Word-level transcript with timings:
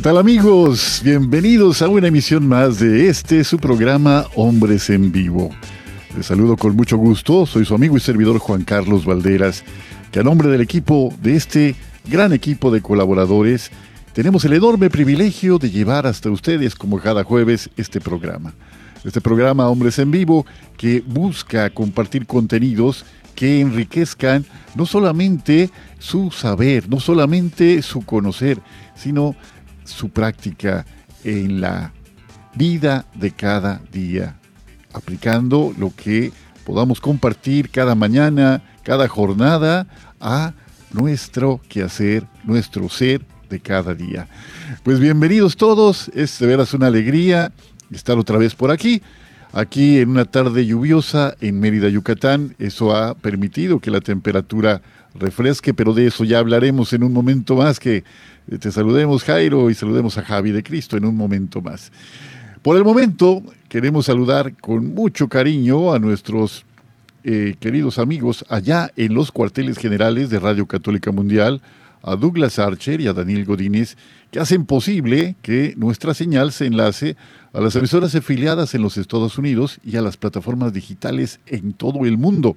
¿Qué 0.00 0.04
tal 0.04 0.16
amigos? 0.16 1.02
Bienvenidos 1.04 1.82
a 1.82 1.88
una 1.90 2.08
emisión 2.08 2.48
más 2.48 2.78
de 2.78 3.10
este 3.10 3.44
su 3.44 3.58
programa 3.58 4.24
Hombres 4.34 4.88
en 4.88 5.12
Vivo. 5.12 5.50
Les 6.16 6.24
saludo 6.24 6.56
con 6.56 6.74
mucho 6.74 6.96
gusto, 6.96 7.44
soy 7.44 7.66
su 7.66 7.74
amigo 7.74 7.98
y 7.98 8.00
servidor 8.00 8.38
Juan 8.38 8.64
Carlos 8.64 9.04
Valderas, 9.04 9.62
que 10.10 10.20
a 10.20 10.22
nombre 10.22 10.48
del 10.48 10.62
equipo 10.62 11.12
de 11.20 11.36
este 11.36 11.74
gran 12.08 12.32
equipo 12.32 12.70
de 12.70 12.80
colaboradores 12.80 13.70
tenemos 14.14 14.42
el 14.46 14.54
enorme 14.54 14.88
privilegio 14.88 15.58
de 15.58 15.70
llevar 15.70 16.06
hasta 16.06 16.30
ustedes 16.30 16.74
como 16.74 16.98
cada 16.98 17.22
jueves 17.22 17.68
este 17.76 18.00
programa. 18.00 18.54
Este 19.04 19.20
programa 19.20 19.68
Hombres 19.68 19.98
en 19.98 20.10
Vivo 20.10 20.46
que 20.78 21.04
busca 21.06 21.68
compartir 21.68 22.24
contenidos 22.24 23.04
que 23.34 23.60
enriquezcan 23.60 24.46
no 24.74 24.86
solamente 24.86 25.70
su 25.98 26.30
saber, 26.30 26.88
no 26.88 27.00
solamente 27.00 27.82
su 27.82 28.00
conocer, 28.02 28.60
sino 28.94 29.34
su 29.84 30.10
práctica 30.10 30.84
en 31.24 31.60
la 31.60 31.92
vida 32.54 33.06
de 33.14 33.30
cada 33.30 33.80
día, 33.92 34.36
aplicando 34.92 35.72
lo 35.78 35.94
que 35.94 36.32
podamos 36.64 37.00
compartir 37.00 37.70
cada 37.70 37.94
mañana, 37.94 38.62
cada 38.82 39.08
jornada 39.08 39.86
a 40.20 40.52
nuestro 40.92 41.60
quehacer, 41.68 42.26
nuestro 42.44 42.88
ser 42.88 43.22
de 43.48 43.60
cada 43.60 43.94
día. 43.94 44.28
Pues 44.82 45.00
bienvenidos 45.00 45.56
todos, 45.56 46.10
es 46.14 46.38
de 46.38 46.46
veras 46.46 46.74
una 46.74 46.86
alegría 46.86 47.52
estar 47.90 48.18
otra 48.18 48.38
vez 48.38 48.54
por 48.54 48.70
aquí. 48.70 49.02
Aquí 49.52 49.98
en 49.98 50.10
una 50.10 50.24
tarde 50.24 50.64
lluviosa 50.64 51.34
en 51.40 51.58
Mérida, 51.58 51.88
Yucatán, 51.88 52.54
eso 52.60 52.94
ha 52.94 53.14
permitido 53.14 53.80
que 53.80 53.90
la 53.90 54.00
temperatura 54.00 54.80
refresque, 55.14 55.74
pero 55.74 55.92
de 55.92 56.06
eso 56.06 56.22
ya 56.22 56.38
hablaremos 56.38 56.92
en 56.92 57.02
un 57.02 57.12
momento 57.12 57.56
más 57.56 57.80
que 57.80 58.04
te 58.58 58.72
saludemos 58.72 59.24
Jairo 59.24 59.70
y 59.70 59.74
saludemos 59.74 60.18
a 60.18 60.22
Javi 60.22 60.50
de 60.50 60.62
Cristo 60.62 60.96
en 60.96 61.04
un 61.04 61.16
momento 61.16 61.60
más. 61.62 61.92
Por 62.62 62.76
el 62.76 62.84
momento 62.84 63.42
queremos 63.68 64.06
saludar 64.06 64.56
con 64.56 64.94
mucho 64.94 65.28
cariño 65.28 65.92
a 65.92 65.98
nuestros 65.98 66.64
eh, 67.22 67.54
queridos 67.60 67.98
amigos 67.98 68.44
allá 68.48 68.90
en 68.96 69.14
los 69.14 69.30
cuarteles 69.30 69.78
generales 69.78 70.30
de 70.30 70.40
Radio 70.40 70.66
Católica 70.66 71.12
Mundial, 71.12 71.62
a 72.02 72.16
Douglas 72.16 72.58
Archer 72.58 73.00
y 73.00 73.06
a 73.06 73.12
Daniel 73.12 73.44
Godínez, 73.44 73.96
que 74.30 74.40
hacen 74.40 74.64
posible 74.66 75.36
que 75.42 75.74
nuestra 75.76 76.14
señal 76.14 76.50
se 76.50 76.66
enlace 76.66 77.16
a 77.52 77.60
las 77.60 77.76
emisoras 77.76 78.14
afiliadas 78.14 78.74
en 78.74 78.82
los 78.82 78.96
Estados 78.96 79.38
Unidos 79.38 79.78
y 79.84 79.96
a 79.96 80.02
las 80.02 80.16
plataformas 80.16 80.72
digitales 80.72 81.40
en 81.46 81.72
todo 81.72 82.04
el 82.06 82.16
mundo. 82.16 82.56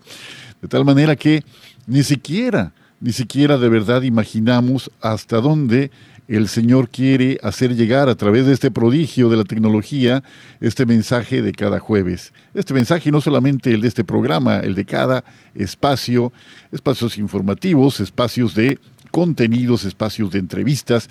De 0.62 0.68
tal 0.68 0.86
manera 0.86 1.16
que 1.16 1.44
ni 1.88 2.04
siquiera, 2.04 2.72
ni 3.04 3.12
siquiera 3.12 3.58
de 3.58 3.68
verdad 3.68 4.04
imaginamos 4.04 4.90
hasta 5.02 5.42
dónde 5.42 5.92
el 6.30 6.48
Señor 6.48 6.88
quiere 6.88 7.38
hacer 7.44 7.76
llegar 7.76 8.08
a 8.08 8.16
través 8.16 8.46
de 8.46 8.54
este 8.54 8.72
prodigio 8.72 9.28
de 9.28 9.36
la 9.36 9.44
tecnología 9.44 10.24
este 10.62 10.86
mensaje 10.86 11.42
de 11.42 11.52
cada 11.52 11.80
jueves. 11.80 12.32
Este 12.54 12.74
mensaje 12.74 13.12
no 13.12 13.20
solamente 13.20 13.74
el 13.74 13.82
de 13.82 13.90
este 13.90 14.06
programa, 14.06 14.60
el 14.60 14.74
de 14.74 14.86
cada 14.86 15.26
espacio, 15.54 16.32
espacios 16.72 17.18
informativos, 17.18 18.00
espacios 18.00 18.56
de 18.56 18.80
contenidos, 19.12 19.84
espacios 19.84 20.32
de 20.32 20.40
entrevistas, 20.40 21.10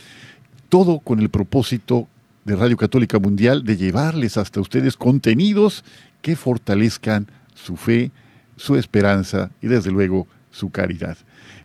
todo 0.71 0.99
con 0.99 1.21
el 1.21 1.29
propósito 1.29 2.09
de 2.47 2.57
Radio 2.57 2.79
Católica 2.79 3.19
Mundial 3.19 3.65
de 3.65 3.77
llevarles 3.77 4.39
hasta 4.39 4.63
ustedes 4.63 4.97
contenidos 4.97 5.85
que 6.23 6.37
fortalezcan 6.37 7.27
su 7.55 7.77
fe, 7.77 8.13
su 8.57 8.77
esperanza 8.77 9.51
y 9.61 9.67
desde 9.67 9.91
luego 9.91 10.27
su 10.51 10.71
caridad. 10.71 11.19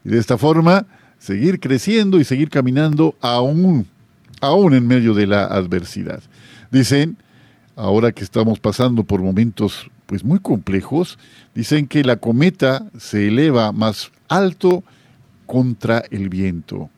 Y 0.07 0.11
de 0.11 0.19
esta 0.19 0.37
forma, 0.37 0.85
seguir 1.19 1.59
creciendo 1.59 2.17
y 2.17 2.23
seguir 2.23 2.49
caminando 2.49 3.15
aún, 3.19 3.85
aún 4.39 4.73
en 4.73 4.87
medio 4.87 5.13
de 5.13 5.27
la 5.27 5.43
adversidad. 5.43 6.23
Dicen, 6.71 7.17
ahora 7.75 8.13
que 8.13 8.23
estamos 8.23 8.57
pasando 8.57 9.03
por 9.03 9.21
momentos 9.21 9.91
pues 10.05 10.23
muy 10.23 10.39
complejos, 10.39 11.19
dicen 11.53 11.87
que 11.87 12.05
la 12.05 12.15
cometa 12.15 12.85
se 12.97 13.27
eleva 13.27 13.73
más 13.73 14.09
alto 14.29 14.81
contra 15.45 16.05
el 16.09 16.29
viento. 16.29 16.89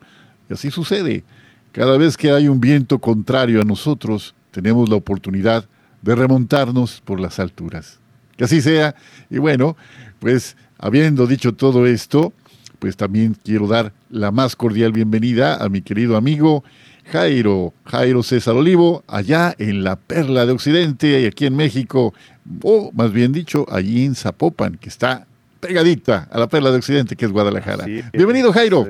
Y 0.48 0.53
así 0.53 0.69
sucede. 0.69 1.24
Cada 1.72 1.98
vez 1.98 2.16
que 2.16 2.30
hay 2.30 2.48
un 2.48 2.62
viento 2.62 3.00
contrario 3.00 3.59
a 3.59 3.66
nosotros, 3.66 4.36
tenemos 4.52 4.88
la 4.88 4.98
oportunidad 4.98 5.68
de 6.03 6.14
remontarnos 6.14 7.02
por 7.02 7.19
las 7.19 7.40
alturas. 7.40 7.98
Que 8.38 8.44
así 8.44 8.62
sea. 8.62 8.94
Y 9.31 9.40
bueno, 9.40 9.75
pues 10.19 10.56
habiendo 10.78 11.25
dicho 11.25 11.56
todo 11.56 11.88
esto, 11.88 12.34
pues 12.79 12.97
también 12.97 13.35
quiero 13.44 13.67
dar 13.67 13.94
la 14.09 14.31
más 14.31 14.56
cordial 14.56 14.91
bienvenida 14.91 15.56
a 15.56 15.69
mi 15.69 15.81
querido 15.81 16.17
amigo 16.17 16.63
Jairo, 17.12 17.73
Jairo 17.85 18.23
César 18.23 18.56
Olivo, 18.56 19.03
allá 19.07 19.56
en 19.57 19.84
la 19.84 19.95
Perla 19.95 20.45
de 20.45 20.51
Occidente, 20.51 21.19
y 21.19 21.25
aquí 21.25 21.45
en 21.45 21.56
México, 21.56 22.13
o 22.62 22.91
más 22.94 23.12
bien 23.12 23.31
dicho, 23.31 23.66
allí 23.72 24.06
en 24.06 24.16
Zapopan, 24.16 24.78
que 24.78 24.89
está 24.89 25.25
pegadita 25.59 26.28
a 26.31 26.39
la 26.39 26.47
Perla 26.47 26.72
de 26.72 26.78
Occidente, 26.78 27.16
que 27.16 27.25
es 27.25 27.31
Guadalajara. 27.31 27.85
Bienvenido, 28.13 28.53
Jairo. 28.53 28.88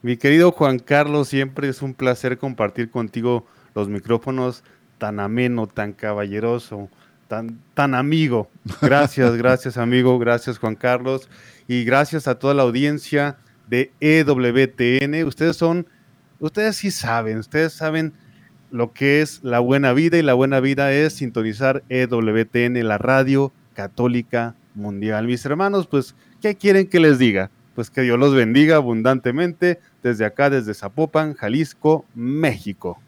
Mi 0.00 0.16
querido 0.16 0.52
Juan 0.52 0.78
Carlos, 0.78 1.28
siempre 1.28 1.68
es 1.68 1.82
un 1.82 1.94
placer 1.94 2.38
compartir 2.38 2.90
contigo 2.90 3.46
los 3.74 3.88
micrófonos 3.88 4.62
tan 4.98 5.20
ameno, 5.20 5.66
tan 5.66 5.92
caballeroso, 5.92 6.88
tan, 7.28 7.58
tan 7.74 7.94
amigo. 7.94 8.50
Gracias, 8.80 9.34
gracias 9.36 9.76
amigo, 9.76 10.18
gracias 10.18 10.58
Juan 10.58 10.76
Carlos 10.76 11.28
y 11.68 11.84
gracias 11.84 12.28
a 12.28 12.38
toda 12.38 12.54
la 12.54 12.62
audiencia 12.62 13.36
de 13.68 13.92
EWTN. 14.00 15.24
Ustedes 15.26 15.56
son, 15.56 15.86
ustedes 16.38 16.76
sí 16.76 16.90
saben, 16.90 17.38
ustedes 17.38 17.72
saben 17.72 18.12
lo 18.70 18.92
que 18.92 19.22
es 19.22 19.40
la 19.42 19.60
buena 19.60 19.92
vida 19.92 20.18
y 20.18 20.22
la 20.22 20.34
buena 20.34 20.60
vida 20.60 20.92
es 20.92 21.14
sintonizar 21.14 21.84
EWTN, 21.88 22.86
la 22.86 22.98
radio 22.98 23.52
católica 23.74 24.54
mundial. 24.74 25.26
Mis 25.26 25.44
hermanos, 25.46 25.86
pues, 25.86 26.14
¿qué 26.42 26.56
quieren 26.56 26.88
que 26.88 27.00
les 27.00 27.18
diga? 27.18 27.50
Pues 27.74 27.90
que 27.90 28.02
Dios 28.02 28.18
los 28.18 28.34
bendiga 28.34 28.76
abundantemente 28.76 29.80
desde 30.02 30.24
acá, 30.24 30.50
desde 30.50 30.74
Zapopan, 30.74 31.34
Jalisco, 31.34 32.04
México. 32.14 33.00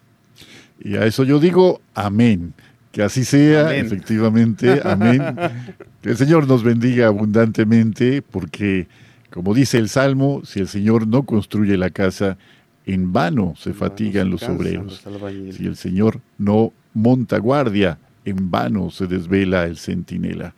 Y 0.81 0.97
a 0.97 1.06
eso 1.06 1.25
yo 1.25 1.39
digo 1.39 1.81
amén. 1.95 2.55
Que 2.97 3.03
así 3.03 3.27
sea, 3.27 3.77
efectivamente, 3.77 4.81
amén. 4.83 5.21
que 6.01 6.09
el 6.09 6.16
Señor 6.16 6.48
nos 6.48 6.63
bendiga 6.65 7.09
abundantemente, 7.09 8.22
porque, 8.22 8.89
como 9.28 9.53
dice 9.53 9.77
el 9.77 9.91
Salmo, 9.91 10.41
si 10.47 10.60
el 10.60 10.66
Señor 10.66 11.07
no 11.07 11.25
construye 11.25 11.77
la 11.77 11.91
casa, 11.91 12.39
en 12.87 13.13
vano 13.13 13.53
se 13.59 13.75
fatigan 13.75 14.31
los 14.31 14.45
obreros. 14.45 15.04
si 15.51 15.66
el 15.66 15.77
Señor 15.77 16.22
no 16.39 16.72
monta 16.95 17.37
guardia, 17.37 17.98
en 18.25 18.51
vano 18.51 18.91
se 18.91 19.07
desvela 19.07 19.66
el 19.66 19.77
centinela 19.77 20.54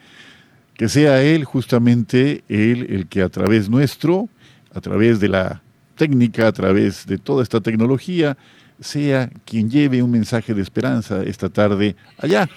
que 0.75 0.89
sea 0.89 1.21
Él 1.25 1.45
justamente 1.45 2.45
Él 2.49 2.87
el 2.89 3.09
que 3.09 3.23
a 3.23 3.29
través 3.29 3.69
nuestro, 3.69 4.29
a 4.73 4.81
través 4.81 5.19
de 5.19 5.29
la 5.29 5.61
técnica, 5.97 6.47
a 6.47 6.53
través 6.53 7.05
de 7.05 7.19
toda 7.19 7.43
esta 7.43 7.61
tecnología, 7.61 8.39
sea 8.81 9.31
quien 9.45 9.71
lleve 9.71 10.03
un 10.03 10.11
mensaje 10.11 10.55
de 10.55 10.63
esperanza 10.63 11.23
esta 11.23 11.49
tarde 11.49 11.97
allá, 12.19 12.49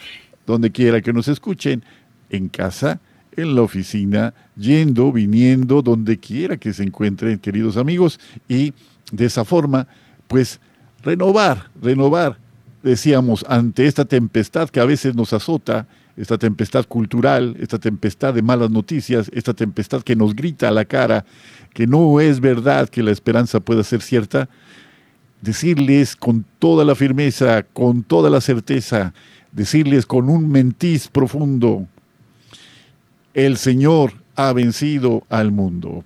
donde 0.45 0.71
quiera 0.71 1.01
que 1.01 1.13
nos 1.13 1.27
escuchen, 1.27 1.83
en 2.29 2.47
casa, 2.47 3.00
en 3.35 3.56
la 3.56 3.62
oficina, 3.62 4.33
yendo, 4.56 5.12
viniendo, 5.12 5.81
donde 5.81 6.18
quiera 6.18 6.57
que 6.57 6.73
se 6.73 6.83
encuentren, 6.83 7.39
queridos 7.39 7.77
amigos, 7.77 8.19
y 8.47 8.73
de 9.12 9.25
esa 9.25 9.45
forma, 9.45 9.88
pues, 10.27 10.59
renovar, 11.03 11.69
renovar, 11.81 12.38
decíamos, 12.83 13.45
ante 13.47 13.85
esta 13.85 14.06
tempestad 14.06 14.69
que 14.69 14.79
a 14.79 14.85
veces 14.85 15.15
nos 15.15 15.33
azota, 15.33 15.88
esta 16.18 16.38
tempestad 16.38 16.85
cultural, 16.85 17.56
esta 17.59 17.79
tempestad 17.79 18.33
de 18.33 18.41
malas 18.41 18.69
noticias, 18.69 19.29
esta 19.33 19.53
tempestad 19.53 20.01
que 20.01 20.15
nos 20.15 20.35
grita 20.35 20.68
a 20.68 20.71
la 20.71 20.85
cara 20.85 21.25
que 21.73 21.88
no 21.88 22.19
es 22.19 22.39
verdad 22.39 22.89
que 22.89 23.01
la 23.01 23.12
esperanza 23.12 23.59
pueda 23.59 23.83
ser 23.83 24.01
cierta, 24.01 24.50
decirles 25.42 26.16
con 26.16 26.46
toda 26.60 26.86
la 26.86 26.96
firmeza, 26.96 27.64
con 27.64 28.04
toda 28.04 28.30
la 28.30 28.42
certeza, 28.42 29.14
decirles 29.52 30.06
con 30.06 30.30
un 30.30 30.50
mentiz 30.50 31.08
profundo, 31.08 31.88
el 33.34 33.58
Señor 33.58 34.14
ha 34.36 34.54
vencido 34.54 35.24
al 35.30 35.52
mundo. 35.52 36.04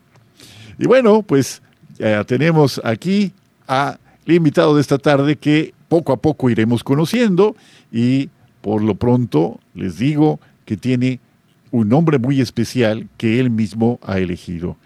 Y 0.78 0.88
bueno, 0.88 1.22
pues 1.22 1.62
ya 1.98 2.24
tenemos 2.24 2.82
aquí 2.84 3.32
al 3.68 3.98
invitado 4.28 4.76
de 4.76 4.82
esta 4.82 4.98
tarde 4.98 5.36
que 5.38 5.74
poco 5.88 6.14
a 6.14 6.18
poco 6.18 6.50
iremos 6.50 6.84
conociendo 6.84 7.56
y 7.92 8.30
por 8.62 8.82
lo 8.82 8.96
pronto 8.96 9.60
les 9.74 9.98
digo 9.98 10.40
que 10.66 10.78
tiene 10.78 11.20
un 11.72 11.90
nombre 11.90 12.20
muy 12.20 12.42
especial 12.42 13.08
que 13.18 13.40
él 13.40 13.50
mismo 13.50 14.00
ha 14.04 14.18
elegido. 14.18 14.78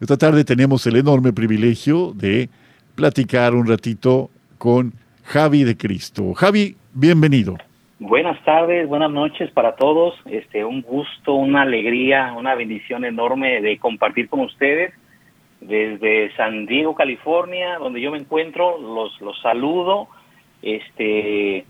Esta 0.00 0.16
tarde 0.16 0.44
tenemos 0.44 0.86
el 0.86 0.96
enorme 0.96 1.32
privilegio 1.32 2.12
de 2.16 2.50
platicar 2.98 3.54
un 3.54 3.68
ratito 3.68 4.28
con 4.58 4.92
Javi 5.22 5.62
de 5.62 5.76
Cristo. 5.76 6.34
Javi, 6.34 6.74
bienvenido. 6.92 7.56
Buenas 8.00 8.42
tardes, 8.42 8.88
buenas 8.88 9.12
noches 9.12 9.52
para 9.52 9.76
todos. 9.76 10.16
Este, 10.26 10.64
un 10.64 10.82
gusto, 10.82 11.34
una 11.34 11.62
alegría, 11.62 12.34
una 12.36 12.56
bendición 12.56 13.04
enorme 13.04 13.60
de 13.60 13.78
compartir 13.78 14.28
con 14.28 14.40
ustedes 14.40 14.92
desde 15.60 16.34
San 16.34 16.66
Diego, 16.66 16.96
California, 16.96 17.78
donde 17.78 18.00
yo 18.00 18.10
me 18.10 18.18
encuentro. 18.18 18.78
Los, 18.78 19.20
los 19.20 19.40
saludo. 19.42 20.08
Este, 20.62 21.64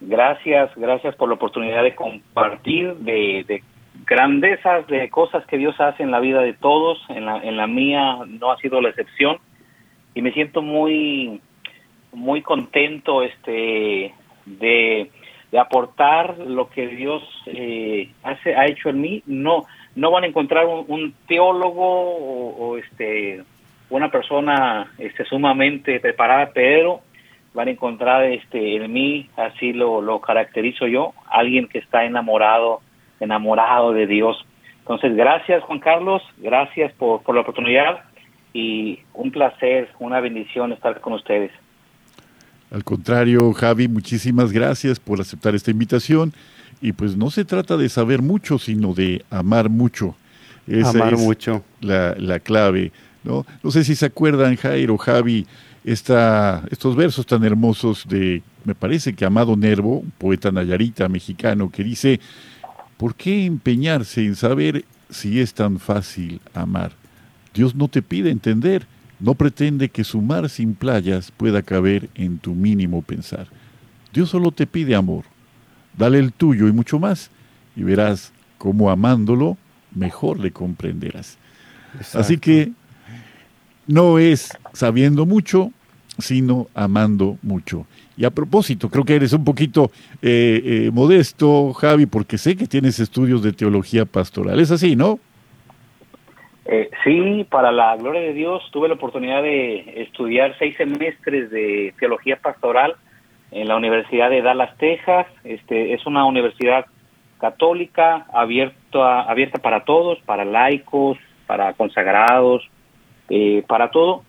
gracias, 0.00 0.70
gracias 0.76 1.14
por 1.14 1.28
la 1.28 1.34
oportunidad 1.34 1.82
de 1.82 1.94
compartir 1.94 2.94
de, 2.94 3.44
de 3.46 3.62
grandezas, 4.06 4.86
de 4.86 5.10
cosas 5.10 5.44
que 5.44 5.58
Dios 5.58 5.78
hace 5.78 6.02
en 6.02 6.10
la 6.10 6.20
vida 6.20 6.40
de 6.40 6.54
todos. 6.54 6.98
En 7.10 7.26
la, 7.26 7.36
en 7.36 7.58
la 7.58 7.66
mía 7.66 8.20
no 8.26 8.50
ha 8.50 8.56
sido 8.56 8.80
la 8.80 8.88
excepción 8.88 9.36
y 10.14 10.22
me 10.22 10.32
siento 10.32 10.62
muy 10.62 11.40
muy 12.12 12.42
contento 12.42 13.22
este 13.22 14.12
de, 14.44 15.10
de 15.52 15.58
aportar 15.58 16.38
lo 16.38 16.68
que 16.68 16.88
Dios 16.88 17.22
eh, 17.46 18.10
hace 18.22 18.54
ha 18.54 18.66
hecho 18.66 18.88
en 18.88 19.00
mí. 19.00 19.22
No 19.26 19.66
no 19.94 20.10
van 20.10 20.24
a 20.24 20.26
encontrar 20.28 20.66
un, 20.66 21.14
teólogo 21.26 21.82
o, 21.82 22.76
este 22.76 23.42
una 23.88 24.10
persona 24.10 24.92
este 24.98 25.24
sumamente 25.24 25.98
preparada 25.98 26.50
pero 26.54 27.00
van 27.54 27.68
a 27.68 27.72
encontrar 27.72 28.24
este 28.24 28.76
en 28.76 28.92
mí 28.92 29.28
así 29.36 29.72
lo, 29.72 30.00
lo 30.00 30.20
caracterizo 30.20 30.86
yo 30.86 31.12
alguien 31.28 31.66
que 31.66 31.78
está 31.78 32.04
enamorado 32.04 32.80
enamorado 33.18 33.92
de 33.92 34.06
Dios. 34.06 34.44
Entonces 34.78 35.16
gracias 35.16 35.62
Juan 35.64 35.80
Carlos 35.80 36.22
gracias 36.38 36.92
por, 36.92 37.22
por 37.22 37.34
la 37.34 37.40
oportunidad 37.40 38.04
y 38.52 39.00
un 39.14 39.30
placer, 39.30 39.88
una 39.98 40.20
bendición 40.20 40.72
estar 40.72 41.00
con 41.00 41.12
ustedes. 41.14 41.52
Al 42.70 42.84
contrario, 42.84 43.52
Javi, 43.52 43.88
muchísimas 43.88 44.52
gracias 44.52 45.00
por 45.00 45.20
aceptar 45.20 45.54
esta 45.54 45.70
invitación. 45.70 46.32
Y 46.80 46.92
pues 46.92 47.16
no 47.16 47.30
se 47.30 47.44
trata 47.44 47.76
de 47.76 47.88
saber 47.88 48.22
mucho, 48.22 48.58
sino 48.58 48.94
de 48.94 49.24
amar 49.30 49.68
mucho. 49.68 50.14
Esa 50.66 50.90
amar 50.90 51.16
mucho. 51.16 51.64
La, 51.80 52.14
la, 52.16 52.38
clave. 52.38 52.92
¿no? 53.24 53.44
no 53.62 53.70
sé 53.70 53.84
si 53.84 53.94
se 53.94 54.06
acuerdan, 54.06 54.56
Jairo, 54.56 54.96
Javi, 54.96 55.46
esta, 55.84 56.62
estos 56.70 56.96
versos 56.96 57.26
tan 57.26 57.44
hermosos 57.44 58.06
de, 58.08 58.42
me 58.64 58.74
parece 58.74 59.14
que 59.14 59.24
Amado 59.24 59.56
Nervo, 59.56 59.98
un 59.98 60.12
poeta 60.16 60.50
nayarita 60.50 61.08
mexicano, 61.08 61.70
que 61.70 61.82
dice, 61.82 62.20
¿por 62.96 63.14
qué 63.14 63.44
empeñarse 63.44 64.24
en 64.24 64.36
saber 64.36 64.84
si 65.08 65.40
es 65.40 65.54
tan 65.54 65.78
fácil 65.78 66.40
amar? 66.54 66.92
Dios 67.54 67.74
no 67.74 67.88
te 67.88 68.02
pide 68.02 68.30
entender, 68.30 68.86
no 69.18 69.34
pretende 69.34 69.88
que 69.88 70.04
su 70.04 70.20
mar 70.22 70.48
sin 70.48 70.74
playas 70.74 71.30
pueda 71.30 71.62
caber 71.62 72.08
en 72.14 72.38
tu 72.38 72.54
mínimo 72.54 73.02
pensar. 73.02 73.48
Dios 74.12 74.30
solo 74.30 74.50
te 74.50 74.66
pide 74.66 74.94
amor. 74.94 75.24
Dale 75.96 76.18
el 76.18 76.32
tuyo 76.32 76.68
y 76.68 76.72
mucho 76.72 76.98
más, 76.98 77.30
y 77.76 77.82
verás 77.82 78.32
cómo 78.58 78.90
amándolo 78.90 79.56
mejor 79.94 80.38
le 80.38 80.52
comprenderás. 80.52 81.36
Así 82.14 82.38
que 82.38 82.72
no 83.86 84.18
es 84.18 84.56
sabiendo 84.72 85.26
mucho, 85.26 85.72
sino 86.18 86.68
amando 86.74 87.38
mucho. 87.42 87.86
Y 88.16 88.24
a 88.24 88.30
propósito, 88.30 88.88
creo 88.88 89.04
que 89.04 89.16
eres 89.16 89.32
un 89.32 89.44
poquito 89.44 89.90
eh, 90.22 90.60
eh, 90.64 90.90
modesto, 90.92 91.72
Javi, 91.72 92.06
porque 92.06 92.38
sé 92.38 92.56
que 92.56 92.66
tienes 92.66 93.00
estudios 93.00 93.42
de 93.42 93.52
teología 93.52 94.04
pastoral. 94.04 94.60
Es 94.60 94.70
así, 94.70 94.94
¿no? 94.94 95.18
Eh, 96.72 96.88
sí, 97.02 97.44
para 97.50 97.72
la 97.72 97.96
gloria 97.96 98.20
de 98.20 98.32
Dios 98.32 98.62
tuve 98.70 98.86
la 98.86 98.94
oportunidad 98.94 99.42
de 99.42 100.02
estudiar 100.02 100.54
seis 100.56 100.76
semestres 100.76 101.50
de 101.50 101.92
teología 101.98 102.36
pastoral 102.36 102.94
en 103.50 103.66
la 103.66 103.74
Universidad 103.74 104.30
de 104.30 104.40
Dallas, 104.40 104.76
Texas. 104.78 105.26
Este 105.42 105.94
es 105.94 106.06
una 106.06 106.24
universidad 106.24 106.86
católica 107.40 108.24
abierta 108.32 109.22
abierta 109.22 109.58
para 109.58 109.84
todos, 109.84 110.20
para 110.20 110.44
laicos, 110.44 111.18
para 111.48 111.72
consagrados, 111.72 112.62
eh, 113.30 113.64
para 113.66 113.90
todo. 113.90 114.22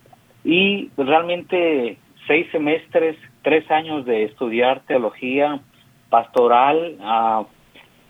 Y 0.44 0.90
realmente 0.98 2.00
seis 2.26 2.48
semestres, 2.52 3.18
tres 3.44 3.70
años 3.70 4.04
de 4.04 4.24
estudiar 4.24 4.82
teología 4.88 5.60
pastoral. 6.10 6.98
Uh, 7.00 7.46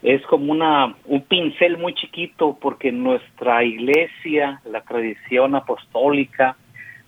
es 0.03 0.21
como 0.25 0.51
una 0.51 0.95
un 1.05 1.21
pincel 1.21 1.77
muy 1.77 1.93
chiquito 1.93 2.57
porque 2.59 2.91
nuestra 2.91 3.63
iglesia, 3.63 4.61
la 4.65 4.81
tradición 4.81 5.55
apostólica, 5.55 6.55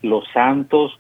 los 0.02 0.28
santos, 0.34 1.00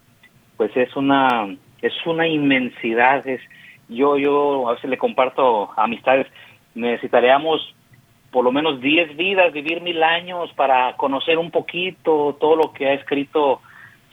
pues 0.57 0.75
es 0.75 0.95
una 0.95 1.55
es 1.81 1.93
una 2.05 2.27
inmensidad, 2.27 3.27
es 3.27 3.41
yo 3.89 4.17
yo 4.17 4.69
a 4.69 4.73
veces 4.73 4.89
le 4.89 4.97
comparto 4.97 5.69
amistades, 5.77 6.27
necesitaríamos 6.73 7.75
por 8.31 8.43
lo 8.43 8.51
menos 8.51 8.81
10 8.81 9.15
vidas, 9.15 9.53
vivir 9.53 9.81
mil 9.81 10.01
años 10.01 10.51
para 10.55 10.95
conocer 10.97 11.37
un 11.37 11.51
poquito 11.51 12.35
todo 12.39 12.55
lo 12.55 12.73
que 12.73 12.87
ha 12.87 12.93
escrito 12.93 13.61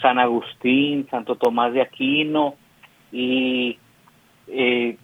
San 0.02 0.18
Agustín, 0.18 1.08
Santo 1.10 1.36
Tomás 1.36 1.72
de 1.72 1.80
Aquino 1.80 2.54
y 3.10 3.78
eh, 4.48 4.98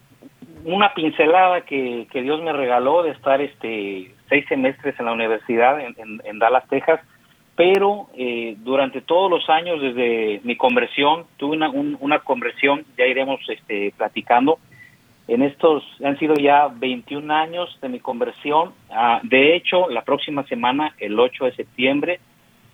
una 0.67 0.93
pincelada 0.93 1.61
que, 1.61 2.07
que, 2.11 2.21
Dios 2.21 2.41
me 2.43 2.51
regaló 2.51 3.01
de 3.01 3.11
estar 3.11 3.39
este 3.39 4.11
seis 4.27 4.45
semestres 4.49 4.99
en 4.99 5.05
la 5.05 5.13
universidad 5.13 5.79
en, 5.79 6.39
Dallas, 6.39 6.67
Texas, 6.67 6.99
pero 7.55 8.07
eh, 8.17 8.55
durante 8.59 8.99
todos 9.01 9.31
los 9.31 9.49
años 9.49 9.81
desde 9.81 10.41
mi 10.43 10.57
conversión, 10.57 11.25
tuve 11.37 11.55
una, 11.55 11.69
una 11.69 12.19
conversión, 12.19 12.83
ya 12.97 13.05
iremos 13.05 13.39
este, 13.47 13.93
platicando, 13.95 14.59
en 15.29 15.41
estos 15.41 15.83
han 16.03 16.19
sido 16.19 16.35
ya 16.35 16.67
21 16.67 17.33
años 17.33 17.77
de 17.81 17.87
mi 17.87 17.99
conversión, 18.01 18.73
ah, 18.91 19.21
de 19.23 19.55
hecho 19.55 19.89
la 19.89 20.03
próxima 20.03 20.43
semana, 20.43 20.93
el 20.99 21.17
8 21.17 21.45
de 21.45 21.55
septiembre, 21.55 22.19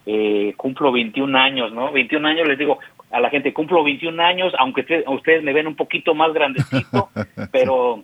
eh, 0.05 0.53
cumplo 0.57 0.91
21 0.91 1.37
años, 1.37 1.71
¿no? 1.71 1.91
21 1.91 2.27
años, 2.27 2.47
les 2.47 2.57
digo, 2.57 2.79
a 3.13 3.19
la 3.19 3.29
gente, 3.29 3.53
cumplo 3.53 3.83
21 3.83 4.21
años, 4.21 4.53
aunque 4.57 5.03
ustedes 5.07 5.43
me 5.43 5.53
ven 5.53 5.67
un 5.67 5.75
poquito 5.75 6.15
más 6.15 6.33
grandecito, 6.33 7.09
pero 7.51 8.01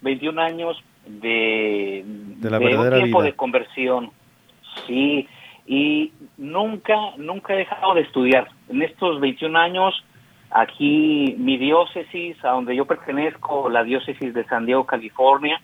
21 0.00 0.42
años 0.42 0.82
de, 1.06 2.02
de, 2.04 2.50
la 2.50 2.58
un 2.58 2.90
tiempo 2.92 3.22
de 3.22 3.34
conversión. 3.34 4.10
Sí, 4.84 5.28
y 5.66 6.12
nunca, 6.36 6.96
nunca 7.18 7.54
he 7.54 7.58
dejado 7.58 7.94
de 7.94 8.00
estudiar. 8.00 8.48
En 8.68 8.82
estos 8.82 9.20
21 9.20 9.56
años, 9.56 10.04
aquí 10.50 11.36
mi 11.38 11.56
diócesis, 11.56 12.36
a 12.44 12.50
donde 12.50 12.74
yo 12.74 12.84
pertenezco, 12.84 13.70
la 13.70 13.84
diócesis 13.84 14.34
de 14.34 14.44
San 14.46 14.66
Diego, 14.66 14.84
California, 14.86 15.60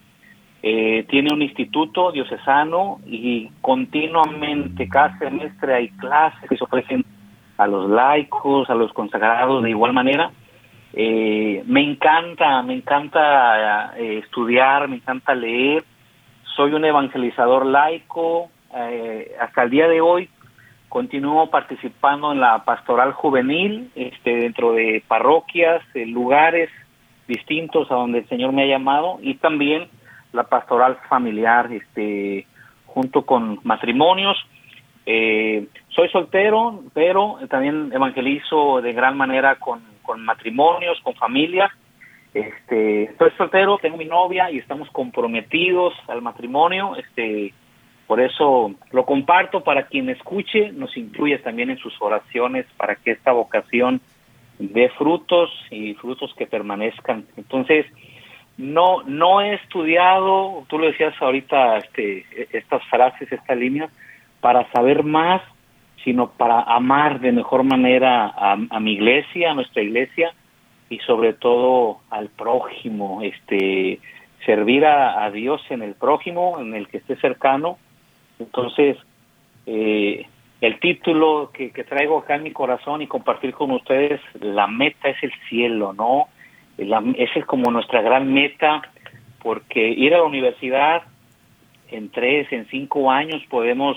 eh, 0.62 1.04
tiene 1.11 1.33
un 1.33 1.42
instituto 1.42 2.12
diocesano 2.12 3.00
y 3.07 3.50
continuamente 3.61 4.88
cada 4.88 5.19
semestre 5.19 5.75
hay 5.75 5.88
clases 5.88 6.49
que 6.49 6.57
se 6.57 6.62
ofrecen 6.62 7.04
a 7.56 7.66
los 7.66 7.88
laicos, 7.90 8.68
a 8.71 8.75
los 8.75 8.92
consagrados 8.92 9.62
de 9.62 9.71
igual 9.71 9.92
manera. 9.92 10.30
Eh, 10.92 11.62
me 11.66 11.82
encanta, 11.82 12.62
me 12.62 12.75
encanta 12.75 13.97
eh, 13.97 14.18
estudiar, 14.18 14.88
me 14.88 14.97
encanta 14.97 15.35
leer. 15.35 15.85
Soy 16.56 16.75
un 16.75 16.85
evangelizador 16.85 17.66
laico. 17.66 18.50
Eh, 18.75 19.32
hasta 19.40 19.62
el 19.62 19.71
día 19.71 19.88
de 19.88 20.00
hoy 20.00 20.28
continúo 20.88 21.50
participando 21.50 22.32
en 22.32 22.40
la 22.40 22.64
pastoral 22.64 23.12
juvenil 23.12 23.90
este, 23.94 24.37
dentro 24.37 24.73
de 24.73 25.02
parroquias, 25.09 25.82
lugares 25.94 26.68
distintos 27.26 27.90
a 27.90 27.94
donde 27.94 28.18
el 28.18 28.28
Señor 28.28 28.52
me 28.52 28.64
ha 28.64 28.66
llamado 28.66 29.18
y 29.23 29.35
también 29.35 29.88
la 30.32 30.44
pastoral 30.44 30.99
familiar 31.09 31.73
este, 31.73 32.47
junto 32.87 33.25
con 33.25 33.61
matrimonios 33.62 34.37
eh, 35.06 35.66
soy 35.88 36.09
soltero, 36.11 36.82
pero 36.94 37.38
también 37.49 37.90
evangelizo 37.92 38.80
de 38.80 38.92
gran 38.92 39.16
manera 39.16 39.56
con, 39.56 39.82
matrimonios, 40.18 41.00
con 41.02 41.14
familias, 41.14 41.71
Este, 42.35 43.04
estoy 43.04 43.30
soltero, 43.37 43.78
tengo 43.78 43.99
mi 43.99 44.06
novia 44.06 44.50
y 44.50 44.59
estamos 44.59 44.88
comprometidos 44.90 45.92
al 46.09 46.23
matrimonio. 46.23 46.97
Este, 46.97 47.52
por 48.06 48.21
eso 48.21 48.75
lo 48.90 49.04
comparto 49.04 49.62
para 49.62 49.87
quien 49.87 50.09
escuche, 50.09 50.73
nos 50.73 50.97
incluye 50.97 51.38
también 51.38 51.71
en 51.71 51.78
sus 51.78 51.94
oraciones 52.00 52.66
para 52.76 52.94
que 52.97 53.12
esta 53.12 53.32
vocación 53.32 54.00
dé 54.59 54.88
frutos 54.90 55.50
y 55.71 55.94
frutos 55.94 56.32
que 56.37 56.47
permanezcan. 56.47 57.26
Entonces, 57.37 57.87
no 58.56 59.02
no 59.02 59.40
he 59.40 59.54
estudiado, 59.54 60.64
tú 60.68 60.78
lo 60.78 60.87
decías 60.87 61.14
ahorita, 61.21 61.78
este, 61.78 62.25
estas 62.52 62.82
frases, 62.88 63.30
estas 63.32 63.56
líneas, 63.59 63.90
para 64.42 64.70
saber 64.72 65.04
más, 65.04 65.40
sino 66.04 66.32
para 66.32 66.61
amar 66.62 67.20
de 67.20 67.30
mejor 67.30 67.62
manera 67.62 68.26
a, 68.26 68.80
mi 68.80 68.94
iglesia, 68.94 69.52
a 69.52 69.54
nuestra 69.54 69.82
iglesia, 69.82 70.34
y 70.90 70.99
sobre 70.99 71.32
todo 71.32 72.00
al 72.11 72.28
prójimo, 72.28 73.22
este, 73.22 74.00
servir 74.44 74.84
a, 74.84 75.30
Dios 75.30 75.62
en 75.70 75.80
el 75.80 75.94
prójimo, 75.94 76.58
en 76.58 76.75
el 76.75 76.88
que 76.88 76.99
esté 76.99 77.14
cercano. 77.16 77.78
Entonces, 78.40 78.99
eh, 79.66 80.26
el 80.61 80.80
título 80.80 81.52
que, 81.54 81.70
traigo 81.84 82.18
acá 82.18 82.34
en 82.34 82.42
mi 82.42 82.50
corazón 82.50 83.00
y 83.00 83.06
compartir 83.06 83.54
con 83.54 83.70
ustedes, 83.70 84.20
la 84.40 84.66
meta 84.66 85.08
es 85.08 85.22
el 85.22 85.32
cielo, 85.49 85.92
¿no? 85.92 86.26
Esa 86.76 87.38
es 87.38 87.46
como 87.46 87.70
nuestra 87.70 88.02
gran 88.02 88.32
meta, 88.32 88.82
porque 89.40 89.88
ir 89.88 90.14
a 90.14 90.18
la 90.18 90.25
universidad 90.25 91.02
en 91.92 92.11
tres, 92.11 92.50
en 92.52 92.66
cinco 92.66 93.11
años 93.11 93.40
podemos 93.49 93.96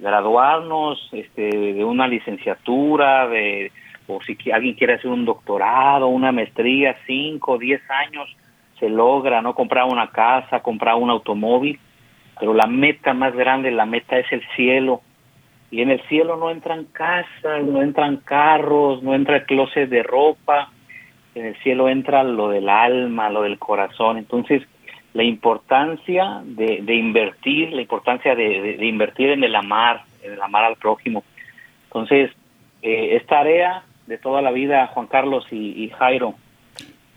graduarnos 0.00 1.08
este, 1.12 1.50
de 1.50 1.84
una 1.84 2.08
licenciatura, 2.08 3.28
de, 3.28 3.70
o 4.06 4.20
si 4.22 4.36
alguien 4.50 4.74
quiere 4.74 4.94
hacer 4.94 5.10
un 5.10 5.24
doctorado, 5.24 6.08
una 6.08 6.32
maestría, 6.32 6.96
cinco, 7.06 7.58
diez 7.58 7.82
años, 7.90 8.28
se 8.78 8.88
logra, 8.88 9.42
¿no? 9.42 9.54
Comprar 9.54 9.84
una 9.84 10.10
casa, 10.10 10.60
comprar 10.60 10.96
un 10.96 11.10
automóvil, 11.10 11.78
pero 12.38 12.54
la 12.54 12.66
meta 12.66 13.12
más 13.12 13.34
grande, 13.36 13.70
la 13.70 13.86
meta 13.86 14.18
es 14.18 14.30
el 14.32 14.42
cielo. 14.56 15.02
Y 15.70 15.82
en 15.82 15.90
el 15.90 16.00
cielo 16.08 16.36
no 16.36 16.50
entran 16.50 16.86
casas, 16.86 17.62
no 17.64 17.82
entran 17.82 18.16
carros, 18.16 19.02
no 19.02 19.14
entra 19.14 19.44
closet 19.44 19.88
de 19.88 20.02
ropa, 20.02 20.70
en 21.34 21.46
el 21.46 21.56
cielo 21.62 21.88
entra 21.88 22.24
lo 22.24 22.48
del 22.48 22.68
alma, 22.68 23.30
lo 23.30 23.42
del 23.42 23.58
corazón. 23.58 24.16
Entonces, 24.16 24.62
la 25.12 25.24
importancia 25.24 26.40
de, 26.44 26.82
de 26.82 26.94
invertir, 26.94 27.72
la 27.72 27.82
importancia 27.82 28.34
de, 28.34 28.76
de, 28.78 28.86
invertir 28.86 29.30
en 29.30 29.42
el 29.42 29.54
amar, 29.56 30.04
en 30.22 30.32
el 30.32 30.42
amar 30.42 30.64
al 30.64 30.76
prójimo. 30.76 31.24
Entonces, 31.86 32.30
eh, 32.82 33.16
es 33.16 33.26
tarea 33.26 33.82
de 34.06 34.18
toda 34.18 34.40
la 34.42 34.50
vida, 34.52 34.86
Juan 34.88 35.06
Carlos 35.06 35.44
y, 35.50 35.90
Jairo. 35.98 36.34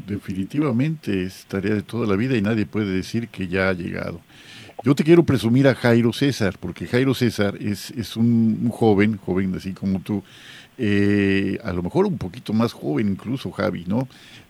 Definitivamente 0.06 1.24
es 1.24 1.46
tarea 1.46 1.76
de 1.76 1.84
toda 1.84 2.08
la 2.08 2.16
vida 2.16 2.36
y 2.36 2.42
nadie 2.42 2.66
puede 2.66 2.94
decir 2.94 3.30
que 3.30 3.48
ya 3.48 3.70
ha 3.70 3.74
llegado. 3.74 4.20
Yo 4.84 4.96
te 4.96 5.04
quiero 5.04 5.24
presumir 5.24 5.68
a 5.68 5.76
Jairo 5.76 6.12
César, 6.12 6.56
porque 6.60 6.88
Jairo 6.88 7.14
César 7.14 7.56
es, 7.60 7.92
es 7.92 8.18
un, 8.18 8.70
joven, 8.70 9.18
joven 9.18 9.54
así 9.56 9.74
como 9.74 10.02
tú, 10.02 10.24
eh, 10.78 11.58
a 11.64 11.72
lo 11.72 11.84
mejor 11.84 12.06
un 12.06 12.18
poquito 12.18 12.52
más 12.52 12.74
joven 12.74 13.08
incluso 13.10 13.52
Javi, 13.52 13.86
¿no? 13.88 14.08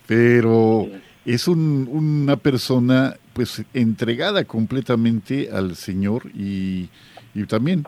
Pero 0.08 0.88
es 1.26 1.48
un, 1.48 1.88
una 1.92 2.38
persona 2.38 3.16
pues 3.34 3.63
entregada 3.74 4.46
completamente 4.46 5.50
al 5.52 5.75
Señor 5.75 6.32
y, 6.36 6.90
y 7.34 7.46
también 7.46 7.86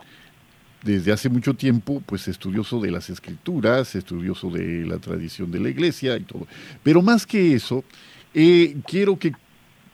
desde 0.82 1.12
hace 1.12 1.28
mucho 1.28 1.54
tiempo, 1.54 2.02
pues 2.06 2.28
estudioso 2.28 2.80
de 2.80 2.90
las 2.90 3.10
escrituras, 3.10 3.94
estudioso 3.94 4.50
de 4.50 4.86
la 4.86 4.98
tradición 4.98 5.50
de 5.50 5.60
la 5.60 5.68
iglesia 5.68 6.16
y 6.16 6.22
todo. 6.22 6.46
Pero 6.82 7.02
más 7.02 7.26
que 7.26 7.54
eso, 7.54 7.84
eh, 8.32 8.76
quiero 8.86 9.18
que 9.18 9.32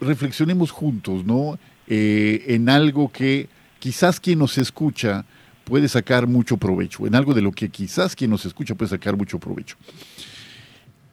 reflexionemos 0.00 0.70
juntos, 0.70 1.24
¿no? 1.24 1.58
Eh, 1.86 2.44
en 2.48 2.68
algo 2.68 3.10
que 3.10 3.48
quizás 3.78 4.20
quien 4.20 4.38
nos 4.38 4.58
escucha 4.58 5.24
puede 5.64 5.88
sacar 5.88 6.26
mucho 6.26 6.56
provecho, 6.56 7.06
en 7.06 7.14
algo 7.14 7.34
de 7.34 7.42
lo 7.42 7.52
que 7.52 7.68
quizás 7.68 8.14
quien 8.14 8.30
nos 8.30 8.44
escucha 8.44 8.74
puede 8.74 8.90
sacar 8.90 9.16
mucho 9.16 9.38
provecho. 9.38 9.76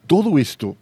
Todo 0.07 0.37
esto, 0.37 0.75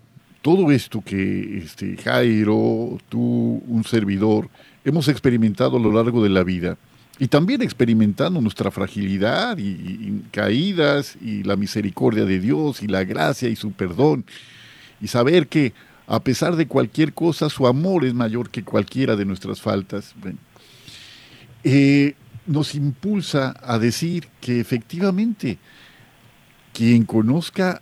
todo 0.47 0.71
esto 0.71 1.01
que 1.01 1.57
este, 1.57 1.97
Jairo, 1.97 2.97
tú, 3.09 3.61
un 3.67 3.83
servidor, 3.83 4.49
hemos 4.85 5.09
experimentado 5.09 5.75
a 5.75 5.79
lo 5.81 5.91
largo 5.91 6.23
de 6.23 6.29
la 6.29 6.41
vida, 6.41 6.77
y 7.19 7.27
también 7.27 7.61
experimentando 7.61 8.39
nuestra 8.39 8.71
fragilidad 8.71 9.57
y, 9.57 10.23
caídas 10.31 11.17
y 11.19 11.43
la 11.43 11.57
misericordia 11.57 12.23
de 12.23 12.39
Dios 12.39 12.81
y 12.81 12.87
la 12.87 13.03
gracia 13.03 13.49
y 13.49 13.57
su 13.57 13.73
perdón. 13.73 14.23
Y 15.01 15.09
saber 15.09 15.47
que 15.49 15.73
a 16.07 16.21
pesar 16.21 16.55
de 16.55 16.65
cualquier 16.65 17.11
cosa 17.11 17.49
su 17.49 17.67
amor 17.67 18.05
es 18.05 18.13
mayor 18.13 18.49
que 18.49 18.63
cualquiera 18.63 19.17
de 19.17 19.25
nuestras 19.25 19.59
faltas, 19.59 20.15
eh, 21.65 22.15
nos 22.45 22.73
impulsa 22.73 23.53
a 23.61 23.79
decir 23.79 24.29
que 24.39 24.61
efectivamente 24.61 25.57
quien 26.71 27.03
conozca 27.03 27.81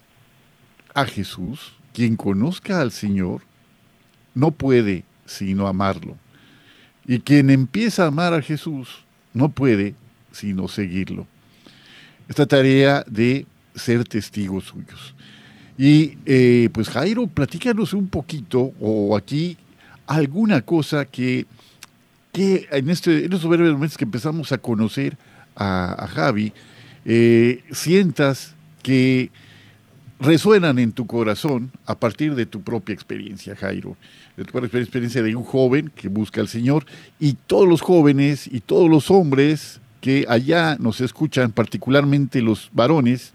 a 0.95 1.05
Jesús, 1.05 1.74
quien 1.95 2.17
conozca 2.17 2.81
al 2.81 2.91
Señor, 2.91 3.41
no 4.33 4.51
puede 4.51 5.05
sino 5.25 5.65
amarlo. 5.65 6.17
Y 7.07 7.19
quien 7.19 7.49
empieza 7.49 8.03
a 8.03 8.07
amar 8.07 8.33
a 8.33 8.41
Jesús, 8.41 9.05
no 9.33 9.49
puede 9.49 9.95
sino 10.33 10.67
seguirlo. 10.67 11.25
Esta 12.27 12.45
tarea 12.45 13.05
de 13.07 13.45
ser 13.75 14.03
testigos 14.03 14.65
suyos. 14.65 15.15
Y 15.77 16.17
eh, 16.25 16.69
pues 16.73 16.89
Jairo, 16.89 17.27
platícanos 17.27 17.93
un 17.93 18.09
poquito, 18.09 18.73
o 18.81 19.15
aquí 19.15 19.57
alguna 20.05 20.61
cosa 20.61 21.05
que, 21.05 21.45
que 22.33 22.67
en, 22.71 22.89
este, 22.89 23.25
en 23.25 23.31
estos 23.33 23.49
breves 23.49 23.71
momentos 23.71 23.97
que 23.97 24.03
empezamos 24.03 24.51
a 24.51 24.57
conocer 24.57 25.17
a, 25.55 26.07
Javi, 26.13 26.51
eh, 27.05 27.63
sientas 27.71 28.53
que 28.83 29.31
resuenan 30.19 30.79
en 30.79 30.91
tu 30.91 31.05
corazón 31.05 31.71
a 31.85 31.95
partir 31.95 32.35
de 32.35 32.45
tu 32.45 32.61
propia 32.61 32.93
experiencia, 32.93 33.55
Jairo, 33.55 33.97
de 34.37 34.45
tu 34.45 34.51
propia 34.51 34.79
experiencia 34.79 35.21
de 35.21 35.35
un 35.35 35.43
joven 35.43 35.91
que 35.93 36.07
busca 36.07 36.41
al 36.41 36.47
Señor 36.47 36.85
y 37.19 37.33
todos 37.33 37.67
los 37.67 37.81
jóvenes 37.81 38.47
y 38.47 38.61
todos 38.61 38.89
los 38.89 39.11
hombres 39.11 39.81
que 40.01 40.25
allá 40.29 40.77
nos 40.79 41.01
escuchan, 41.01 41.51
particularmente 41.51 42.41
los 42.41 42.69
varones, 42.73 43.33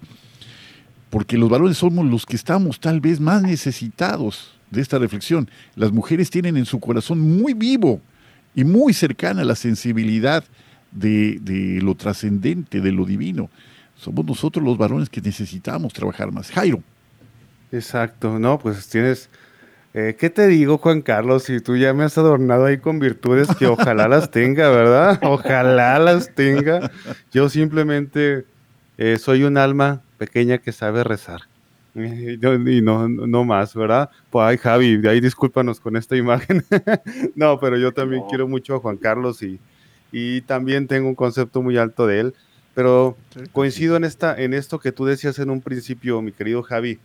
porque 1.10 1.36
los 1.36 1.50
varones 1.50 1.78
somos 1.78 2.06
los 2.06 2.24
que 2.24 2.36
estamos 2.36 2.78
tal 2.78 3.00
vez 3.00 3.20
más 3.20 3.42
necesitados 3.42 4.52
de 4.70 4.80
esta 4.80 4.98
reflexión. 4.98 5.50
Las 5.74 5.92
mujeres 5.92 6.30
tienen 6.30 6.56
en 6.56 6.66
su 6.66 6.78
corazón 6.78 7.20
muy 7.20 7.54
vivo 7.54 8.00
y 8.54 8.64
muy 8.64 8.92
cercana 8.92 9.44
la 9.44 9.56
sensibilidad 9.56 10.44
de, 10.92 11.40
de 11.40 11.80
lo 11.82 11.94
trascendente, 11.96 12.80
de 12.80 12.92
lo 12.92 13.04
divino 13.04 13.50
somos 14.00 14.24
nosotros 14.24 14.64
los 14.64 14.78
varones 14.78 15.10
que 15.10 15.20
necesitamos 15.20 15.92
trabajar 15.92 16.32
más. 16.32 16.50
Jairo. 16.50 16.82
Exacto, 17.70 18.38
no, 18.38 18.58
pues 18.58 18.88
tienes, 18.88 19.28
eh, 19.92 20.16
¿qué 20.18 20.30
te 20.30 20.46
digo, 20.46 20.78
Juan 20.78 21.02
Carlos? 21.02 21.44
Si 21.44 21.60
tú 21.60 21.76
ya 21.76 21.92
me 21.92 22.04
has 22.04 22.16
adornado 22.16 22.64
ahí 22.64 22.78
con 22.78 22.98
virtudes 22.98 23.54
que 23.54 23.66
ojalá 23.66 24.08
las 24.08 24.30
tenga, 24.30 24.70
¿verdad? 24.70 25.20
Ojalá 25.22 25.98
las 25.98 26.34
tenga. 26.34 26.90
Yo 27.30 27.48
simplemente 27.48 28.46
eh, 28.96 29.18
soy 29.18 29.44
un 29.44 29.58
alma 29.58 30.00
pequeña 30.16 30.58
que 30.58 30.72
sabe 30.72 31.04
rezar. 31.04 31.42
Y 31.94 32.38
no, 32.82 33.08
no, 33.08 33.44
más, 33.44 33.74
¿verdad? 33.74 34.10
Pues 34.30 34.46
ay, 34.46 34.56
Javi, 34.56 35.06
ahí 35.06 35.20
discúlpanos 35.20 35.78
con 35.78 35.96
esta 35.96 36.16
imagen. 36.16 36.64
no, 37.34 37.60
pero 37.60 37.76
yo 37.76 37.92
también 37.92 38.22
quiero 38.30 38.48
mucho 38.48 38.76
a 38.76 38.80
Juan 38.80 38.96
Carlos 38.96 39.42
y, 39.42 39.60
y 40.10 40.40
también 40.42 40.86
tengo 40.86 41.08
un 41.08 41.14
concepto 41.14 41.60
muy 41.62 41.76
alto 41.76 42.06
de 42.06 42.20
él. 42.20 42.34
Pero 42.74 43.16
coincido 43.52 43.96
en, 43.96 44.04
esta, 44.04 44.40
en 44.40 44.54
esto 44.54 44.78
que 44.78 44.92
tú 44.92 45.04
decías 45.04 45.38
en 45.38 45.50
un 45.50 45.60
principio, 45.60 46.22
mi 46.22 46.32
querido 46.32 46.62
Javi, 46.62 46.98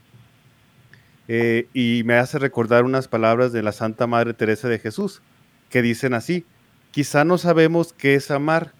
eh, 1.27 1.67
y 1.73 2.03
me 2.05 2.15
hace 2.15 2.37
recordar 2.37 2.83
unas 2.83 3.07
palabras 3.07 3.51
de 3.51 3.63
la 3.63 3.71
Santa 3.71 4.05
Madre 4.05 4.33
Teresa 4.33 4.67
de 4.67 4.79
Jesús, 4.79 5.21
que 5.69 5.81
dicen 5.81 6.13
así, 6.13 6.45
quizá 6.91 7.25
no 7.25 7.37
sabemos 7.37 7.93
qué 7.93 8.15
es 8.15 8.29
amar, 8.29 8.73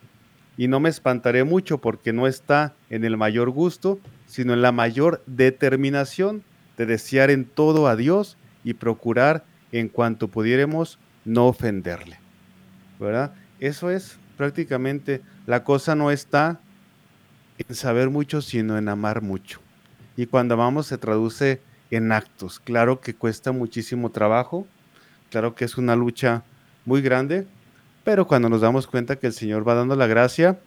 y 0.58 0.68
no 0.68 0.80
me 0.80 0.89
espantaré 0.89 1.44
mucho 1.44 1.80
porque 1.80 2.13
no 2.13 2.27
está 2.27 2.75
en 2.89 3.04
el 3.04 3.18
mayor 3.18 3.50
gusto, 3.50 4.00
sino 4.25 4.54
en 4.54 4.62
la 4.62 4.72
mayor 4.72 5.22
determinación 5.25 6.44
de 6.77 6.86
desear 6.86 7.30
en 7.30 7.46
todo 7.46 7.88
a 7.88 7.96
Dios 7.96 8.38
y 8.63 8.75
procurar 8.75 9.44
en 9.72 9.89
cuanto 9.89 10.30
pudiéramos 10.30 11.00
no 11.25 11.48
ofenderle. 11.48 12.20
¿Verdad? 13.00 13.34
Eso 13.60 13.89
es 13.89 14.18
prácticamente, 14.38 15.22
la 15.46 15.63
cosa 15.63 15.96
no 15.96 16.12
está 16.12 16.60
en 17.58 17.76
saber 17.76 18.10
mucho, 18.10 18.42
sino 18.42 18.78
en 18.78 18.90
amar 18.90 19.22
mucho. 19.22 19.60
Y 20.18 20.26
cuando 20.26 20.54
amamos 20.54 20.88
se 20.88 20.98
traduce 20.98 21.62
en 21.92 22.12
actos. 22.12 22.60
Claro 22.60 23.02
que 23.02 23.14
cuesta 23.14 23.52
muchísimo 23.52 24.10
trabajo, 24.10 24.68
claro 25.30 25.56
que 25.56 25.66
es 25.66 25.78
una 25.78 25.96
lucha 25.96 26.44
muy 26.86 27.02
grande, 27.02 27.48
pero 28.04 28.28
cuando 28.28 28.50
nos 28.50 28.62
damos 28.62 28.88
cuenta 28.88 29.16
que 29.18 29.28
el 29.28 29.34
Señor 29.34 29.68
va 29.68 29.76
dando 29.76 29.96
la 29.96 30.08
gracia, 30.08 30.60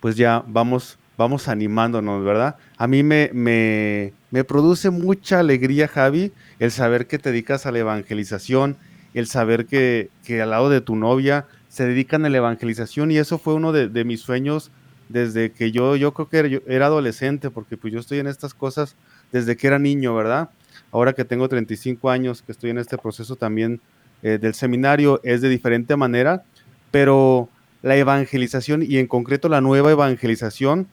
pues 0.00 0.16
ya 0.16 0.44
vamos, 0.46 0.98
vamos 1.16 1.48
animándonos, 1.48 2.24
¿verdad? 2.24 2.56
A 2.76 2.86
mí 2.86 3.02
me, 3.02 3.30
me, 3.32 4.12
Me 4.30 4.44
produce 4.44 4.90
mucha 4.90 5.40
alegría, 5.40 5.88
Javi, 5.88 6.32
el 6.58 6.70
saber 6.70 7.06
que 7.06 7.18
te 7.18 7.30
dedicas 7.30 7.66
a 7.66 7.72
la 7.72 7.78
evangelización, 7.78 8.76
el 9.14 9.26
saber 9.28 9.66
que, 9.66 10.10
que 10.24 10.42
al 10.42 10.50
lado 10.50 10.68
de 10.68 10.80
tu 10.80 10.96
novia 10.96 11.46
se 11.74 11.86
dedican 11.86 12.24
a 12.24 12.28
la 12.28 12.36
evangelización 12.36 13.10
y 13.10 13.16
eso 13.16 13.38
fue 13.38 13.54
uno 13.54 13.72
de, 13.72 14.04
mis 14.04 14.20
sueños 14.20 14.70
desde 15.08 15.52
que 15.52 15.70
yo, 15.70 15.96
yo 15.96 16.12
creo 16.14 16.28
que 16.28 16.62
era, 16.66 16.86
adolescente, 16.86 17.50
porque 17.50 17.76
pues 17.76 17.92
yo 17.92 18.00
estoy 18.00 18.18
en 18.18 18.26
estas 18.26 18.54
cosas 18.54 18.96
desde 19.32 19.56
que 19.56 19.66
era 19.66 19.78
niño, 19.78 20.14
¿verdad? 20.14 20.50
Ahora 20.90 21.12
que 21.12 21.24
tengo 21.24 21.48
35 21.48 22.10
años, 22.10 22.42
que 22.42 22.52
estoy 22.52 22.70
en 22.70 22.78
este 22.78 22.98
proceso 22.98 23.36
también 23.36 23.80
eh, 24.22 24.38
del 24.38 24.54
seminario, 24.54 25.20
es 25.24 25.40
de 25.40 25.48
diferente 25.48 25.96
manera, 25.96 26.44
pero 26.90 27.48
la 27.82 27.96
evangelización 27.96 28.82
y 28.82 28.98
en 28.98 29.06
concreto 29.06 29.48
la 29.48 29.60
nueva 29.60 29.90
evangelización 29.90 30.88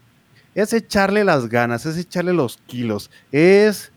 es 0.55 0.73
echarle 0.73 1.23
las 1.23 1.47
ganas, 1.47 1.85
es 1.85 1.97
echarle 1.97 2.33
los 2.33 2.57
kilos, 2.67 3.09
es 3.31 3.91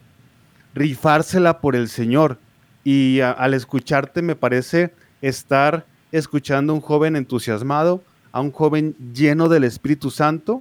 rifársela 0.74 1.60
por 1.60 1.76
el 1.76 1.88
Señor. 1.88 2.38
Y 2.84 3.20
al 3.20 3.54
escucharte 3.54 4.22
me 4.22 4.36
parece 4.36 4.92
estar 5.22 5.86
escuchando 6.12 6.72
a 6.72 6.76
un 6.76 6.82
joven 6.82 7.16
entusiasmado, 7.16 8.04
a 8.34 8.40
un 8.40 8.50
joven 8.50 8.96
lleno 9.14 9.48
del 9.48 9.62
Espíritu 9.62 10.10
Santo, 10.10 10.60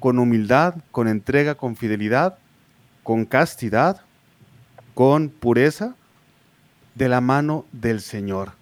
con 0.00 0.18
humildad, 0.18 0.76
con 0.92 1.08
entrega, 1.08 1.54
con 1.54 1.76
fidelidad, 1.76 2.38
con 3.02 3.26
castidad, 3.26 4.00
con 4.94 5.28
pureza, 5.28 5.94
de 6.94 7.10
la 7.10 7.20
mano 7.20 7.66
del 7.72 8.00
Señor. 8.00 8.52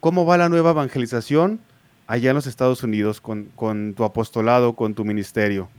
¿Cómo 0.00 0.26
va 0.26 0.36
la 0.36 0.50
nueva 0.50 0.72
evangelización 0.72 1.60
allá 2.06 2.28
en 2.28 2.36
los 2.36 2.46
Estados 2.46 2.82
Unidos 2.82 3.22
con, 3.22 3.94
tu 3.94 4.04
apostolado, 4.04 4.74
con 4.74 4.94
tu 4.94 5.06
ministerio? 5.06 5.70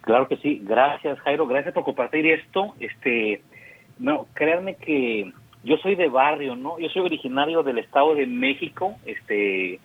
Claro 0.00 0.26
que 0.26 0.38
sí, 0.38 0.60
gracias 0.64 1.20
Jairo, 1.20 1.46
gracias 1.46 1.72
por 1.72 1.84
compartir 1.84 2.26
esto. 2.26 2.74
Este, 2.80 3.42
no, 4.00 4.26
créanme 4.34 4.74
que 4.74 5.32
yo 5.62 5.76
soy 5.76 5.94
de 5.94 6.08
barrio, 6.08 6.56
¿no? 6.56 6.80
Yo 6.80 6.88
soy 6.88 7.02
originario 7.02 7.62
del 7.62 7.78
Estado 7.78 8.16
de 8.16 8.26
México, 8.26 8.96
este, 9.06 9.78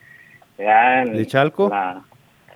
¿De 0.58 1.26
Chalco? 1.28 1.72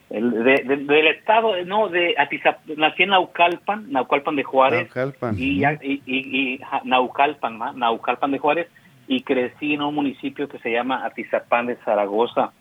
del 0.10 1.08
estado, 1.08 1.64
no, 1.66 1.90
de 1.90 2.16
Atizap, 2.18 2.66
nací 2.78 3.04
en 3.04 3.10
Naucalpan, 3.10 3.92
Naucalpan 3.92 4.36
de 4.38 4.44
Juárez. 4.44 4.84
Naucalpan. 4.84 5.36
Y, 5.38 5.64
y, 5.66 6.02
y, 6.06 6.60
Naucalpan, 6.86 7.60
Naucalpan 7.76 8.32
de 8.32 8.40
Juárez, 8.40 8.68
y 9.08 9.22
crecí 9.22 9.74
en 9.74 9.82
un 9.82 9.96
municipio 9.96 10.48
que 10.48 10.60
se 10.60 10.72
llama 10.72 11.06
Atizapán 11.06 11.68
de 11.68 11.76
Zaragoza. 11.78 12.52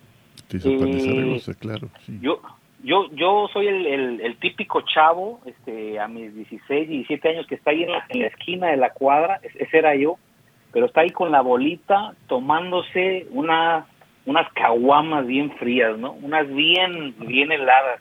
Atizapán 0.45 0.91
de 0.91 1.01
Zaragoza, 1.01 1.55
claro. 1.55 1.89
Sí. 2.05 2.19
Yo, 2.21 2.41
yo 2.83 3.09
yo 3.13 3.49
soy 3.53 3.69
el, 3.69 4.21
el, 4.21 4.37
típico 4.39 4.81
chavo, 4.83 5.41
este, 5.47 5.99
a 5.99 6.09
mis 6.09 6.35
16, 6.35 6.89
17 6.89 7.29
años, 7.29 7.47
que 7.47 7.57
está 7.57 7.71
ahí 7.71 7.85
en 7.85 7.93
la, 7.93 8.27
esquina 8.27 8.69
de 8.69 8.77
la 8.77 8.91
cuadra, 8.91 9.41
ese 9.43 9.79
era 9.79 9.95
yo, 9.95 10.19
pero 10.73 10.87
está 10.87 11.03
ahí 11.03 11.11
con 11.11 11.31
la 11.31 11.43
bolita 11.43 12.15
tomándose 12.27 13.27
una, 13.31 13.87
unas 14.27 14.53
caguamas 14.53 15.27
bien 15.27 15.51
frías, 15.53 15.97
¿no? 15.99 16.13
Unas 16.13 16.47
bien, 16.53 17.15
bien 17.21 17.53
heladas. 17.53 18.01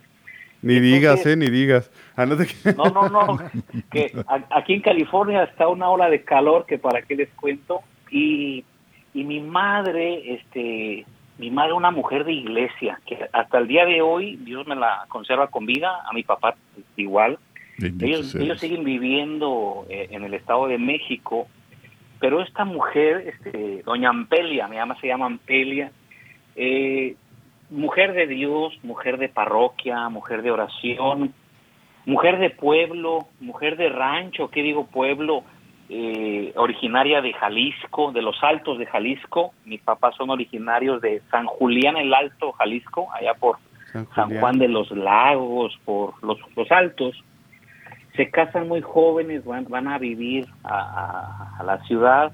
Ni 0.61 0.79
digas, 0.79 1.23
eh, 1.27 1.37
ni 1.37 1.47
digas. 1.47 1.91
Ah, 2.15 2.25
no, 2.25 2.35
no, 2.91 3.09
no, 3.09 3.37
que 3.91 4.11
aquí 4.49 4.73
en 4.73 4.81
California 4.81 5.43
está 5.43 5.67
una 5.67 5.89
ola 5.89 6.09
de 6.09 6.23
calor 6.23 6.65
que 6.65 6.79
para 6.79 7.03
qué 7.03 7.15
les 7.15 7.29
cuento 7.29 7.81
y, 8.09 8.65
y 9.13 9.23
mi 9.23 9.39
madre, 9.39 10.33
este, 10.33 11.05
mi 11.37 11.51
madre 11.51 11.73
una 11.73 11.91
mujer 11.91 12.25
de 12.25 12.33
iglesia, 12.33 12.99
que 13.05 13.27
hasta 13.31 13.59
el 13.59 13.67
día 13.67 13.85
de 13.85 14.01
hoy 14.01 14.37
Dios 14.37 14.65
me 14.65 14.75
la 14.75 15.05
conserva 15.07 15.47
con 15.47 15.67
vida, 15.67 16.01
a 16.09 16.13
mi 16.13 16.23
papá 16.23 16.55
igual. 16.95 17.37
Ellos, 17.77 18.33
ellos, 18.35 18.59
siguen 18.59 18.85
viviendo 18.85 19.85
eh, 19.89 20.07
en 20.11 20.23
el 20.23 20.33
Estado 20.33 20.67
de 20.67 20.77
México, 20.77 21.47
pero 22.19 22.41
esta 22.41 22.63
mujer, 22.63 23.35
este, 23.35 23.83
doña 23.83 24.09
Ampelia, 24.09 24.67
mi 24.69 24.77
mamá 24.77 24.97
se 25.01 25.07
llama 25.07 25.25
Ampelia, 25.25 25.91
eh, 26.55 27.15
mujer 27.69 28.13
de 28.13 28.27
Dios, 28.27 28.73
mujer 28.83 29.17
de 29.17 29.29
parroquia, 29.29 30.09
mujer 30.09 30.41
de 30.41 30.51
oración, 30.51 31.33
mujer 32.05 32.39
de 32.39 32.49
pueblo, 32.49 33.27
mujer 33.39 33.77
de 33.77 33.89
rancho, 33.89 34.49
¿qué 34.49 34.61
digo 34.61 34.87
pueblo? 34.87 35.43
Eh, 35.87 36.51
originaria 36.55 37.21
de 37.21 37.33
Jalisco, 37.33 38.11
de 38.11 38.23
los 38.23 38.43
Altos 38.43 38.79
de 38.79 38.87
Jalisco. 38.87 39.53
Mis 39.65 39.81
papás 39.81 40.15
son 40.15 40.31
originarios 40.31 40.99
de 40.99 41.21
San 41.29 41.45
Julián 41.45 41.95
el 41.97 42.11
Alto, 42.13 42.53
Jalisco, 42.53 43.07
allá 43.13 43.35
por 43.35 43.57
San, 44.15 44.39
Juan 44.39 44.57
de 44.57 44.67
los 44.67 44.89
Lagos, 44.91 45.77
por 45.85 46.15
los, 46.23 46.39
los 46.55 46.71
Altos. 46.71 47.23
Se 48.15 48.31
casan 48.31 48.67
muy 48.67 48.81
jóvenes, 48.81 49.45
van, 49.45 49.65
van 49.69 49.87
a 49.87 49.99
vivir 49.99 50.47
a, 50.63 51.61
la 51.63 51.77
ciudad. 51.83 52.31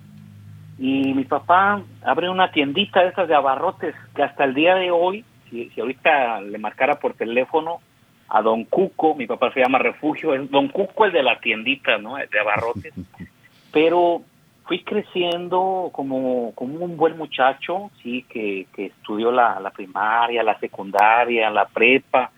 Y 0.81 1.13
mi 1.13 1.25
papá 1.25 1.79
abre 2.03 2.27
una 2.27 2.51
tiendita 2.51 3.01
de 3.03 3.09
esas 3.09 3.27
de 3.27 3.35
abarrotes 3.35 3.93
que 4.15 4.23
hasta 4.23 4.45
el 4.45 4.55
día 4.55 4.73
de 4.73 4.89
hoy, 4.89 5.23
si, 5.47 5.69
si 5.69 5.79
ahorita 5.79 6.41
le 6.41 6.57
marcara 6.57 6.99
por 6.99 7.13
teléfono, 7.13 7.81
a 8.29 8.41
Don 8.41 8.63
Cuco, 8.63 9.13
mi 9.13 9.27
papá 9.27 9.53
se 9.53 9.59
llama 9.59 9.77
Refugio, 9.77 10.33
es 10.33 10.49
Don 10.49 10.69
Cuco 10.69 11.05
el 11.05 11.11
de 11.11 11.21
la 11.21 11.39
tiendita, 11.39 11.99
¿no? 11.99 12.15
De 12.15 12.39
abarrotes. 12.39 12.93
pero 13.71 14.23
fui 14.65 14.83
creciendo 14.83 15.89
como, 15.91 16.51
como 16.55 16.83
un 16.83 16.97
buen 16.97 17.15
muchacho, 17.15 17.91
sí, 18.01 18.25
que, 18.27 18.65
que 18.73 18.87
estudió 18.87 19.31
la, 19.31 19.59
la, 19.59 19.69
primaria, 19.69 20.41
la 20.41 20.57
secundaria, 20.59 21.51
la 21.51 21.65
prepa, 21.65 22.31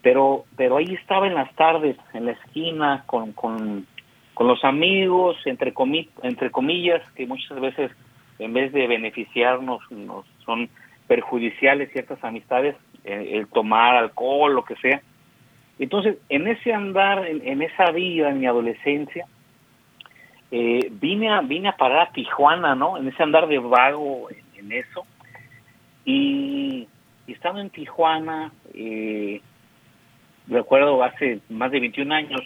pero, 0.00 0.44
pero 0.56 0.76
ahí 0.76 0.94
estaba 0.94 1.26
en 1.26 1.34
las 1.34 1.52
tardes, 1.56 1.96
en 2.12 2.26
la 2.26 2.32
esquina, 2.32 3.02
con, 3.06 3.32
con, 3.32 3.86
con 4.34 4.48
los 4.48 4.64
amigos, 4.64 5.36
entre, 5.46 5.72
comi 5.72 6.08
entre 6.22 6.50
comillas, 6.50 7.02
que 7.12 7.26
muchas 7.26 7.60
veces 7.60 7.90
en 8.38 8.52
vez 8.52 8.72
de 8.72 8.86
beneficiarnos 8.86 9.80
nos 9.90 10.26
son 10.44 10.68
perjudiciales 11.06 11.92
ciertas 11.92 12.22
amistades, 12.24 12.76
eh, 13.04 13.30
el 13.34 13.46
tomar 13.46 13.96
alcohol, 13.96 14.54
lo 14.54 14.64
que 14.64 14.76
sea. 14.76 15.00
Entonces, 15.78 16.18
en 16.28 16.48
ese 16.48 16.72
andar, 16.72 17.26
en, 17.26 17.46
en 17.46 17.62
esa 17.62 17.90
vida, 17.90 18.30
en 18.30 18.40
mi 18.40 18.46
adolescencia, 18.46 19.26
eh, 20.56 20.88
vine, 20.88 21.30
a, 21.30 21.40
vine 21.40 21.68
a 21.68 21.76
parar 21.76 22.08
a 22.08 22.12
Tijuana, 22.12 22.76
¿no? 22.76 22.96
En 22.96 23.08
ese 23.08 23.22
andar 23.24 23.48
de 23.48 23.58
vago, 23.58 24.28
en, 24.56 24.70
eso. 24.70 25.04
Y, 26.04 26.86
estando 27.26 27.60
en 27.60 27.70
Tijuana, 27.70 28.52
eh, 28.72 29.40
recuerdo 30.46 31.02
hace 31.02 31.40
más 31.48 31.72
de 31.72 31.80
21 31.80 32.14
años, 32.14 32.40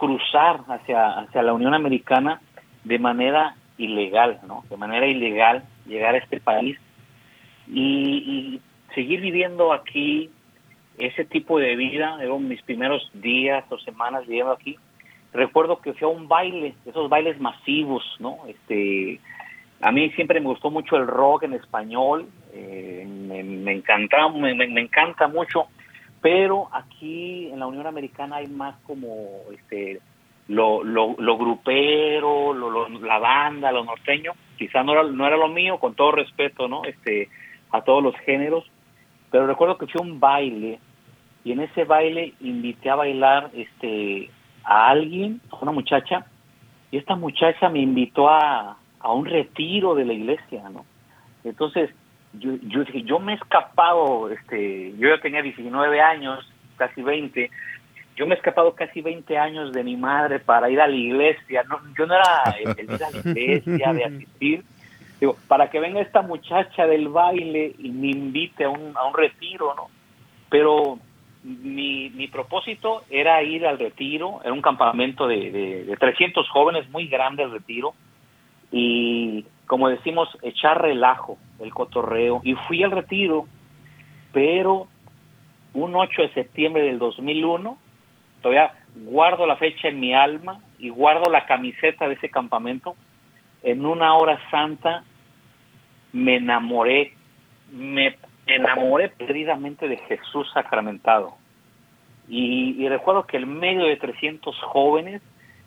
cruzar 0.00 0.62
hacia, 0.66 1.20
hacia 1.20 1.42
la 1.42 1.52
Unión 1.52 1.74
Americana 1.74 2.40
de 2.84 2.98
manera 2.98 3.54
ilegal, 3.76 4.40
¿no? 4.48 4.64
De 4.70 4.78
manera 4.78 5.06
ilegal, 5.06 5.62
llegar 5.86 6.14
a 6.14 6.18
este 6.18 6.40
país 6.40 6.78
y, 7.68 8.60
seguir 8.94 9.20
viviendo 9.20 9.72
aquí 9.72 10.30
ese 10.98 11.24
tipo 11.24 11.60
de 11.60 11.76
vida, 11.76 12.18
eran 12.20 12.48
mis 12.48 12.60
primeros 12.62 13.08
días 13.14 13.62
o 13.70 13.78
semanas 13.78 14.26
viviendo 14.26 14.52
aquí, 14.52 14.76
recuerdo 15.32 15.80
que 15.80 15.92
fui 15.92 16.06
a 16.06 16.10
un 16.10 16.26
baile, 16.26 16.74
esos 16.86 17.08
bailes 17.08 17.38
masivos, 17.38 18.02
¿no? 18.18 18.38
Este, 18.48 19.20
a 19.80 19.92
mí 19.92 20.10
siempre 20.10 20.40
me 20.40 20.46
gustó 20.46 20.70
mucho 20.70 20.96
el 20.96 21.06
rock 21.06 21.44
en 21.44 21.52
español, 21.52 22.26
eh, 22.52 23.06
me, 23.06 23.44
me, 23.44 23.72
encanta, 23.72 24.28
me, 24.28 24.54
me, 24.54 24.80
encanta 24.80 25.28
mucho, 25.28 25.68
pero 26.20 26.68
aquí 26.72 27.48
en 27.50 27.58
la 27.58 27.66
Unión 27.66 27.86
Americana 27.86 28.36
hay 28.36 28.46
más 28.48 28.76
como 28.86 29.06
este 29.52 30.00
lo, 30.48 30.82
lo, 30.82 31.14
lo 31.16 31.38
grupero, 31.38 32.52
lo, 32.52 32.88
la 32.88 33.18
banda, 33.18 33.70
lo 33.70 33.84
norteño, 33.84 34.32
quizá 34.58 34.82
no 34.82 34.92
era, 34.92 35.04
no 35.04 35.24
era 35.26 35.36
lo 35.36 35.48
mío, 35.48 35.78
con 35.78 35.94
todo 35.94 36.10
respeto, 36.10 36.66
¿no? 36.66 36.84
Este, 36.84 37.28
a 37.70 37.82
todos 37.82 38.02
los 38.02 38.16
géneros, 38.26 38.64
pero 39.30 39.46
recuerdo 39.46 39.78
que 39.78 39.86
fui 39.86 40.00
a 40.00 40.02
un 40.02 40.18
baile 40.18 40.80
y 41.44 41.52
en 41.52 41.60
ese 41.60 41.84
baile 41.84 42.34
invité 42.40 42.90
a 42.90 42.96
bailar 42.96 43.50
este 43.54 44.28
a 44.64 44.88
alguien, 44.88 45.40
a 45.50 45.56
una 45.62 45.72
muchacha, 45.72 46.26
y 46.90 46.98
esta 46.98 47.14
muchacha 47.14 47.68
me 47.68 47.78
invitó 47.78 48.28
a, 48.28 48.76
a 48.98 49.12
un 49.12 49.26
retiro 49.26 49.94
de 49.94 50.04
la 50.04 50.12
iglesia, 50.12 50.68
¿no? 50.68 50.84
Entonces, 51.44 51.90
yo, 52.32 52.52
yo 52.62 52.82
yo 52.84 53.18
me 53.18 53.32
he 53.32 53.36
escapado, 53.36 54.30
este, 54.30 54.92
yo 54.96 55.08
ya 55.08 55.20
tenía 55.20 55.42
19 55.42 56.00
años, 56.00 56.50
casi 56.76 57.02
20, 57.02 57.50
yo 58.16 58.26
me 58.26 58.34
he 58.34 58.38
escapado 58.38 58.74
casi 58.74 59.00
20 59.00 59.36
años 59.38 59.72
de 59.72 59.82
mi 59.82 59.96
madre 59.96 60.38
para 60.38 60.70
ir 60.70 60.80
a 60.80 60.86
la 60.86 60.94
iglesia, 60.94 61.64
no, 61.64 61.80
yo 61.96 62.06
no 62.06 62.14
era 62.14 62.56
el, 62.58 62.70
el 62.78 62.94
ir 62.94 63.04
a 63.04 63.10
la 63.10 63.18
iglesia, 63.30 63.92
de 63.92 64.04
asistir, 64.04 64.64
digo, 65.18 65.36
para 65.48 65.70
que 65.70 65.80
venga 65.80 66.00
esta 66.00 66.22
muchacha 66.22 66.86
del 66.86 67.08
baile 67.08 67.74
y 67.78 67.90
me 67.90 68.08
invite 68.08 68.64
a 68.64 68.70
un, 68.70 68.96
a 68.96 69.04
un 69.06 69.14
retiro, 69.14 69.74
¿no? 69.74 69.88
Pero 70.48 70.98
mi, 71.42 72.10
mi 72.10 72.28
propósito 72.28 73.04
era 73.08 73.42
ir 73.42 73.66
al 73.66 73.78
retiro, 73.78 74.40
era 74.42 74.52
un 74.52 74.62
campamento 74.62 75.26
de, 75.26 75.84
de, 75.86 75.96
300 75.96 76.48
jóvenes, 76.50 76.88
muy 76.90 77.06
grande 77.08 77.42
el 77.42 77.52
retiro, 77.52 77.94
y 78.70 79.44
como 79.70 79.88
decimos, 79.88 80.28
echar 80.42 80.82
relajo, 80.82 81.38
el 81.60 81.72
cotorreo, 81.72 82.40
y 82.42 82.54
fui 82.54 82.82
al 82.82 82.90
retiro, 82.90 83.46
pero 84.32 84.88
un 85.74 85.94
8 85.94 86.22
de 86.22 86.32
septiembre 86.32 86.82
del 86.82 86.98
2001, 86.98 87.78
todavía 88.42 88.74
guardo 88.96 89.46
la 89.46 89.54
fecha 89.54 89.86
en 89.86 90.00
mi 90.00 90.12
alma 90.12 90.58
y 90.80 90.88
guardo 90.88 91.30
la 91.30 91.46
camiseta 91.46 92.08
de 92.08 92.14
ese 92.14 92.30
campamento. 92.30 92.96
En 93.62 93.86
una 93.86 94.14
hora 94.14 94.40
santa 94.50 95.04
me 96.12 96.38
enamoré, 96.38 97.14
me 97.70 98.16
enamoré 98.48 99.10
perdidamente 99.10 99.86
de 99.86 99.98
Jesús 99.98 100.50
sacramentado. 100.52 101.36
Y, 102.28 102.88
recuerdo 102.88 103.24
que 103.24 103.36
en 103.36 103.56
medio 103.56 103.84
de 103.84 103.98
300 103.98 104.58
jóvenes 104.62 105.22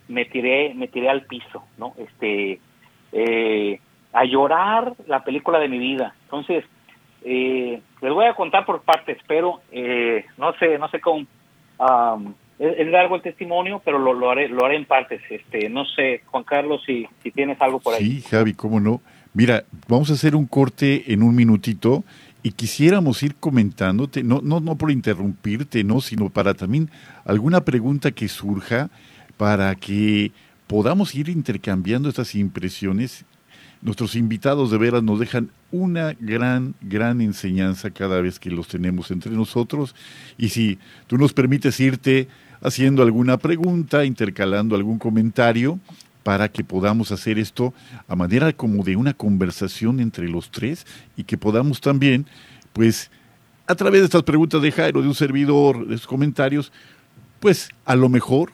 me 0.09 0.25
tiré, 0.25 0.73
me 0.73 0.89
tiré 0.89 1.09
al 1.09 1.21
piso, 1.21 1.63
¿no? 1.77 1.93
Este, 1.97 2.59
eh, 3.13 3.79
a 4.13 4.25
llorar 4.25 4.93
la 5.07 5.23
película 5.23 5.59
de 5.59 5.67
mi 5.67 5.79
vida. 5.79 6.15
Entonces, 6.23 6.63
eh, 7.23 7.81
les 8.01 8.13
voy 8.13 8.25
a 8.25 8.35
contar 8.35 8.65
por 8.65 8.81
partes, 8.81 9.17
pero 9.27 9.61
eh, 9.71 10.25
no 10.37 10.53
sé, 10.53 10.77
no 10.77 10.87
sé 10.89 10.99
cómo 11.01 11.25
es, 12.59 12.87
largo 12.87 13.15
el 13.15 13.21
testimonio, 13.21 13.81
pero 13.83 13.97
lo, 13.97 14.13
lo, 14.13 14.29
haré, 14.29 14.47
lo 14.47 14.65
haré 14.65 14.77
en 14.77 14.85
partes. 14.85 15.21
Este, 15.29 15.69
no 15.69 15.85
sé, 15.85 16.21
Juan 16.27 16.43
Carlos, 16.43 16.81
si, 16.85 17.07
si 17.21 17.31
tienes 17.31 17.59
algo 17.61 17.79
por 17.79 17.95
ahí. 17.95 18.03
Sí, 18.03 18.21
Javi, 18.21 18.53
cómo 18.53 18.79
no. 18.79 19.01
Mira, 19.33 19.63
vamos 19.87 20.11
a 20.11 20.13
hacer 20.13 20.35
un 20.35 20.45
corte 20.45 21.11
en 21.11 21.23
un 21.23 21.35
minutito 21.35 22.03
y 22.43 22.51
quisiéramos 22.51 23.23
ir 23.23 23.35
comentándote, 23.35 24.21
no, 24.23 24.41
no, 24.43 24.59
no 24.59 24.77
por 24.77 24.91
interrumpirte, 24.91 25.83
no, 25.83 26.01
sino 26.01 26.29
para 26.29 26.53
también 26.53 26.89
alguna 27.25 27.61
pregunta 27.61 28.11
que 28.11 28.27
surja 28.27 28.89
para 29.37 29.73
que 29.75 30.31
podamos 30.67 31.15
ir 31.15 31.29
intercambiando 31.29 32.09
estas 32.09 32.35
impresiones. 32.35 33.25
Nuestros 33.83 34.15
invitados 34.15 34.71
de 34.71 34.77
veras 34.77 35.03
nos 35.03 35.19
dejan 35.19 35.51
una 35.69 36.15
gran, 36.17 36.73
gran 36.79 37.19
enseñanza 37.19 37.91
cada 37.91 38.21
vez 38.21 38.39
que 38.39 38.49
los 38.49 38.69
tenemos 38.69 39.11
entre 39.11 39.33
nosotros. 39.33 39.93
Y 40.37 40.49
si 40.49 40.79
tú 41.07 41.17
nos 41.17 41.33
permites 41.33 41.81
irte 41.81 42.29
haciendo 42.61 43.03
alguna 43.03 43.37
pregunta, 43.37 44.05
intercalando 44.05 44.77
algún 44.77 44.99
comentario, 44.99 45.79
para 46.23 46.47
que 46.47 46.63
podamos 46.63 47.11
hacer 47.11 47.37
esto 47.37 47.73
a 48.07 48.15
manera 48.15 48.53
como 48.53 48.85
de 48.85 48.95
una 48.95 49.13
conversación 49.13 49.99
entre 49.99 50.29
los 50.29 50.49
tres 50.49 50.87
y 51.17 51.25
que 51.25 51.37
podamos 51.37 51.81
también, 51.81 52.25
pues, 52.71 53.11
a 53.67 53.75
través 53.75 53.99
de 53.99 54.05
estas 54.05 54.23
preguntas 54.23 54.61
de 54.61 54.71
Jairo, 54.71 55.01
de 55.01 55.09
un 55.09 55.15
servidor, 55.15 55.85
de 55.85 55.97
sus 55.97 56.07
comentarios, 56.07 56.71
pues, 57.41 57.69
a 57.83 57.97
lo 57.97 58.07
mejor 58.07 58.53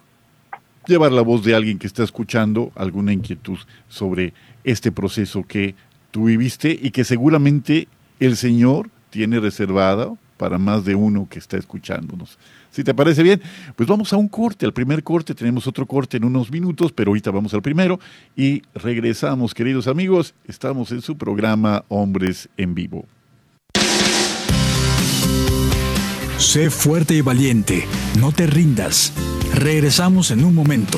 llevar 0.87 1.11
la 1.11 1.21
voz 1.21 1.43
de 1.43 1.53
alguien 1.53 1.77
que 1.77 1.85
está 1.85 2.03
escuchando 2.03 2.71
alguna 2.75 3.13
inquietud 3.13 3.59
sobre 3.87 4.33
este 4.63 4.91
proceso 4.91 5.43
que 5.43 5.75
tú 6.11 6.25
viviste 6.25 6.77
y 6.81 6.91
que 6.91 7.03
seguramente 7.03 7.87
el 8.19 8.35
Señor 8.35 8.89
tiene 9.09 9.39
reservada 9.39 10.13
para 10.37 10.57
más 10.57 10.85
de 10.85 10.95
uno 10.95 11.27
que 11.29 11.39
está 11.39 11.57
escuchándonos. 11.57 12.37
Si 12.71 12.83
te 12.83 12.93
parece 12.93 13.23
bien, 13.23 13.41
pues 13.75 13.89
vamos 13.89 14.13
a 14.13 14.17
un 14.17 14.27
corte, 14.27 14.65
al 14.65 14.73
primer 14.73 15.03
corte, 15.03 15.35
tenemos 15.35 15.67
otro 15.67 15.85
corte 15.85 16.17
en 16.17 16.23
unos 16.23 16.51
minutos, 16.51 16.91
pero 16.93 17.09
ahorita 17.09 17.31
vamos 17.31 17.53
al 17.53 17.61
primero 17.61 17.99
y 18.35 18.61
regresamos, 18.73 19.53
queridos 19.53 19.87
amigos, 19.87 20.33
estamos 20.47 20.91
en 20.91 21.01
su 21.01 21.17
programa 21.17 21.83
Hombres 21.89 22.47
en 22.57 22.75
Vivo. 22.75 23.05
Sé 26.37 26.69
fuerte 26.69 27.15
y 27.15 27.21
valiente, 27.21 27.85
no 28.17 28.31
te 28.31 28.47
rindas. 28.47 29.13
Regresamos 29.53 30.31
en 30.31 30.45
un 30.45 30.55
momento. 30.55 30.97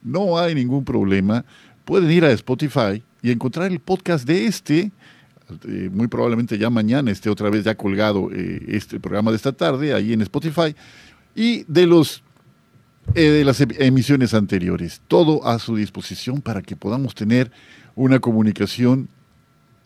no 0.03 0.37
hay 0.39 0.53
ningún 0.55 0.85
problema. 0.85 1.45
Pueden 1.85 2.11
ir 2.11 2.25
a 2.25 2.33
Spotify 2.33 3.05
y 3.23 3.31
encontrar 3.31 3.71
el 3.71 3.81
podcast 3.81 4.27
de 4.27 4.47
este 4.47 4.93
eh, 5.69 5.91
muy 5.93 6.09
probablemente 6.09 6.59
ya 6.59 6.71
mañana 6.71 7.11
esté 7.11 7.31
otra 7.31 7.51
vez 7.51 7.65
ya 7.65 7.77
colgado 7.77 8.31
eh, 8.33 8.65
este 8.69 8.99
programa 8.99 9.31
de 9.31 9.37
esta 9.37 9.53
tarde 9.53 9.95
ahí 9.95 10.13
en 10.13 10.21
Spotify 10.23 10.75
y 11.37 11.65
de 11.69 11.87
los 11.87 12.25
eh, 13.15 13.31
de 13.31 13.45
las 13.45 13.61
emisiones 13.61 14.35
anteriores. 14.35 15.01
Todo 15.07 15.47
a 15.47 15.61
su 15.61 15.77
disposición 15.77 16.41
para 16.41 16.63
que 16.63 16.75
podamos 16.75 17.15
tener 17.15 17.53
una 17.95 18.19
comunicación 18.19 19.09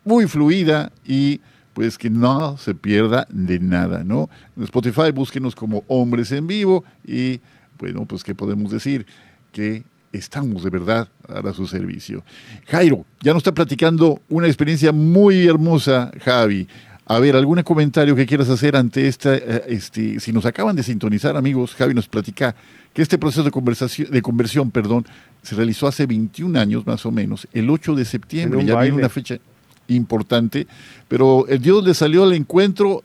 muy 0.05 0.27
fluida 0.27 0.91
y 1.07 1.41
pues 1.75 1.99
que 1.99 2.09
no 2.09 2.57
se 2.57 2.75
pierda 2.75 3.27
de 3.31 3.61
nada, 3.61 4.03
¿no? 4.03 4.31
En 4.57 4.63
Spotify 4.65 5.11
búsquenos 5.13 5.55
como 5.55 5.85
Hombres 5.87 6.33
en 6.33 6.47
Vivo 6.47 6.85
y 7.07 7.41
bueno, 7.79 8.07
pues 8.07 8.25
qué 8.25 8.35
podemos 8.35 8.73
decir 8.73 9.07
que 9.53 9.85
estamos 10.13 10.65
de 10.65 10.71
verdad 10.71 11.09
a 11.29 11.53
su 11.53 11.67
servicio. 11.67 12.25
Jairo, 12.67 13.05
ya 13.21 13.33
nos 13.33 13.41
está 13.41 13.53
platicando 13.53 14.21
una 14.29 14.47
experiencia 14.47 14.93
muy 14.93 15.47
hermosa, 15.47 16.11
Javi. 16.23 16.67
A 17.07 17.19
ver, 17.19 17.35
¿algún 17.35 17.61
comentario 17.63 18.15
que 18.15 18.25
quieras 18.25 18.49
hacer 18.51 18.77
ante 18.77 19.09
esta, 19.09 19.35
eh, 19.35 19.65
este, 19.67 20.21
si 20.21 20.33
nos 20.33 20.47
acaban 20.47 20.77
de 20.77 20.85
sintonizar, 20.85 21.37
amigos, 21.37 21.75
Javi 21.75 21.93
nos 21.93 22.07
platica 22.07 22.55
que 22.93 23.03
este 23.03 23.19
proceso 23.19 23.43
de 23.43 23.51
conversación, 23.51 24.11
de 24.11 24.23
conversión, 24.23 24.71
perdón, 24.71 25.05
se 25.43 25.57
realizó 25.57 25.89
hace 25.89 26.07
21 26.07 26.59
años 26.59 26.87
más 26.87 27.05
o 27.07 27.11
menos, 27.11 27.49
el 27.53 27.69
8 27.69 27.97
de 27.97 28.05
septiembre, 28.05 28.65
ya 28.65 28.81
viene 28.81 28.99
una 28.99 29.09
fecha 29.09 29.39
importante, 29.89 30.69
pero 31.09 31.47
el 31.49 31.61
Dios 31.61 31.85
le 31.85 31.95
salió 31.95 32.23
al 32.23 32.33
encuentro 32.33 33.03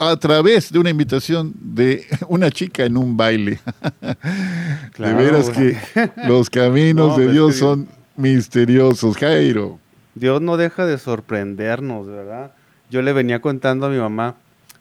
a 0.00 0.16
través 0.16 0.72
de 0.72 0.78
una 0.78 0.88
invitación 0.88 1.52
de 1.60 2.06
una 2.28 2.50
chica 2.50 2.84
en 2.84 2.96
un 2.96 3.16
baile. 3.16 3.60
de 4.98 5.14
veras 5.14 5.50
que 5.50 5.76
los 6.26 6.48
caminos 6.48 7.18
de 7.18 7.30
Dios 7.30 7.56
son 7.56 7.86
misteriosos, 8.16 9.16
Jairo. 9.18 9.78
Dios 10.14 10.40
no 10.40 10.56
deja 10.56 10.86
de 10.86 10.96
sorprendernos, 10.96 12.06
¿verdad? 12.06 12.52
Yo 12.90 13.02
le 13.02 13.12
venía 13.12 13.40
contando 13.40 13.86
a 13.86 13.90
mi 13.90 13.98
mamá 13.98 14.36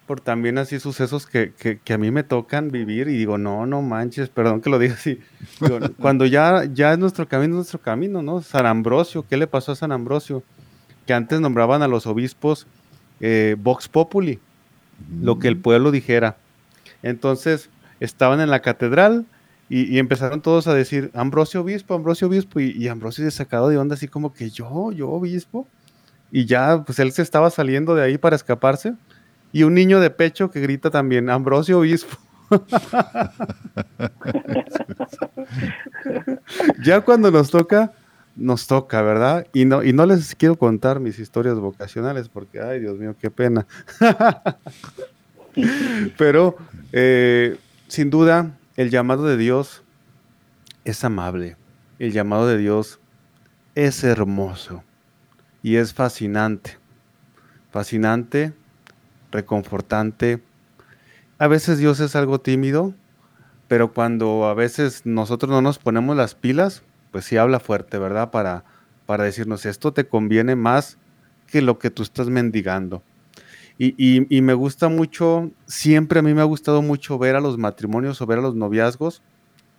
por 0.08 0.22
también 0.22 0.58
así 0.58 0.80
sucesos 0.80 1.28
que, 1.28 1.54
que, 1.54 1.94
a 1.94 1.98
mí 1.98 2.10
me 2.10 2.24
tocan 2.24 2.72
vivir 2.72 3.10
y 3.10 3.18
digo, 3.18 3.38
no, 3.38 3.68
no 3.68 3.84
manches, 3.84 4.30
perdón 4.30 4.62
que 4.62 4.70
lo 4.72 4.80
diga 4.80 4.96
así. 4.96 5.20
cuando 6.00 6.26
ya, 6.26 6.64
ya 6.74 6.94
es 6.94 6.98
nuestro 6.98 7.28
camino, 7.28 7.56
nuestro 7.56 7.80
camino, 7.80 8.22
¿no? 8.22 8.42
San 8.42 8.66
Ambrosio, 8.66 9.26
¿qué 9.30 9.38
le 9.38 9.48
pasó 9.48 9.74
a 9.74 9.76
San 9.76 9.92
Ambrosio? 9.92 10.44
Que 11.06 11.14
antes 11.14 11.42
nombraban 11.42 11.84
a 11.84 11.88
los 11.88 12.08
obispos 12.08 12.66
eh, 13.20 13.56
Vox 13.60 13.90
Populi 13.90 14.40
lo 15.22 15.40
que 15.40 15.48
el 15.48 15.58
pueblo 15.58 15.92
dijera. 15.92 16.38
Entonces 17.04 17.70
estaban 18.00 18.42
en 18.42 18.50
la 18.50 18.62
catedral 18.62 19.26
y, 19.72 20.00
empezaron 20.00 20.42
todos 20.42 20.68
a 20.68 20.74
decir, 20.74 21.12
Ambrosio 21.14 21.62
Obispo, 21.62 21.94
Ambrosio 21.94 22.28
Obispo, 22.28 22.60
y, 22.60 22.88
Ambrosio 22.88 23.24
se 23.24 23.32
sacado 23.32 23.70
de 23.70 23.78
onda 23.78 23.94
así 23.94 24.08
como 24.08 24.34
que 24.34 24.50
yo, 24.50 24.92
yo 24.92 25.10
Obispo. 25.10 25.68
Y 26.32 26.46
ya, 26.46 26.84
pues 26.84 26.98
él 27.00 27.12
se 27.12 27.22
estaba 27.22 27.52
saliendo 27.52 27.94
de 27.94 28.04
ahí 28.04 28.18
para 28.18 28.36
escaparse. 28.36 28.96
Y 29.52 29.64
un 29.64 29.76
niño 29.76 30.00
de 30.00 30.10
pecho 30.10 30.50
que 30.50 30.60
grita 30.60 30.90
también, 30.90 31.30
Ambrosio 31.30 31.80
Obispo. 31.80 32.18
ya 36.84 37.02
cuando 37.02 37.30
nos 37.30 37.52
toca, 37.52 37.92
nos 38.40 38.68
toca, 38.68 39.02
¿verdad? 39.02 39.48
Y 39.54 39.66
no, 39.66 39.84
y 39.84 39.94
no 39.94 40.06
les 40.06 40.36
quiero 40.36 40.58
contar 40.58 41.00
mis 41.00 41.20
historias 41.20 41.60
vocacionales 41.60 42.30
porque, 42.30 42.62
ay, 42.62 42.80
Dios 42.80 42.98
mío, 42.98 43.16
qué 43.20 43.30
pena. 43.30 43.68
Pero, 46.18 46.56
eh, 46.92 47.58
sin 47.88 48.10
duda, 48.10 48.58
el 48.78 48.90
llamado 48.90 49.26
de 49.26 49.38
Dios 49.38 49.84
es 50.86 51.04
amable. 51.04 51.58
El 52.00 52.12
llamado 52.12 52.48
de 52.48 52.58
Dios 52.58 53.00
es 53.76 54.04
hermoso 54.04 54.84
y 55.62 55.76
es 55.76 55.94
fascinante. 55.94 56.78
Fascinante, 57.72 58.54
reconfortante. 59.32 60.42
A 61.38 61.48
veces 61.48 61.78
Dios 61.78 62.00
es 62.00 62.16
algo 62.16 62.40
tímido, 62.40 62.94
pero 63.68 63.94
cuando 63.94 64.46
a 64.46 64.54
veces 64.54 65.06
nosotros 65.06 65.52
no 65.52 65.62
nos 65.62 65.78
ponemos 65.78 66.18
las 66.18 66.36
pilas, 66.36 66.84
pues 67.12 67.26
sí 67.26 67.38
habla 67.38 67.60
fuerte, 67.60 67.98
¿verdad? 67.98 68.32
Para, 68.32 68.64
para 69.06 69.24
decirnos, 69.24 69.66
esto 69.66 69.94
te 69.94 70.08
conviene 70.08 70.56
más 70.56 70.98
que 71.48 71.62
lo 71.62 71.80
que 71.80 71.90
tú 71.90 72.04
estás 72.04 72.30
mendigando. 72.30 73.04
Y, 73.82 74.42
me 74.42 74.54
gusta 74.54 74.90
mucho, 74.90 75.52
siempre 75.66 76.20
a 76.20 76.22
mí 76.22 76.34
me 76.34 76.42
ha 76.42 76.44
gustado 76.44 76.82
mucho 76.82 77.18
ver 77.18 77.38
a 77.38 77.40
los 77.40 77.58
matrimonios 77.58 78.22
o 78.22 78.26
ver 78.26 78.40
a 78.40 78.42
los 78.42 78.54
noviazgos 78.54 79.22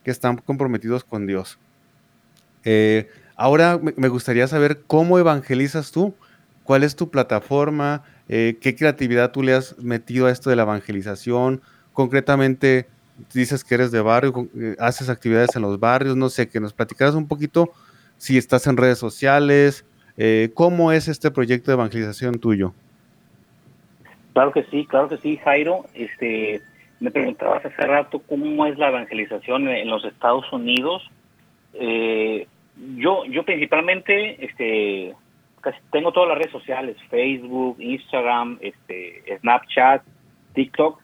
que 0.02 0.10
están 0.10 0.38
comprometidos 0.38 1.04
con 1.04 1.26
Dios. 1.26 1.58
Eh, 2.64 3.10
ahora 3.36 3.78
me, 3.78 4.08
gustaría 4.08 4.48
saber 4.48 4.80
cómo 4.86 5.18
evangelizas 5.18 5.92
tú, 5.92 6.14
cuál 6.64 6.82
es 6.82 6.96
tu 6.96 7.10
plataforma, 7.10 8.02
eh, 8.26 8.56
qué 8.58 8.74
creatividad 8.74 9.32
tú 9.32 9.42
le 9.42 9.52
has 9.52 9.76
metido 9.78 10.28
a 10.28 10.30
esto 10.30 10.48
de 10.48 10.56
la 10.56 10.62
evangelización, 10.62 11.60
concretamente 11.92 12.88
dices 13.32 13.64
que 13.64 13.74
eres 13.74 13.90
de 13.90 14.00
barrio, 14.00 14.48
eh, 14.56 14.76
haces 14.78 15.08
actividades 15.08 15.54
en 15.56 15.62
los 15.62 15.78
barrios, 15.78 16.16
no 16.16 16.28
sé, 16.28 16.48
que 16.48 16.60
nos 16.60 16.72
platicaras 16.72 17.14
un 17.14 17.28
poquito 17.28 17.70
si 18.16 18.36
estás 18.36 18.66
en 18.66 18.76
redes 18.76 18.98
sociales, 18.98 19.84
eh, 20.16 20.50
¿cómo 20.54 20.92
es 20.92 21.08
este 21.08 21.30
proyecto 21.30 21.70
de 21.70 21.76
evangelización 21.76 22.38
tuyo? 22.38 22.74
Claro 24.34 24.52
que 24.52 24.64
sí, 24.64 24.86
claro 24.86 25.08
que 25.08 25.16
sí, 25.16 25.38
Jairo. 25.38 25.86
Este, 25.94 26.60
me 27.00 27.10
preguntabas 27.10 27.64
hace 27.64 27.82
rato 27.82 28.20
cómo 28.28 28.66
es 28.66 28.78
la 28.78 28.88
evangelización 28.88 29.68
en 29.68 29.88
los 29.88 30.04
Estados 30.04 30.52
Unidos. 30.52 31.10
Eh, 31.74 32.46
yo, 32.96 33.24
yo 33.24 33.42
principalmente, 33.44 34.44
este, 34.44 35.14
casi 35.62 35.78
tengo 35.90 36.12
todas 36.12 36.28
las 36.28 36.38
redes 36.38 36.52
sociales, 36.52 36.96
Facebook, 37.08 37.76
Instagram, 37.80 38.58
este, 38.60 39.22
Snapchat, 39.40 40.02
TikTok 40.54 41.00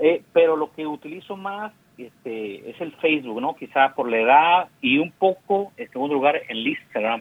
eh, 0.00 0.22
pero 0.32 0.56
lo 0.56 0.72
que 0.72 0.86
utilizo 0.86 1.36
más 1.36 1.72
este, 1.96 2.70
es 2.70 2.80
el 2.80 2.92
Facebook, 2.92 3.40
¿no? 3.40 3.56
Quizá 3.56 3.94
por 3.94 4.08
la 4.08 4.18
edad 4.18 4.68
y 4.80 4.98
un 4.98 5.10
poco, 5.10 5.72
en 5.76 5.90
segundo 5.90 6.14
lugar, 6.14 6.40
el 6.48 6.66
Instagram. 6.66 7.20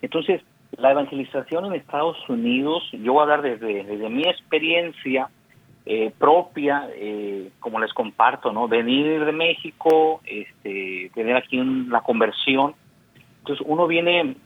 Entonces, 0.00 0.40
la 0.78 0.92
evangelización 0.92 1.66
en 1.66 1.74
Estados 1.74 2.16
Unidos, 2.28 2.82
yo 2.92 3.12
voy 3.12 3.20
a 3.20 3.22
hablar 3.24 3.42
desde, 3.42 3.84
desde 3.84 4.08
mi 4.08 4.22
experiencia 4.22 5.28
eh, 5.84 6.12
propia, 6.18 6.88
eh, 6.94 7.50
como 7.60 7.80
les 7.80 7.92
comparto, 7.92 8.52
¿no? 8.52 8.68
Venir 8.68 9.24
de 9.24 9.32
México, 9.32 10.22
este, 10.24 11.10
tener 11.14 11.36
aquí 11.36 11.58
una 11.60 12.00
conversión. 12.00 12.74
Entonces, 13.40 13.66
uno 13.68 13.86
viene, 13.86 14.36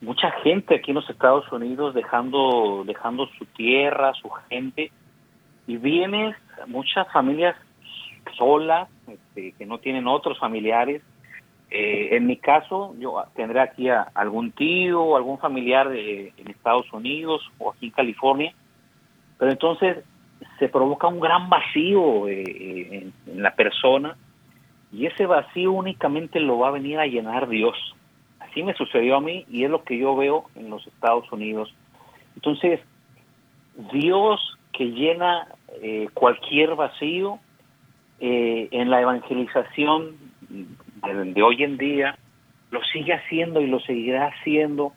mucha 0.00 0.30
gente 0.42 0.76
aquí 0.76 0.92
en 0.92 0.96
los 0.96 1.10
Estados 1.10 1.50
Unidos 1.52 1.94
dejando, 1.94 2.84
dejando 2.86 3.26
su 3.38 3.44
tierra, 3.46 4.14
su 4.14 4.30
gente, 4.48 4.90
y 5.68 5.76
vienes 5.76 6.34
muchas 6.66 7.06
familias 7.12 7.54
solas, 8.38 8.88
este, 9.06 9.52
que 9.52 9.66
no 9.66 9.78
tienen 9.78 10.08
otros 10.08 10.38
familiares. 10.38 11.02
Eh, 11.70 12.16
en 12.16 12.26
mi 12.26 12.38
caso, 12.38 12.94
yo 12.98 13.22
tendré 13.36 13.60
aquí 13.60 13.90
a 13.90 14.08
algún 14.14 14.50
tío 14.52 15.02
o 15.02 15.16
algún 15.18 15.38
familiar 15.38 15.94
en 15.94 16.48
Estados 16.48 16.90
Unidos 16.90 17.42
o 17.58 17.70
aquí 17.70 17.86
en 17.86 17.92
California, 17.92 18.54
pero 19.36 19.50
entonces 19.50 19.98
se 20.58 20.70
provoca 20.70 21.06
un 21.06 21.20
gran 21.20 21.50
vacío 21.50 22.28
eh, 22.28 23.10
en, 23.26 23.42
la 23.42 23.54
persona 23.54 24.16
y 24.90 25.04
ese 25.04 25.26
vacío 25.26 25.72
únicamente 25.72 26.40
lo 26.40 26.58
va 26.58 26.68
a 26.68 26.72
venir 26.72 26.98
a 26.98 27.06
llenar 27.06 27.46
Dios. 27.46 27.76
Así 28.40 28.62
me 28.62 28.72
sucedió 28.72 29.16
a 29.16 29.20
mí 29.20 29.44
y 29.50 29.64
es 29.64 29.70
lo 29.70 29.84
que 29.84 29.98
yo 29.98 30.16
veo 30.16 30.46
en 30.54 30.70
los 30.70 30.86
Estados 30.86 31.30
Unidos. 31.30 31.74
Entonces, 32.36 32.80
Dios 33.92 34.58
que 34.72 34.86
llena 34.86 35.48
eh, 35.82 36.08
cualquier 36.14 36.74
vacío 36.74 37.38
eh, 38.20 38.68
en 38.70 38.90
la 38.90 39.00
evangelización 39.00 40.16
de, 40.48 41.42
hoy 41.42 41.62
en 41.62 41.76
día, 41.76 42.18
lo 42.70 42.82
sigue 42.84 43.14
haciendo 43.14 43.60
y 43.60 43.66
lo 43.66 43.80
seguirá 43.80 44.26
haciendo 44.26 44.92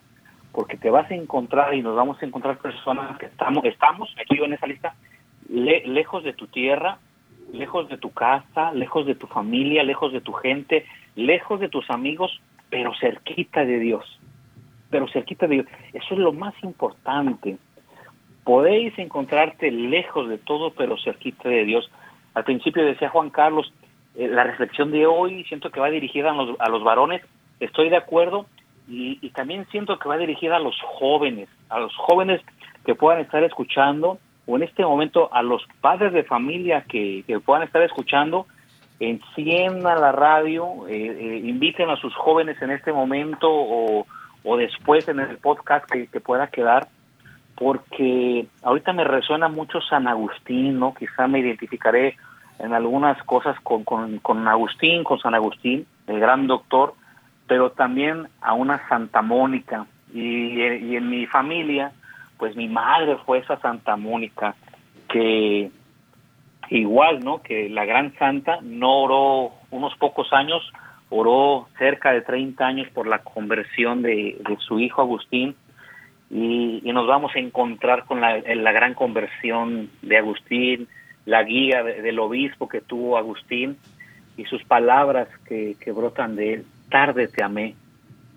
porque 0.52 0.78
te 0.78 0.90
vas 0.90 1.10
a 1.12 1.16
encontrar 1.16 1.74
y 1.74 1.82
nos 1.82 1.96
vamos 1.96 2.22
a 2.22 2.26
encontrar 2.26 2.58
personas 2.58 3.18
que 3.18 3.28
estamos, 3.28 3.64
estamos, 3.66 4.14
aquí 4.20 4.38
yo 4.38 4.46
en 4.46 4.54
esa 4.54 4.68
lista, 4.68 4.96
lejos 5.50 6.24
de 6.24 6.34
tu 6.34 6.48
tierra, 6.48 6.98
lejos 7.54 7.88
de 7.90 7.98
tu 7.98 8.12
casa, 8.12 8.72
lejos 8.74 9.06
de 9.06 9.16
tu 9.16 9.28
familia, 9.28 9.84
lejos 9.84 10.12
de 10.12 10.22
tu 10.22 10.34
gente, 10.34 10.86
lejos 11.16 11.60
de 11.60 11.70
tus 11.70 11.90
amigos, 11.90 12.42
pero 12.70 12.94
cerquita 13.00 13.64
de 13.66 13.80
Dios, 13.80 14.20
pero 14.90 15.08
cerquita 15.08 15.48
de 15.48 15.56
Dios. 15.56 15.68
Eso 15.94 16.14
es 16.14 16.20
lo 16.20 16.34
más 16.34 16.54
importante 16.64 17.58
podéis 18.44 18.98
encontrarte 18.98 19.72
lejos 19.72 20.30
de 20.30 20.38
todo, 20.38 20.72
pero 20.72 20.98
cerquita 20.98 21.50
de 21.50 21.66
Dios. 21.66 21.90
Al 22.34 22.44
principio 22.44 22.84
decía 22.84 23.10
Juan 23.10 23.30
Carlos, 23.30 23.72
eh, 24.16 24.28
la 24.28 24.44
reflexión 24.44 24.92
de 24.92 25.06
hoy 25.06 25.44
siento 25.46 25.70
que 25.70 25.80
va 25.80 25.90
dirigida 25.90 26.32
a 26.32 26.34
los, 26.34 26.60
a 26.60 26.70
los 26.70 26.84
varones, 26.84 27.22
estoy 27.60 27.90
de 27.90 27.98
acuerdo, 27.98 28.46
y, 28.88 29.30
también 29.30 29.66
siento 29.72 29.98
que 29.98 30.10
va 30.10 30.18
dirigida 30.18 30.58
a 30.58 30.60
los 30.60 30.76
jóvenes, 30.82 31.48
a 31.70 31.80
los 31.80 31.96
jóvenes 31.96 32.42
que 32.86 32.94
puedan 32.94 33.22
estar 33.22 33.42
escuchando, 33.44 34.18
o 34.46 34.58
en 34.58 34.64
este 34.64 34.84
momento 34.84 35.34
a 35.34 35.42
los 35.44 35.66
padres 35.80 36.12
de 36.12 36.24
familia 36.24 36.84
que, 36.90 37.24
puedan 37.46 37.64
estar 37.64 37.82
escuchando, 37.84 38.48
enciendan 39.00 40.02
la 40.02 40.12
radio, 40.12 40.88
eh, 40.90 40.94
eh, 40.94 41.42
inviten 41.46 41.90
a 41.90 41.96
sus 41.96 42.14
jóvenes 42.16 42.62
en 42.62 42.72
este 42.72 42.92
momento 42.92 43.48
o, 43.50 44.06
o 44.44 44.58
después 44.58 45.08
en 45.08 45.20
el 45.20 45.38
podcast 45.38 45.90
que, 45.90 46.08
que 46.08 46.20
pueda 46.20 46.48
quedar 46.48 46.88
porque 47.62 48.48
ahorita 48.64 48.92
me 48.92 49.04
resuena 49.04 49.48
mucho 49.48 49.82
San 49.82 50.08
Agustín, 50.08 50.80
¿no? 50.80 50.96
Quizá 50.96 51.28
me 51.28 51.42
identificaré 51.42 52.18
en 52.58 52.74
algunas 52.74 53.22
cosas 53.22 53.56
con, 53.60 53.84
con, 53.84 54.48
Agustín, 54.48 55.04
con 55.04 55.20
San 55.20 55.36
Agustín, 55.36 55.86
el 56.08 56.20
gran 56.20 56.48
doctor, 56.48 56.96
pero 57.46 57.70
también 57.70 58.28
a 58.42 58.56
una 58.56 58.88
Santa 58.90 59.22
Mónica. 59.22 59.86
Y, 60.12 60.60
y 60.60 60.96
en 60.96 61.08
mi 61.08 61.28
familia, 61.28 61.92
pues 62.38 62.56
mi 62.56 62.68
madre 62.68 63.18
fue 63.28 63.38
esa 63.38 63.60
Santa 63.60 63.96
Mónica, 63.96 64.56
que 65.08 65.70
igual, 66.72 67.24
¿no? 67.24 67.44
Que 67.44 67.70
la 67.70 67.86
gran 67.86 68.18
santa 68.18 68.58
no 68.64 69.04
oró 69.04 69.52
unos 69.70 69.96
pocos 69.98 70.34
años, 70.34 70.64
oró 71.12 71.68
cerca 71.78 72.12
de 72.12 72.22
30 72.22 72.66
años 72.66 72.90
por 72.92 73.06
la 73.06 73.20
conversión 73.20 74.02
de, 74.02 74.42
de 74.50 74.58
su 74.58 74.80
hijo 74.80 75.04
Agustín 75.04 75.56
y, 76.34 76.82
nos 76.94 77.08
vamos 77.08 77.36
a 77.36 77.40
encontrar 77.40 78.06
con 78.06 78.22
la, 78.22 78.40
gran 78.72 78.94
conversión 78.94 79.90
de 80.02 80.18
Agustín, 80.18 80.88
la 81.26 81.44
guía 81.44 81.84
del 81.84 82.20
obispo 82.20 82.70
que 82.70 82.80
tuvo 82.80 83.18
Agustín, 83.18 83.78
y 84.38 84.46
sus 84.46 84.64
palabras 84.64 85.28
que, 85.46 85.76
que 85.80 85.92
brotan 85.92 86.38
de 86.38 86.54
él. 86.54 86.66
Tarde 86.90 87.28
te 87.28 87.44
amé, 87.44 87.76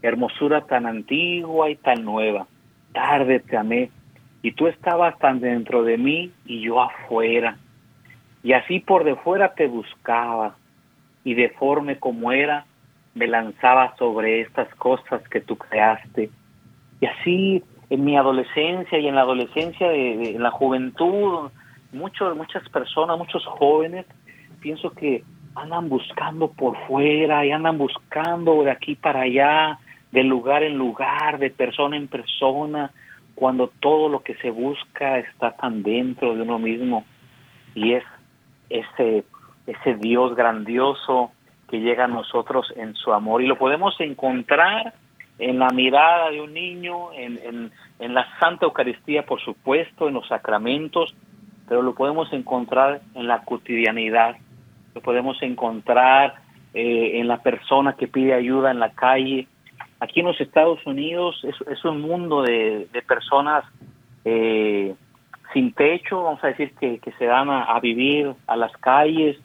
hermosura 0.02 0.62
tan 0.62 0.87
antigua 0.87 1.70
y 1.70 1.76
tan 1.76 2.04
nueva. 2.04 2.48
Tarde 2.92 3.38
te 3.38 3.57
amé, 3.57 3.90
y 4.42 4.52
tú 4.52 4.66
estabas 4.66 5.16
tan 5.20 5.40
dentro 5.40 5.85
de 5.85 5.96
mí 5.96 6.33
y 6.46 6.62
yo 6.62 6.83
afuera. 6.83 7.59
Y 8.42 8.54
así 8.54 8.80
por 8.80 9.04
de 9.04 9.14
fuera 9.14 9.54
te 9.54 9.68
buscaba, 9.68 10.57
y 11.22 11.35
deforme 11.35 11.98
como 11.98 12.33
era, 12.33 12.66
me 13.14 13.28
lanzaba 13.28 13.94
sobre 13.96 14.40
estas 14.40 14.68
cosas 14.74 15.22
que 15.28 15.40
tú 15.40 15.57
creaste. 15.57 16.28
Y 17.00 17.07
así 17.07 17.62
en 17.94 18.04
mi 18.04 18.16
adolescencia 18.16 18.98
y 18.98 19.07
en 19.07 19.14
la 19.14 19.22
adolescencia 19.22 19.88
de, 19.88 20.37
la 20.38 20.50
juventud, 20.50 21.50
muchos, 21.92 22.37
muchas 22.37 22.68
personas, 22.68 23.16
muchos 23.16 23.44
jóvenes, 23.46 24.07
pienso 24.61 24.90
que 24.90 25.22
andan 25.54 25.88
buscando 25.88 26.50
por 26.50 26.76
fuera 26.87 27.46
y 27.46 27.52
andan 27.52 27.78
buscando 27.78 28.64
de 28.64 28.72
aquí 28.72 28.96
para 28.96 29.22
allá, 29.22 29.78
de 30.11 30.24
lugar 30.24 30.62
en 30.62 30.76
lugar, 30.76 31.38
de 31.38 31.50
persona 31.50 31.96
en 31.96 32.09
persona, 32.09 32.90
cuando 33.35 33.68
todo 33.80 34.09
lo 34.09 34.22
que 34.22 34.35
se 34.37 34.50
busca 34.50 35.18
está 35.18 35.52
tan 35.52 35.83
dentro 35.83 36.35
de 36.35 36.42
uno 36.42 36.59
mismo. 36.59 37.04
Y 37.74 37.92
es 37.92 38.04
ese, 38.70 39.24
ese 39.66 39.94
Dios 39.94 40.35
grandioso 40.35 41.30
que 41.68 41.80
llega 41.80 42.04
a 42.04 42.09
nosotros 42.09 42.72
en 42.76 42.94
su 42.94 43.12
amor. 43.12 43.42
Y 43.42 43.46
lo 43.46 43.59
podemos 43.59 43.94
encontrar 44.00 44.94
en 45.38 45.59
la 45.59 45.68
mirada 45.70 46.31
de 46.31 46.40
un 46.40 46.55
niño, 46.55 47.12
en, 47.12 47.70
en, 47.99 48.14
la 48.14 48.27
Santa 48.38 48.66
Eucaristía, 48.66 49.25
por 49.25 49.40
supuesto, 49.40 50.09
en 50.09 50.14
los 50.14 50.27
sacramentos, 50.29 51.14
pero 51.68 51.83
lo 51.83 51.94
podemos 51.94 52.33
encontrar 52.33 53.01
en 53.14 53.27
la 53.27 53.42
cotidianidad, 53.44 54.37
lo 54.94 55.01
podemos 55.01 55.42
encontrar 55.42 56.35
eh, 56.73 57.18
en 57.20 57.27
la 57.27 57.42
persona 57.42 57.94
que 57.94 58.07
pide 58.07 58.35
ayuda 58.35 58.70
en 58.70 58.79
la 58.79 58.90
calle. 58.90 59.49
Aquí 60.01 60.20
en 60.20 60.27
los 60.27 60.40
Estados 60.40 60.85
Unidos 60.87 61.40
es, 61.44 61.57
es 61.68 61.85
un 61.85 62.01
mundo 62.01 62.42
de, 62.42 62.87
de 62.92 63.03
personas 63.03 63.64
eh, 64.25 64.94
sin 65.53 65.73
techo, 65.73 66.23
vamos 66.23 66.44
a 66.44 66.49
decir, 66.49 66.75
que, 66.79 66.99
que 66.99 67.12
se 67.12 67.27
dan 67.27 67.49
a, 67.49 67.64
a, 67.64 67.81
vivir 67.81 68.35
a 68.47 68.57
las 68.57 68.73
calles. 68.79 69.38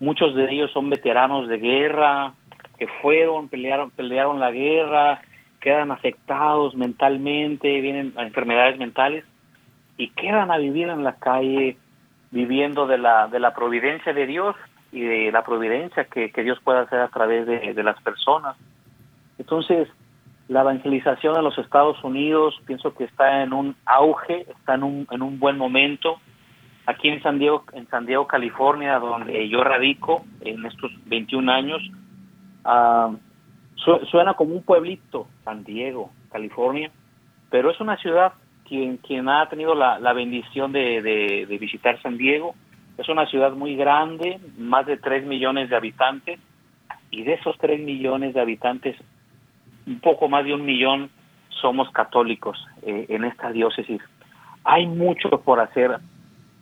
Muchos 0.00 0.34
de 0.34 0.50
ellos 0.50 0.70
son 0.72 0.90
veteranos 0.90 1.48
de 1.48 1.58
guerra, 1.58 2.32
que 2.78 2.86
fueron, 3.02 3.48
pelearon, 3.48 3.90
pelearon 3.90 4.40
la 4.40 4.50
guerra, 4.50 5.22
quedan 5.64 5.90
afectados 5.90 6.74
mentalmente, 6.74 7.80
vienen 7.80 8.12
a 8.18 8.22
enfermedades 8.24 8.78
mentales 8.78 9.24
y 9.96 10.10
quedan 10.10 10.50
a 10.50 10.58
vivir 10.58 10.90
en 10.90 11.02
la 11.02 11.14
calle 11.14 11.78
viviendo 12.30 12.86
de 12.86 12.98
la, 12.98 13.28
de 13.28 13.40
la 13.40 13.54
providencia 13.54 14.12
de 14.12 14.26
Dios 14.26 14.54
y 14.92 15.00
de 15.00 15.32
la 15.32 15.42
providencia 15.42 16.04
que, 16.04 16.30
Dios 16.42 16.58
puede 16.62 16.80
hacer 16.80 17.00
a 17.00 17.08
través 17.08 17.46
de, 17.46 17.82
las 17.82 17.98
personas. 18.02 18.56
Entonces, 19.38 19.88
la 20.48 20.60
evangelización 20.60 21.34
en 21.34 21.44
los 21.44 21.56
Estados 21.56 21.96
Unidos 22.04 22.60
pienso 22.66 22.94
que 22.94 23.04
está 23.04 23.42
en 23.42 23.54
un 23.54 23.74
auge, 23.86 24.44
está 24.58 24.74
en 24.74 24.82
un, 24.82 25.08
en 25.10 25.22
un 25.22 25.38
buen 25.38 25.56
momento. 25.56 26.20
Aquí 26.84 27.08
en 27.08 27.22
San 27.22 27.38
Diego, 27.38 27.64
en 27.72 27.88
San 27.88 28.04
Diego, 28.04 28.26
California, 28.26 28.98
donde 28.98 29.48
yo 29.48 29.64
radico 29.64 30.26
en 30.42 30.66
estos 30.66 30.92
21 31.06 31.50
años, 31.50 31.80
uh, 32.66 33.16
suena 33.76 34.34
como 34.34 34.54
un 34.54 34.62
pueblito, 34.62 35.26
San 35.44 35.64
Diego, 35.64 36.10
California, 36.30 36.90
pero 37.50 37.70
es 37.70 37.80
una 37.80 37.96
ciudad 37.96 38.32
quien, 38.64 38.96
quien 38.98 39.28
ha 39.28 39.48
tenido 39.48 39.74
la, 39.74 40.12
bendición 40.12 40.72
de, 40.72 41.46
visitar 41.60 42.00
San 42.02 42.16
Diego. 42.16 42.54
Es 42.98 43.08
una 43.08 43.26
ciudad 43.26 43.52
muy 43.52 43.76
grande, 43.76 44.40
más 44.56 44.86
de 44.86 44.96
3 44.96 45.26
millones 45.26 45.70
de 45.70 45.76
habitantes, 45.76 46.40
y 47.10 47.22
de 47.22 47.34
esos 47.34 47.56
3 47.58 47.80
millones 47.80 48.34
de 48.34 48.40
habitantes, 48.40 48.96
un 49.86 50.00
poco 50.00 50.28
más 50.28 50.44
de 50.44 50.54
un 50.54 50.64
millón 50.64 51.10
somos 51.60 51.90
católicos 51.90 52.58
eh, 52.82 53.06
en 53.08 53.24
esta 53.24 53.52
diócesis. 53.52 54.00
Hay 54.64 54.86
mucho 54.86 55.28
por 55.42 55.60
hacer. 55.60 55.98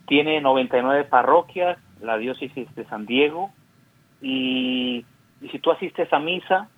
Tiene 0.07 0.41
99 0.41 1.05
parroquias, 1.05 1.79
la 2.01 2.19
diócesis 2.19 2.73
de 2.75 2.85
San 2.87 3.07
Diego, 3.07 3.51
y, 4.21 5.05
y 5.41 5.49
si 5.49 5.59
tú 5.59 5.71
asistes 5.71 6.13
a 6.13 6.19
misa, 6.19 6.69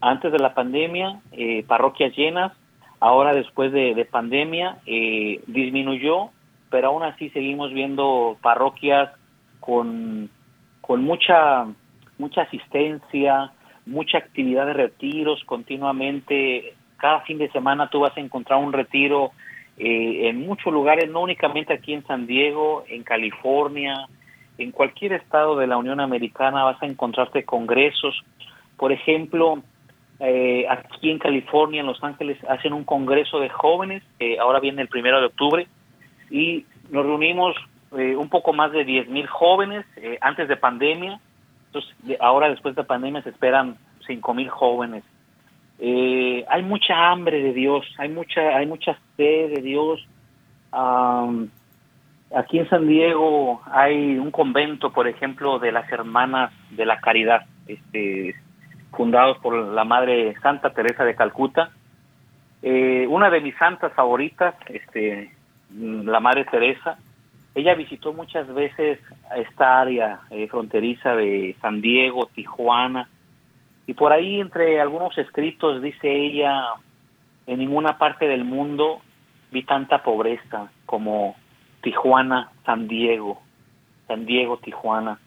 antes 0.00 0.32
de 0.32 0.38
la 0.38 0.54
pandemia, 0.54 1.20
eh, 1.32 1.64
parroquias 1.66 2.16
llenas, 2.16 2.52
ahora 3.00 3.34
después 3.34 3.72
de, 3.72 4.06
pandemia 4.10 4.78
eh, 4.86 5.42
disminuyó, 5.46 6.30
pero 6.70 6.88
aún 6.88 7.02
así 7.02 7.30
seguimos 7.30 7.72
viendo 7.72 8.36
parroquias 8.42 9.10
con, 9.58 10.30
con 10.80 11.02
mucha, 11.02 11.66
mucha 12.18 12.42
asistencia, 12.42 13.52
mucha 13.86 14.18
actividad 14.18 14.66
de 14.66 14.74
retiros 14.74 15.42
continuamente. 15.44 16.74
Cada 16.96 17.20
fin 17.22 17.38
de 17.38 17.50
semana 17.50 17.88
tú 17.90 18.00
vas 18.00 18.16
a 18.16 18.20
encontrar 18.20 18.58
un 18.58 18.72
retiro 18.72 19.32
eh, 19.78 20.28
en 20.28 20.46
muchos 20.46 20.72
lugares, 20.72 21.10
no 21.10 21.22
únicamente 21.22 21.72
aquí 21.72 21.94
en 21.94 22.06
San 22.06 22.26
Diego, 22.26 22.84
en 22.88 23.02
California, 23.02 24.06
en 24.58 24.72
cualquier 24.72 25.14
estado 25.14 25.56
de 25.56 25.66
la 25.66 25.78
Unión 25.78 26.00
Americana 26.00 26.64
vas 26.64 26.82
a 26.82 26.86
encontrarte 26.86 27.44
congresos. 27.44 28.22
Por 28.76 28.92
ejemplo, 28.92 29.62
eh, 30.22 30.66
aquí 30.68 31.10
en 31.10 31.18
California, 31.18 31.80
en 31.80 31.86
Los 31.86 32.04
Ángeles, 32.04 32.36
hacen 32.46 32.74
un 32.74 32.84
congreso 32.84 33.40
de 33.40 33.48
jóvenes, 33.48 34.02
ahora 34.38 34.60
viene 34.60 34.82
el 34.82 34.88
primero 34.88 35.18
de 35.18 35.26
octubre, 35.26 35.66
y 36.30 36.66
nos 36.90 37.06
reunimos 37.06 37.56
eh, 37.96 38.14
un 38.14 38.28
poco 38.28 38.52
más 38.52 38.70
de 38.70 38.84
10 38.84 39.08
mil 39.08 39.26
jóvenes 39.26 39.86
eh, 39.96 40.18
antes 40.20 40.46
de 40.46 40.58
pandemia, 40.58 41.18
entonces 41.66 41.94
ahora 42.20 42.50
después 42.50 42.76
de 42.76 42.84
pandemia 42.84 43.22
se 43.22 43.30
esperan 43.30 43.78
5 44.06 44.34
mil 44.34 44.50
jóvenes. 44.50 45.04
hay 45.80 46.62
mucha 46.64 47.10
hambre 47.10 47.42
de 47.42 47.54
Dios, 47.54 47.86
hay 47.96 48.10
mucha, 48.10 48.56
hay 48.58 48.66
mucha 48.66 48.98
sed 49.16 49.54
de 49.54 49.62
Dios. 49.62 50.06
aquí 52.36 52.58
en 52.58 52.68
San 52.68 52.86
Diego 52.86 53.62
hay 53.72 54.18
un 54.18 54.30
convento, 54.30 54.92
por 54.92 55.08
ejemplo, 55.08 55.58
de 55.58 55.72
las 55.72 55.90
hermanas 55.90 56.52
de 56.70 56.84
la 56.84 57.00
caridad. 57.00 57.46
Este, 57.66 58.34
fundados 58.92 59.38
por 59.38 59.54
la 59.54 59.84
Madre 59.84 60.34
Santa 60.42 60.70
Teresa 60.70 61.04
de 61.04 61.14
Calcuta. 61.14 61.70
Eh, 62.62 63.06
una 63.08 63.30
de 63.30 63.40
mis 63.40 63.56
santas 63.56 63.92
favoritas, 63.94 64.54
este, 64.68 65.32
la 65.74 66.20
Madre 66.20 66.44
Teresa, 66.44 66.98
ella 67.54 67.74
visitó 67.74 68.12
muchas 68.12 68.52
veces 68.52 69.00
esta 69.36 69.80
área 69.80 70.20
eh, 70.30 70.46
fronteriza 70.48 71.14
de 71.16 71.56
San 71.60 71.80
Diego, 71.80 72.28
Tijuana, 72.34 73.08
y 73.86 73.94
por 73.94 74.12
ahí 74.12 74.40
entre 74.40 74.80
algunos 74.80 75.18
escritos 75.18 75.82
dice 75.82 76.08
ella, 76.08 76.62
en 77.46 77.58
ninguna 77.58 77.98
parte 77.98 78.28
del 78.28 78.44
mundo 78.44 79.00
vi 79.50 79.64
tanta 79.64 80.02
pobreza 80.04 80.70
como 80.86 81.34
Tijuana, 81.82 82.50
San 82.64 82.86
Diego, 82.86 83.40
San 84.06 84.26
Diego, 84.26 84.58
Tijuana. 84.58 85.18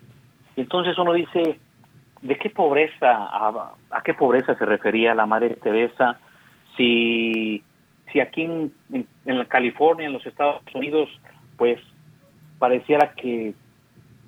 Y 0.56 0.62
entonces 0.62 0.98
uno 0.98 1.12
dice, 1.12 1.60
¿de 2.24 2.38
qué 2.38 2.50
pobreza, 2.50 3.12
a, 3.12 4.02
qué 4.04 4.14
pobreza 4.14 4.56
se 4.56 4.66
refería 4.66 5.14
la 5.14 5.26
Madre 5.26 5.56
Teresa? 5.56 6.20
Si, 6.78 7.62
si 8.12 8.20
aquí 8.22 8.44
en, 8.44 8.74
en, 9.26 9.46
California, 9.46 10.08
en 10.08 10.14
los 10.14 10.26
Estados 10.26 10.62
Unidos, 10.74 11.10
pues 11.58 11.80
pareciera 12.60 13.12
que 13.14 13.54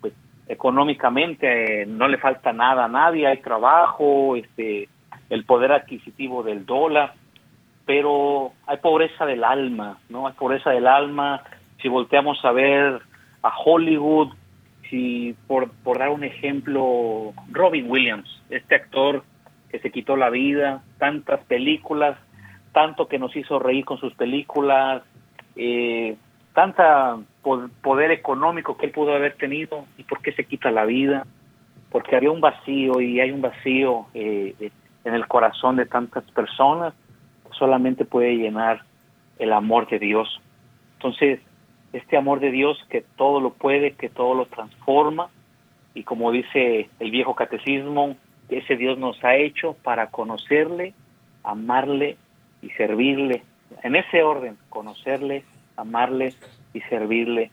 pues, 0.01 0.13
económicamente 0.47 1.84
eh, 1.84 1.86
no 1.86 2.10
le 2.10 2.17
falta 2.17 2.51
nada 2.51 2.86
a 2.86 2.89
nadie, 2.89 3.27
hay 3.27 3.38
trabajo, 3.38 4.36
este, 4.36 4.89
el 5.29 5.45
poder 5.45 5.71
adquisitivo 5.71 6.43
del 6.43 6.65
dólar, 6.65 7.13
pero 7.86 8.51
hay 8.67 8.77
pobreza 8.77 9.25
del 9.25 9.45
alma, 9.45 9.99
¿no? 10.10 10.27
Hay 10.27 10.34
pobreza 10.34 10.71
del 10.71 10.88
alma. 10.88 11.43
Si 11.81 11.88
volteamos 11.88 12.43
a 12.43 12.51
ver 12.51 12.99
a 13.41 13.53
Hollywood, 13.58 14.34
si 14.89 15.35
por, 15.47 15.71
por 15.83 15.99
dar 15.99 16.09
un 16.09 16.23
ejemplo, 16.23 17.33
Robin 17.51 17.89
Williams, 17.89 18.29
este 18.49 18.75
actor 18.75 19.23
que 19.69 19.79
se 19.79 19.91
quitó 19.91 20.15
la 20.15 20.29
vida, 20.29 20.83
tantas 20.97 21.43
películas, 21.45 22.17
tanto 22.71 23.07
que 23.07 23.19
nos 23.19 23.36
hizo 23.36 23.59
reír 23.59 23.86
con 23.86 23.97
sus 23.97 24.13
películas, 24.13 25.03
eh, 25.55 26.15
tanta 26.53 27.17
poder 27.81 28.11
económico 28.11 28.77
que 28.77 28.88
él 28.88 28.91
pudo 28.91 29.13
haber 29.13 29.36
tenido 29.36 29.86
y 29.97 30.03
por 30.03 30.21
qué 30.21 30.31
se 30.31 30.45
quita 30.45 30.71
la 30.71 30.86
vida, 30.86 31.25
porque 31.91 32.15
había 32.15 32.31
un 32.31 32.41
vacío 32.41 32.99
y 33.01 33.19
hay 33.19 33.31
un 33.31 33.41
vacío 33.41 34.07
eh, 34.13 34.71
en 35.03 35.13
el 35.13 35.27
corazón 35.27 35.75
de 35.75 35.86
tantas 35.86 36.23
personas, 36.31 36.93
solamente 37.51 38.05
puede 38.05 38.36
llenar 38.36 38.83
el 39.39 39.53
amor 39.53 39.88
de 39.88 39.99
Dios. 39.99 40.41
Entonces, 40.93 41.39
este 41.95 42.17
amor 42.17 42.39
de 42.39 42.51
Dios 42.51 42.77
que 42.89 43.05
todo 43.15 43.39
lo 43.39 43.51
puede, 43.51 43.91
que 43.93 44.09
todo 44.09 44.33
lo 44.33 44.45
transforma 44.47 45.29
y 45.93 46.03
como 46.03 46.31
dice 46.31 46.89
el 46.99 47.09
viejo 47.09 47.35
catecismo, 47.35 48.17
ese 48.49 48.75
Dios 48.75 48.97
nos 48.97 49.23
ha 49.23 49.35
hecho 49.35 49.77
para 49.81 50.07
conocerle, 50.07 50.93
amarle 51.43 52.17
y 52.61 52.69
servirle. 52.71 53.43
En 53.81 53.95
ese 53.95 54.23
orden, 54.23 54.57
conocerle, 54.69 55.45
amarle 55.77 56.33
y 56.73 56.81
servirle. 56.81 57.49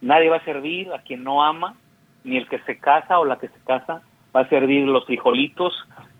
Nadie 0.00 0.28
va 0.28 0.36
a 0.38 0.44
servir 0.44 0.92
a 0.92 0.98
quien 1.02 1.22
no 1.22 1.44
ama, 1.44 1.76
ni 2.24 2.36
el 2.36 2.48
que 2.48 2.58
se 2.60 2.78
casa 2.78 3.20
o 3.20 3.24
la 3.24 3.38
que 3.38 3.48
se 3.48 3.60
casa 3.64 4.02
va 4.34 4.40
a 4.40 4.48
servir 4.48 4.86
los 4.86 5.06
frijolitos 5.06 5.72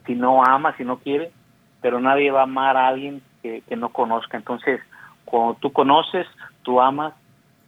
si 0.07 0.15
no 0.15 0.45
ama, 0.45 0.77
si 0.77 0.85
no 0.85 0.99
quiere, 0.99 1.33
pero 1.81 1.99
nadie 1.99 2.31
va 2.31 2.41
a 2.41 2.45
amar 2.45 2.77
a 2.77 2.87
alguien 2.87 3.21
que, 3.43 3.63
que 3.63 3.75
no 3.75 3.89
conozca. 3.89 4.37
Entonces, 4.37 4.81
cuando 5.25 5.55
tú 5.55 5.73
conoces, 5.73 6.27
tú 6.63 6.81
amas, 6.81 7.15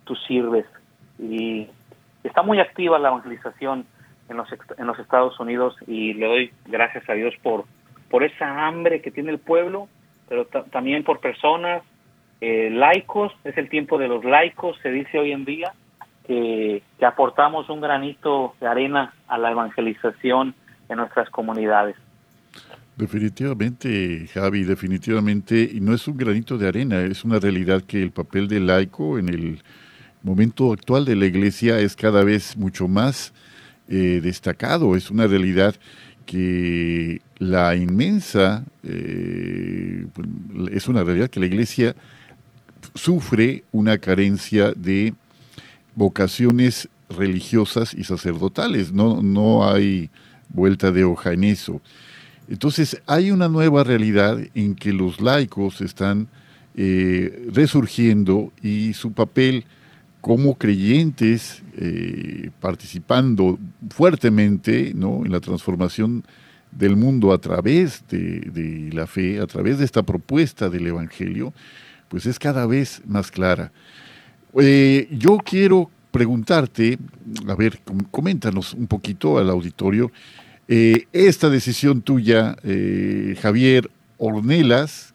tú 0.07 0.15
sirves. 0.15 0.65
Y 1.19 1.69
está 2.25 2.43
muy 2.43 2.61
activa 2.61 2.99
la 2.99 3.09
evangelización 3.09 3.85
en 4.29 4.37
los, 4.37 4.49
en 4.79 4.87
los 4.87 4.99
Estados 4.99 5.39
Unidos 5.39 5.77
y 5.87 6.15
le 6.15 6.27
doy 6.27 6.53
gracias 6.67 7.09
a 7.09 7.13
Dios 7.13 7.35
por, 7.43 7.65
por 8.11 8.25
esa 8.25 8.67
hambre 8.67 9.03
que 9.03 9.11
tiene 9.11 9.31
el 9.31 9.39
pueblo, 9.39 9.89
pero 10.29 10.47
también 10.47 11.05
por 11.05 11.21
personas 11.21 11.83
eh, 12.41 12.71
laicos, 12.71 13.33
es 13.45 13.57
el 13.57 13.69
tiempo 13.69 13.99
de 13.99 14.09
los 14.09 14.25
laicos, 14.25 14.77
se 14.83 14.91
dice 14.91 15.19
hoy 15.19 15.33
en 15.33 15.45
día, 15.45 15.73
que, 16.27 16.83
que 16.99 17.07
aportamos 17.07 17.69
un 17.69 17.81
granito 17.81 18.55
de 18.61 18.67
arena 18.67 19.15
a 19.29 19.39
la 19.39 19.53
evangelización 19.53 20.55
en 20.89 20.97
nuestras 20.97 21.31
comunidades. 21.31 21.97
Definitivamente, 22.97 24.27
Javi, 24.33 24.65
definitivamente, 24.65 25.69
y 25.71 25.81
no 25.81 25.95
es 25.95 26.09
un 26.09 26.17
granito 26.17 26.57
de 26.57 26.67
arena, 26.67 27.01
es 27.03 27.25
una 27.25 27.39
realidad 27.39 27.83
que 27.83 28.03
el 28.03 28.11
papel 28.11 28.49
del 28.49 28.67
laico 28.67 29.19
en 29.19 29.29
el 29.29 29.63
momento 30.27 30.73
actual 30.73 31.05
de 31.05 31.15
la 31.15 31.27
iglesia 31.27 31.79
es 31.79 31.95
cada 31.95 32.25
vez 32.25 32.57
mucho 32.57 32.89
más 32.89 33.33
eh, 33.89 34.21
destacado, 34.21 34.97
es 34.97 35.09
una 35.09 35.29
realidad 35.29 35.77
que 36.27 37.23
la 37.39 37.77
inmensa, 37.77 38.65
eh, 38.83 40.05
es 40.73 40.89
una 40.89 41.05
realidad 41.05 41.31
que 41.31 41.39
la 41.39 41.47
iglesia 41.47 41.95
sufre 42.97 43.63
una 43.71 43.99
carencia 43.99 44.73
de 44.73 45.15
vocaciones 45.95 46.89
religiosas 47.09 47.95
y 47.95 48.03
sacerdotales, 48.03 48.93
no, 48.93 49.23
no 49.23 49.71
hay 49.71 50.11
vuelta 50.49 50.91
de 50.91 51.05
hoja 51.05 51.35
en 51.35 51.45
eso. 51.45 51.81
Entonces 52.49 53.01
hay 53.07 53.31
una 53.31 53.49
nueva 53.49 53.85
realidad 53.85 54.41
en 54.55 54.75
que 54.75 54.93
los 54.93 55.21
laicos 55.21 55.81
están 55.81 56.27
eh, 56.75 57.49
resurgiendo 57.53 58.53
y 58.61 58.93
su 58.95 59.13
papel 59.13 59.65
como 60.27 60.57
creyentes 60.59 61.63
eh, 61.77 62.51
participando 62.59 63.61
fuertemente 63.91 64.93
¿no? 64.93 65.25
en 65.25 65.31
la 65.31 65.39
transformación 65.39 66.25
del 66.73 66.97
mundo 66.97 67.33
a 67.33 67.39
través 67.39 68.03
de, 68.09 68.91
la 68.93 69.07
fe, 69.07 69.39
a 69.39 69.47
través 69.47 69.79
de 69.79 69.85
esta 69.85 70.03
propuesta 70.03 70.69
del 70.69 70.89
Evangelio, 70.89 71.55
pues 72.09 72.27
es 72.27 72.41
cada 72.41 72.67
vez 72.67 73.03
más 73.07 73.31
clara. 73.31 73.71
Eh, 74.59 75.07
yo 75.13 75.39
quiero 75.39 75.93
preguntarte, 76.11 76.99
a 77.47 77.55
ver, 77.55 77.79
coméntanos 78.11 78.75
un 78.75 78.89
poquito 78.89 79.39
al 79.39 79.49
auditorio, 79.49 80.11
eh, 80.67 81.07
esta 81.13 81.51
decisión 81.51 82.03
tuya, 82.03 82.57
Javier 83.41 83.89
Ornelas, 84.19 85.15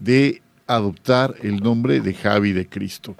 de 0.00 0.42
adoptar 0.68 1.34
el 1.42 1.56
nombre 1.56 2.00
de 2.00 2.14
Javi 2.14 2.52
de 2.52 2.68
Cristo. 2.68 3.16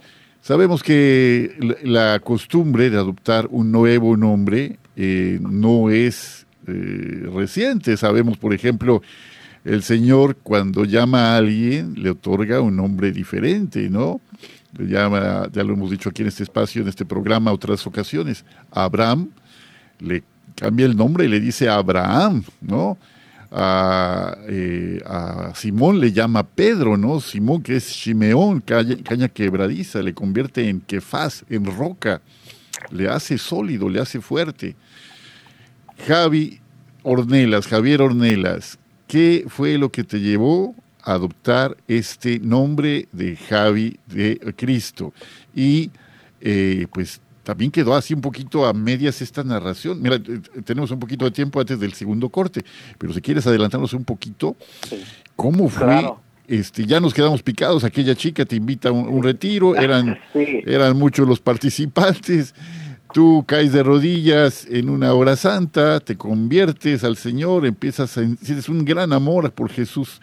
Sabemos 0.49 0.83
que 0.83 1.77
la 1.83 2.21
costumbre 2.21 2.89
de 2.89 2.97
adoptar 2.97 3.49
un 3.51 3.71
nuevo 3.71 4.17
nombre 4.17 4.79
eh, 4.97 5.39
no 5.43 5.91
es 5.91 6.47
eh, 6.67 7.29
reciente. 7.35 7.99
Sabemos, 7.99 8.39
por 8.39 8.55
ejemplo, 8.55 9.03
el 9.67 9.83
Señor 9.83 10.39
cuando 10.43 10.87
llama 10.87 11.35
a 11.35 11.37
alguien 11.37 12.03
le 12.03 12.09
otorga 12.09 12.63
un 12.63 12.77
nombre 12.77 13.13
diferente, 13.13 13.91
¿no? 13.91 14.23
Ya 14.79 15.11
lo 15.11 15.75
hemos 15.75 15.91
dicho 15.91 16.09
aquí 16.09 16.23
en 16.23 16.29
este 16.29 16.45
espacio, 16.45 16.81
en 16.81 16.89
este 16.89 17.05
programa, 17.05 17.53
otras 17.53 17.87
ocasiones, 17.87 18.47
Abraham, 18.71 19.29
le 20.01 20.23
cambia 20.55 20.87
el 20.87 20.97
nombre 20.97 21.27
y 21.27 21.29
le 21.29 21.41
dice 21.41 21.69
Abraham, 21.69 22.43
¿no? 22.63 22.97
Eh, 23.51 25.01
a, 25.07 25.53
Simón 25.55 26.01
le 26.01 26.13
llama 26.13 26.47
Pedro, 26.47 26.97
¿no? 26.97 27.21
Simón, 27.21 27.63
que 27.63 27.77
es 27.77 27.89
Shimeón, 27.89 28.61
caña, 28.61 29.29
quebradiza, 29.29 30.03
le 30.03 30.15
convierte 30.15 30.69
en 30.69 30.81
Kefaz, 30.81 31.45
en 31.49 31.65
roca, 31.65 32.21
le 32.91 33.09
hace 33.09 33.39
sólido, 33.39 33.89
le 33.89 34.01
hace 34.01 34.21
fuerte. 34.21 34.77
Javi 36.07 36.61
Ornelas, 37.03 37.67
Javier 37.67 38.03
Ornelas, 38.03 38.79
¿qué 39.07 39.45
fue 39.49 39.79
lo 39.79 39.91
que 39.91 40.05
te 40.05 40.21
llevó 40.21 40.75
a 41.03 41.15
adoptar 41.15 41.77
este 41.89 42.39
nombre 42.39 43.09
de 43.13 43.37
Javi 43.37 43.99
de 44.07 44.55
Cristo? 44.57 45.13
Y 45.55 45.91
eh, 46.41 46.87
pues 46.93 47.21
también 47.49 47.71
quedó 47.71 47.95
así 47.95 48.13
un 48.13 48.21
poquito 48.21 48.67
a 48.67 48.75
medias 48.75 49.23
esta 49.23 49.43
narración. 49.43 50.03
Mira, 50.03 50.21
tenemos 50.67 50.91
un 50.91 51.01
poquito 51.01 51.25
de 51.25 51.31
tiempo 51.31 51.59
antes 51.59 51.81
del 51.81 51.95
segundo 51.95 52.29
corte, 52.29 52.63
pero 52.99 53.15
si 53.15 53.23
quieres 53.23 53.47
adelantarnos 53.47 53.95
un 53.95 54.05
poquito, 54.05 54.55
¿cómo 55.35 55.71
fue? 55.71 56.13
Este, 56.47 56.85
ya 56.85 57.01
nos 57.01 57.15
quedamos 57.15 57.43
picados, 57.43 57.85
aquella 57.85 58.15
chica 58.15 58.45
te 58.45 58.57
invita 58.57 58.91
a 58.91 58.93
un, 58.93 59.23
retiro, 59.23 59.75
eran, 59.81 60.19
eran 60.35 60.99
muchos 60.99 61.27
los 61.27 61.41
participantes, 61.41 62.55
tú 63.15 63.43
caes 63.49 63.73
de 63.73 63.83
rodillas 63.83 64.67
en 64.71 64.91
una 64.91 65.15
hora 65.15 65.35
santa, 65.35 66.01
te 66.01 66.19
conviertes 66.19 67.03
al 67.03 67.17
Señor, 67.17 67.65
empiezas 67.65 68.19
a, 68.19 68.27
sientes 68.43 68.69
un 68.69 68.85
gran 68.85 69.15
amor 69.15 69.51
por 69.53 69.71
Jesús 69.71 70.21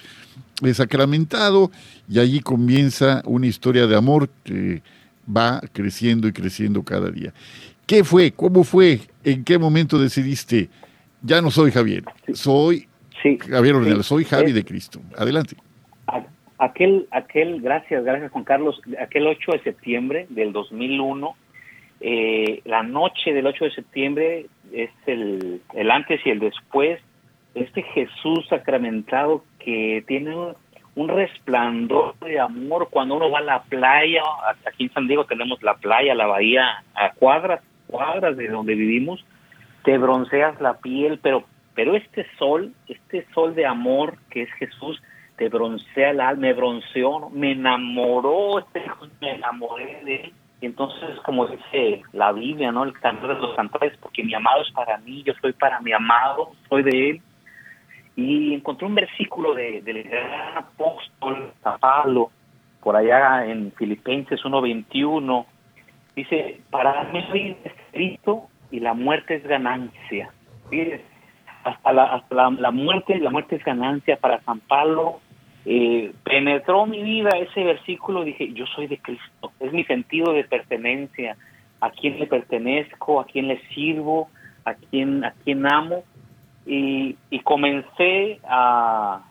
sacramentado 0.75 1.71
y 2.07 2.19
allí 2.19 2.39
comienza 2.39 3.23
una 3.25 3.47
historia 3.47 3.87
de 3.87 3.95
amor 3.95 4.29
que 4.43 4.83
va 5.25 5.61
creciendo 5.73 6.27
y 6.27 6.33
creciendo 6.33 6.83
cada 6.83 7.09
día. 7.09 7.33
¿Qué 7.85 8.03
fue? 8.03 8.31
¿Cómo 8.31 8.63
fue? 8.63 8.99
¿En 9.23 9.43
qué 9.43 9.57
momento 9.57 9.99
decidiste? 9.99 10.69
Ya 11.21 11.41
no 11.41 11.51
soy 11.51 11.71
Javier, 11.71 12.03
soy 12.33 12.87
Javier 13.49 13.75
Ornella, 13.75 14.03
soy 14.03 14.25
Javi 14.25 14.51
de 14.51 14.63
Cristo. 14.63 14.99
Adelante. 15.17 15.55
Aquel, 16.57 17.07
aquel, 17.11 17.61
gracias, 17.61 18.03
gracias 18.05 18.31
Juan 18.31 18.45
Carlos, 18.45 18.79
aquel 18.99 19.27
8 19.27 19.51
de 19.53 19.59
septiembre 19.63 20.25
del 20.29 20.53
2001, 20.53 21.35
eh, 21.99 22.61
la 22.65 22.83
noche 22.83 23.33
del 23.33 23.47
8 23.47 23.65
de 23.65 23.71
septiembre 23.71 24.45
es 24.71 24.89
el, 25.05 25.61
el 25.73 25.91
antes 25.91 26.21
y 26.25 26.29
el 26.29 26.39
después, 26.39 27.01
este 27.55 27.81
Jesús 27.81 28.45
sacramentado 28.49 29.43
que 29.59 30.03
tiene 30.07 30.35
un 30.95 31.09
resplandor 31.09 32.17
de 32.19 32.39
amor 32.39 32.87
cuando 32.89 33.15
uno 33.15 33.29
va 33.29 33.39
a 33.39 33.43
la 33.43 33.63
playa. 33.63 34.23
Aquí 34.65 34.85
en 34.85 34.93
San 34.93 35.07
Diego 35.07 35.25
tenemos 35.25 35.61
la 35.61 35.75
playa, 35.75 36.15
la 36.15 36.25
bahía, 36.25 36.83
a 36.95 37.11
cuadras, 37.11 37.61
cuadras 37.87 38.37
de 38.37 38.47
donde 38.47 38.75
vivimos. 38.75 39.23
Te 39.83 39.97
bronceas 39.97 40.59
la 40.61 40.77
piel, 40.77 41.19
pero, 41.21 41.43
pero 41.75 41.95
este 41.95 42.25
sol, 42.39 42.73
este 42.87 43.27
sol 43.33 43.53
de 43.55 43.65
amor 43.65 44.17
que 44.29 44.43
es 44.43 44.51
Jesús, 44.53 45.01
te 45.37 45.49
broncea 45.49 46.11
el 46.11 46.21
alma, 46.21 46.41
me 46.41 46.53
bronceó, 46.53 47.29
me 47.29 47.51
enamoró, 47.51 48.59
este 48.59 48.83
me 49.19 49.31
enamoré 49.31 50.01
de 50.05 50.15
él. 50.15 50.33
Y 50.61 50.67
entonces, 50.67 51.19
como 51.25 51.45
dice 51.47 52.03
la 52.13 52.31
Biblia, 52.31 52.71
¿no? 52.71 52.85
El 52.85 52.93
cantor 52.93 53.35
de 53.35 53.41
los 53.41 53.55
cantares, 53.57 53.93
porque 54.01 54.23
mi 54.23 54.33
amado 54.33 54.61
es 54.61 54.71
para 54.71 54.97
mí, 54.99 55.21
yo 55.23 55.33
soy 55.41 55.51
para 55.51 55.81
mi 55.81 55.91
amado, 55.91 56.51
soy 56.69 56.83
de 56.83 57.09
él 57.09 57.21
y 58.15 58.53
encontré 58.53 58.87
un 58.87 58.95
versículo 58.95 59.53
de, 59.53 59.81
del 59.81 60.03
gran 60.03 60.57
apóstol 60.57 61.51
Pablo, 61.79 62.31
por 62.81 62.95
allá 62.95 63.45
en 63.45 63.71
Filipenses 63.73 64.41
1.21, 64.43 65.45
dice, 66.15 66.61
para 66.69 67.03
mí 67.11 67.57
es 67.63 67.73
Cristo 67.91 68.47
y 68.71 68.79
la 68.79 68.93
muerte 68.93 69.35
es 69.35 69.43
ganancia. 69.43 70.29
hasta, 71.63 71.93
la, 71.93 72.03
hasta 72.03 72.35
la, 72.51 72.71
muerte, 72.71 73.17
la 73.19 73.31
muerte 73.31 73.57
es 73.57 73.65
ganancia 73.65 74.17
para 74.17 74.41
San 74.41 74.59
Pablo. 74.61 75.19
Eh, 75.65 76.13
penetró 76.23 76.85
mi 76.85 77.01
vida 77.01 77.31
ese 77.39 77.63
versículo, 77.63 78.23
dije, 78.23 78.53
yo 78.53 78.67
soy 78.67 78.85
de 78.85 78.99
Cristo, 78.99 79.51
es 79.59 79.73
mi 79.73 79.83
sentido 79.85 80.31
de 80.31 80.43
pertenencia, 80.43 81.35
a 81.81 81.89
quién 81.89 82.19
le 82.19 82.27
pertenezco, 82.27 83.19
a 83.19 83.25
quién 83.25 83.47
le 83.47 83.59
sirvo, 83.69 84.29
a 84.63 84.75
quién, 84.75 85.25
a 85.25 85.33
quién 85.43 85.65
amo 85.65 86.03
y, 86.65 87.15
comencé 87.43 88.39
a, 88.47 89.21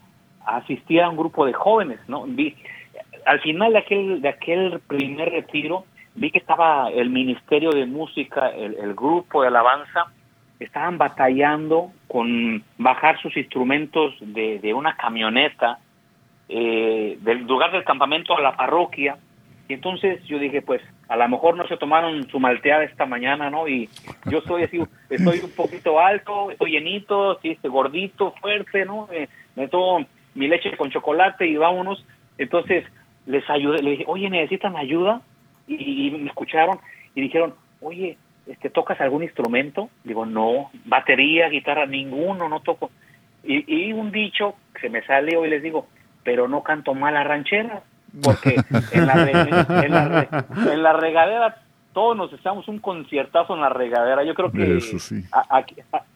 asistir 0.46 1.02
a 1.02 1.08
un 1.08 1.16
grupo 1.16 1.46
de 1.46 1.52
jóvenes, 1.52 1.98
¿no? 2.06 2.24
Vi, 2.26 2.54
al 3.26 3.40
final 3.40 3.72
de 3.72 3.78
aquel, 3.78 4.22
de 4.22 4.28
aquel 4.28 4.80
primer 4.86 5.30
retiro, 5.30 5.84
vi 6.14 6.30
que 6.30 6.38
estaba 6.38 6.90
el 6.90 7.10
Ministerio 7.10 7.70
de 7.70 7.86
Música, 7.86 8.50
el, 8.50 8.94
grupo 8.94 9.42
de 9.42 9.48
alabanza, 9.48 10.06
estaban 10.60 10.98
batallando 10.98 11.90
con 12.06 12.62
bajar 12.78 13.20
sus 13.20 13.36
instrumentos 13.36 14.14
de, 14.20 14.60
de 14.60 14.72
una 14.72 14.96
camioneta 14.96 15.78
eh, 16.48 17.16
del 17.22 17.46
lugar 17.46 17.72
del 17.72 17.84
campamento 17.84 18.36
a 18.36 18.40
la 18.40 18.56
parroquia. 18.56 19.16
Y 19.68 19.74
entonces 19.74 20.22
yo 20.24 20.38
dije, 20.38 20.60
pues 20.60 20.82
a 21.08 21.16
lo 21.16 21.28
mejor 21.28 21.56
no 21.56 21.66
se 21.66 21.76
tomaron 21.76 22.28
su 22.28 22.38
malteada 22.38 22.84
esta 22.84 23.06
mañana, 23.06 23.48
¿no? 23.48 23.66
Y 23.66 23.88
yo 24.30 24.42
soy 24.42 24.64
así, 24.64 24.78
estoy 25.08 25.40
un 25.40 25.50
poquito 25.52 26.00
alto, 26.00 26.50
estoy 26.50 26.72
llenito, 26.72 27.38
sí, 27.40 27.52
este, 27.52 27.68
gordito, 27.68 28.34
fuerte, 28.40 28.84
¿no? 28.84 29.08
Eh, 29.10 29.28
me 29.56 29.68
tomo 29.68 30.06
mi 30.34 30.48
leche 30.48 30.76
con 30.76 30.90
chocolate 30.90 31.46
y 31.46 31.56
vámonos. 31.56 32.04
Entonces 32.36 32.84
les 33.26 33.48
ayudé, 33.48 33.82
le 33.82 33.92
dije, 33.92 34.04
oye, 34.06 34.28
¿necesitan 34.28 34.76
ayuda? 34.76 35.22
Y, 35.66 36.10
me 36.10 36.28
escucharon 36.28 36.78
y 37.14 37.22
dijeron, 37.22 37.54
oye, 37.80 38.18
este, 38.46 38.68
¿tocas 38.68 39.00
algún 39.00 39.22
instrumento? 39.22 39.88
Digo, 40.02 40.26
no, 40.26 40.70
batería, 40.84 41.48
guitarra, 41.48 41.86
ninguno, 41.86 42.50
no 42.50 42.60
toco. 42.60 42.90
Y, 43.42 43.64
y 43.66 43.92
un 43.94 44.10
dicho 44.10 44.56
que 44.74 44.82
se 44.82 44.88
me 44.90 45.02
sale 45.06 45.38
hoy 45.38 45.48
les 45.48 45.62
digo, 45.62 45.86
pero 46.22 46.48
no 46.48 46.62
canto 46.62 46.92
mal 46.92 47.16
a 47.16 47.24
ranchera, 47.24 47.82
porque 48.22 48.56
en 48.92 49.06
la, 49.06 49.30
en 49.30 49.92
la, 49.92 50.46
en 50.72 50.82
la 50.82 50.92
regadera 50.92 51.56
todos 51.94 52.16
nos 52.16 52.32
echamos 52.32 52.68
un 52.68 52.80
conciertazo 52.80 53.54
en 53.54 53.60
la 53.60 53.70
regadera. 53.70 54.24
Yo 54.24 54.34
creo 54.34 54.50
que 54.50 54.78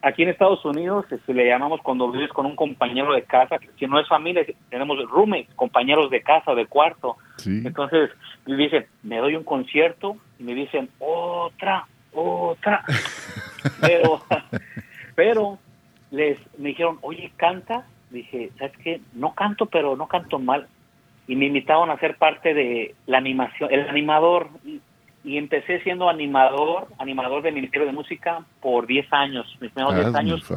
aquí, 0.03 0.23
en 0.23 0.29
Estados 0.29 0.63
Unidos 0.65 1.07
se 1.09 1.15
este, 1.15 1.33
le 1.33 1.47
llamamos 1.47 1.81
cuando 1.83 2.11
vives 2.11 2.31
con 2.31 2.45
un 2.45 2.57
compañero 2.57 3.15
de 3.15 3.23
casa, 3.23 3.59
que 3.59 3.71
si 3.79 3.87
no 3.87 3.99
es 3.99 4.09
familia, 4.09 4.45
tenemos 4.69 4.99
roommates, 5.09 5.55
compañeros 5.55 6.11
de 6.11 6.21
casa 6.21 6.55
de 6.55 6.67
cuarto. 6.67 7.17
Entonces, 7.47 8.11
me 8.45 8.57
dicen, 8.57 8.87
me 9.05 9.19
doy 9.19 9.37
un 9.37 9.45
concierto 9.45 10.17
y 10.39 10.43
me 10.43 10.55
dicen, 10.55 10.91
otra, 10.99 11.87
otra. 12.13 12.85
pero, 13.81 14.21
pero 15.15 15.59
les 16.11 16.39
me 16.59 16.71
dijeron, 16.71 16.99
oye, 17.01 17.33
canta. 17.37 17.87
Dije, 18.11 18.51
¿sabes 18.59 18.77
qué? 18.83 19.01
No 19.13 19.35
canto, 19.35 19.67
pero 19.67 19.95
no 19.95 20.09
canto 20.09 20.39
mal. 20.39 20.67
Y 21.29 21.37
me 21.37 21.47
invitaron 21.47 21.91
a 21.91 21.99
ser 21.99 22.17
parte 22.17 22.55
de 22.55 22.95
la 23.07 23.19
animación, 23.19 23.71
el 23.73 23.89
animador 23.89 24.49
y 25.25 25.37
empecé 25.37 25.81
siendo 25.81 26.09
animador, 26.09 26.89
animador 26.99 27.43
del 27.43 27.55
Ministerio 27.55 27.87
de 27.87 27.93
Música 27.93 28.45
por 28.63 28.87
10 28.87 29.13
años, 29.13 29.59
mis 29.61 29.71
primeros 29.73 29.95
10 29.95 30.15
años. 30.15 30.53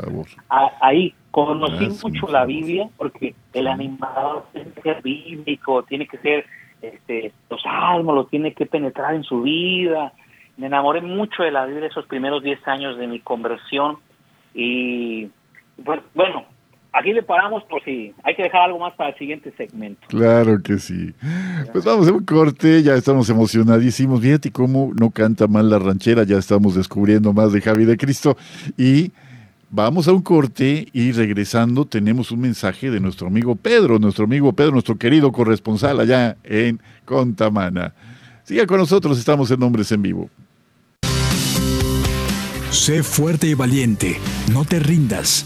ahí 0.79 1.13
conocí 1.31 1.89
mucho 2.01 2.27
la 2.27 2.45
Biblia 2.45 2.87
porque 2.95 3.35
el 3.53 3.67
animador 3.67 4.45
tiene 4.53 4.71
que 4.71 4.81
ser 4.81 5.01
bíblico, 5.01 5.83
tiene 5.83 6.07
que 6.07 6.17
ser 6.19 6.45
este, 6.81 7.33
los 7.49 7.61
salmos, 7.61 8.15
lo 8.15 8.25
tiene 8.27 8.53
que 8.53 8.65
penetrar 8.65 9.13
en 9.13 9.23
su 9.23 9.41
vida. 9.41 10.13
Me 10.55 10.67
enamoré 10.67 11.01
mucho 11.01 11.43
de 11.43 11.51
la 11.51 11.65
Biblia 11.65 11.87
esos 11.87 12.05
primeros 12.05 12.41
10 12.41 12.65
años 12.67 12.97
de 12.97 13.07
mi 13.07 13.19
conversión 13.19 13.97
y 14.53 15.29
bueno, 16.13 16.45
Aquí 16.93 17.13
le 17.13 17.23
paramos 17.23 17.63
por 17.63 17.81
si 17.85 18.13
hay 18.21 18.35
que 18.35 18.43
dejar 18.43 18.63
algo 18.63 18.79
más 18.79 18.93
para 18.95 19.11
el 19.11 19.17
siguiente 19.17 19.53
segmento. 19.55 20.01
Claro 20.09 20.61
que 20.61 20.77
sí. 20.77 21.13
Pues 21.71 21.85
vamos 21.85 22.07
a 22.09 22.11
un 22.11 22.25
corte, 22.25 22.83
ya 22.83 22.95
estamos 22.95 23.29
emocionadísimos. 23.29 24.19
Fíjate 24.19 24.51
cómo 24.51 24.91
no 24.99 25.09
canta 25.09 25.47
mal 25.47 25.69
la 25.69 25.79
ranchera, 25.79 26.23
ya 26.23 26.37
estamos 26.37 26.75
descubriendo 26.75 27.31
más 27.31 27.53
de 27.53 27.61
Javi 27.61 27.85
de 27.85 27.95
Cristo. 27.95 28.35
Y 28.77 29.11
vamos 29.69 30.09
a 30.09 30.11
un 30.11 30.21
corte 30.21 30.89
y 30.91 31.13
regresando 31.13 31.85
tenemos 31.85 32.29
un 32.31 32.41
mensaje 32.41 32.91
de 32.91 32.99
nuestro 32.99 33.27
amigo 33.27 33.55
Pedro, 33.55 33.97
nuestro 33.97 34.25
amigo 34.25 34.51
Pedro, 34.51 34.71
nuestro 34.71 34.97
querido 34.97 35.31
corresponsal 35.31 35.97
allá 36.01 36.35
en 36.43 36.81
Contamana. 37.05 37.93
Siga 38.43 38.67
con 38.67 38.79
nosotros, 38.79 39.17
estamos 39.17 39.49
en 39.49 39.63
Hombres 39.63 39.93
en 39.93 40.01
Vivo. 40.01 40.29
Sé 42.69 43.01
fuerte 43.01 43.47
y 43.47 43.53
valiente, 43.53 44.17
no 44.51 44.65
te 44.65 44.79
rindas. 44.79 45.45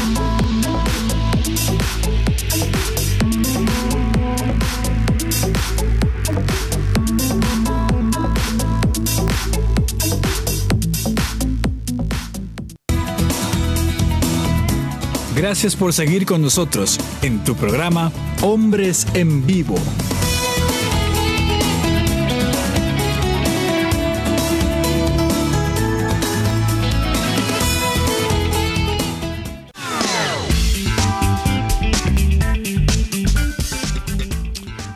Gracias 15.41 15.75
por 15.75 15.91
seguir 15.91 16.27
con 16.27 16.39
nosotros 16.43 16.99
en 17.23 17.43
tu 17.43 17.55
programa 17.55 18.11
Hombres 18.43 19.07
en 19.15 19.43
Vivo. 19.43 19.73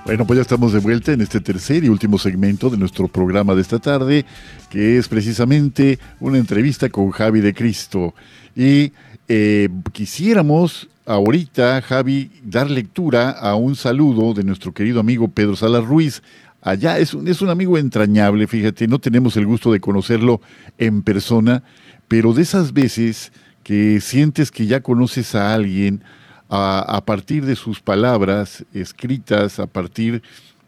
Bueno, 0.06 0.28
pues 0.28 0.38
ya 0.38 0.42
estamos 0.44 0.72
de 0.74 0.80
vuelta 0.80 1.12
en 1.12 1.22
este 1.22 1.42
tercer 1.42 1.84
y 1.84 1.90
último 1.90 2.20
segmento 2.20 2.70
de 2.70 2.78
nuestro 2.78 3.08
programa 3.08 3.56
de 3.56 3.62
esta 3.64 3.80
tarde, 3.80 4.26
que 4.70 5.00
es 5.00 5.08
precisamente 5.08 5.98
una 6.20 6.38
entrevista 6.38 6.90
con 6.90 7.10
Javi 7.10 7.42
de 7.42 7.56
Cristo. 7.56 8.14
Y 8.56 8.94
eh, 9.28 9.70
quisiéramos 9.92 10.88
ahorita, 11.06 11.82
Javi, 11.82 12.32
dar 12.44 12.70
lectura 12.70 13.30
a 13.32 13.56
un 13.56 13.76
saludo 13.76 14.34
de 14.34 14.44
nuestro 14.44 14.74
querido 14.74 15.00
amigo 15.00 15.28
Pedro 15.28 15.56
Salas 15.56 15.86
Ruiz. 15.86 16.22
Allá 16.62 16.98
es 16.98 17.14
un, 17.14 17.28
es 17.28 17.42
un 17.42 17.50
amigo 17.50 17.78
entrañable, 17.78 18.48
fíjate, 18.48 18.88
no 18.88 19.00
tenemos 19.00 19.38
el 19.38 19.46
gusto 19.46 19.72
de 19.72 19.80
conocerlo 19.80 20.42
en 20.78 21.04
persona, 21.04 21.64
pero 22.08 22.34
de 22.34 22.42
esas 22.42 22.74
veces 22.74 23.32
que 23.64 24.02
sientes 24.02 24.52
que 24.52 24.66
ya 24.66 24.82
conoces 24.82 25.36
a 25.36 25.54
alguien 25.54 26.04
a, 26.50 26.80
a 26.80 27.06
partir 27.06 27.46
de 27.46 27.56
sus 27.56 27.82
palabras 27.82 28.66
escritas, 28.74 29.60
a 29.60 29.68
partir 29.68 30.24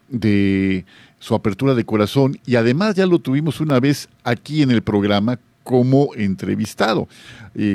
de 0.09 0.85
su 1.19 1.33
apertura 1.33 1.73
de 1.73 1.83
corazón, 1.83 2.39
y 2.45 2.55
además 2.55 2.95
ya 2.95 3.07
lo 3.07 3.19
tuvimos 3.19 3.59
una 3.59 3.79
vez 3.79 4.07
aquí 4.23 4.61
en 4.61 4.69
el 4.69 4.83
programa 4.83 5.39
como 5.68 6.15
entrevistado, 6.15 7.09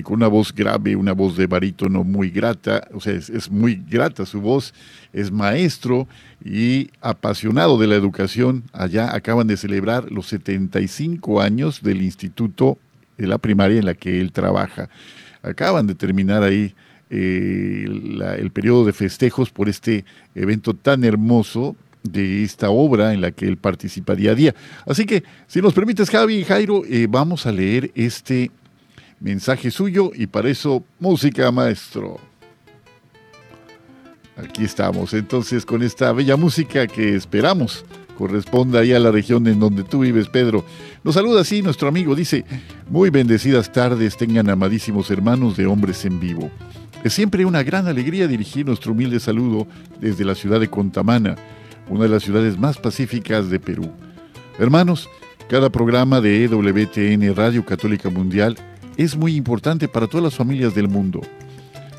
con 0.03 0.15
una 0.15 0.27
voz 0.27 0.55
grave, 0.55 0.97
una 0.97 1.13
voz 1.13 1.37
de 1.37 1.47
barítono 1.47 2.05
muy 2.05 2.31
grata, 2.31 2.89
o 2.95 3.01
sea, 3.01 3.13
es, 3.13 3.51
muy 3.51 3.75
grata 3.87 4.25
su 4.25 4.41
voz, 4.41 4.73
es 5.13 5.31
maestro 5.31 6.09
y 6.43 6.89
apasionado 7.03 7.77
de 7.77 7.89
la 7.89 7.97
educación. 7.97 8.65
Allá 8.73 9.15
acaban 9.15 9.47
de 9.47 9.59
celebrar 9.59 10.11
los 10.11 10.27
75 10.29 11.43
años 11.43 11.83
del 11.83 12.01
instituto 12.01 12.79
de 13.19 13.27
la 13.27 13.37
primaria 13.37 13.79
en 13.79 13.85
la 13.85 13.93
que 13.93 14.23
él 14.23 14.33
trabaja. 14.33 14.89
Acaban 15.43 15.87
de 15.87 15.95
terminar 15.95 16.43
ahí 16.43 16.75
eh, 17.11 17.85
el 18.39 18.51
periodo 18.53 18.87
de 18.87 18.95
festejos 18.95 19.51
por 19.51 19.69
este 19.69 20.07
evento 20.35 20.73
tan 20.73 21.05
hermoso 21.05 21.77
de 22.03 22.43
esta 22.43 22.71
obra 22.71 23.13
en 23.13 23.21
la 23.21 23.31
que 23.31 23.47
él 23.47 23.57
participa 23.57 24.15
día 24.15 24.33
a 24.33 24.35
día. 24.35 24.55
Así 24.87 25.05
que, 25.05 25.23
si 25.47 25.61
nos 25.61 25.73
permites, 25.73 26.11
Javi 26.11 26.37
y 26.37 26.45
Jairo, 26.45 26.83
eh, 26.85 27.07
vamos 27.09 27.47
a 27.47 27.53
leer 27.53 27.91
este 27.95 28.51
mensaje 29.21 29.71
suyo 29.71 30.11
y 30.15 30.27
para 30.27 30.49
eso, 30.49 30.85
música, 30.99 31.51
maestro. 31.53 32.19
Aquí 34.37 34.65
estamos, 34.65 35.13
entonces, 35.15 35.65
con 35.65 35.83
esta 35.83 36.13
bella 36.13 36.37
música 36.37 36.87
que 36.87 37.15
esperamos 37.15 37.85
corresponda 38.17 38.81
ahí 38.81 38.93
a 38.93 39.01
la 39.01 39.11
región 39.11 39.47
en 39.47 39.59
donde 39.59 39.85
tú 39.85 40.01
vives, 40.01 40.29
Pedro. 40.29 40.65
Nos 41.03 41.15
saluda 41.15 41.41
así 41.41 41.63
nuestro 41.63 41.89
amigo, 41.89 42.15
dice, 42.15 42.45
muy 42.89 43.11
bendecidas 43.11 43.73
tardes 43.73 44.17
tengan 44.17 44.49
amadísimos 44.49 45.11
hermanos 45.11 45.57
de 45.57 45.67
hombres 45.67 46.05
en 46.05 46.21
vivo. 46.21 46.51
Es 47.05 47.15
siempre 47.15 47.45
una 47.45 47.63
gran 47.63 47.89
alegría 47.89 48.29
dirigir 48.29 48.65
nuestro 48.65 48.93
humilde 48.93 49.19
saludo 49.19 49.67
desde 50.01 50.25
la 50.25 50.35
ciudad 50.35 50.61
de 50.61 50.71
Contamana 50.71 51.37
una 51.93 52.05
de 52.05 52.09
las 52.09 52.23
ciudades 52.23 52.59
más 52.59 52.79
pacíficas 52.79 53.51
de 53.51 53.61
Perú. 53.61 53.93
Hermanos, 54.59 55.11
cada 55.49 55.69
programa 55.69 56.23
de 56.23 56.45
EWTN 56.45 57.37
Radio 57.37 57.65
Católica 57.67 58.09
Mundial 58.09 58.57
es 58.97 59.15
muy 59.15 59.37
importante 59.37 59.89
para 59.89 60.07
todas 60.07 60.25
las 60.25 60.35
familias 60.35 60.75
del 60.75 60.89
mundo. 60.89 61.21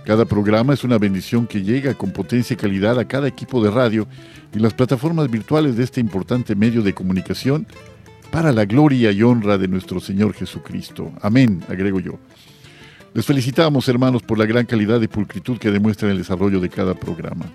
Cada 0.03 0.25
programa 0.25 0.73
es 0.73 0.83
una 0.83 0.97
bendición 0.97 1.45
que 1.45 1.61
llega 1.61 1.93
con 1.93 2.11
potencia 2.11 2.55
y 2.55 2.57
calidad 2.57 2.99
a 2.99 3.07
cada 3.07 3.27
equipo 3.27 3.63
de 3.63 3.69
radio 3.69 4.07
y 4.53 4.57
las 4.57 4.73
plataformas 4.73 5.29
virtuales 5.29 5.77
de 5.77 5.83
este 5.83 6.01
importante 6.01 6.55
medio 6.55 6.81
de 6.81 6.93
comunicación 6.93 7.67
para 8.31 8.51
la 8.51 8.65
gloria 8.65 9.11
y 9.11 9.21
honra 9.21 9.59
de 9.59 9.67
nuestro 9.67 9.99
Señor 9.99 10.33
Jesucristo. 10.33 11.11
Amén, 11.21 11.63
agrego 11.69 11.99
yo. 11.99 12.17
Les 13.13 13.27
felicitamos, 13.27 13.87
hermanos, 13.87 14.23
por 14.23 14.39
la 14.39 14.47
gran 14.47 14.65
calidad 14.65 14.99
y 15.01 15.07
pulcritud 15.07 15.59
que 15.59 15.69
demuestran 15.69 16.09
el 16.09 16.17
desarrollo 16.17 16.59
de 16.59 16.69
cada 16.69 16.95
programa. 16.95 17.45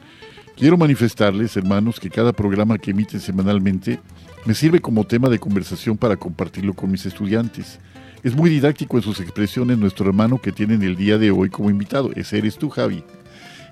Quiero 0.59 0.77
manifestarles, 0.77 1.57
hermanos, 1.57 2.01
que 2.01 2.11
cada 2.11 2.33
programa 2.33 2.79
que 2.79 2.91
emiten 2.91 3.21
semanalmente 3.21 4.01
me 4.45 4.55
sirve 4.55 4.81
como 4.81 5.05
tema 5.05 5.29
de 5.29 5.39
conversación 5.39 5.97
para 5.97 6.17
compartirlo 6.17 6.75
con 6.75 6.91
mis 6.91 7.07
estudiantes. 7.07 7.79
Es 8.25 8.35
muy 8.35 8.51
didáctico 8.51 8.97
en 8.97 9.05
sus 9.05 9.21
expresiones 9.21 9.79
nuestro 9.79 10.09
hermano 10.09 10.41
que 10.41 10.51
tienen 10.51 10.83
el 10.83 10.97
día 10.97 11.17
de 11.17 11.31
hoy 11.31 11.49
como 11.49 11.71
invitado. 11.71 12.11
Ese 12.17 12.39
eres 12.39 12.59
tú, 12.59 12.71
Javi. 12.71 13.05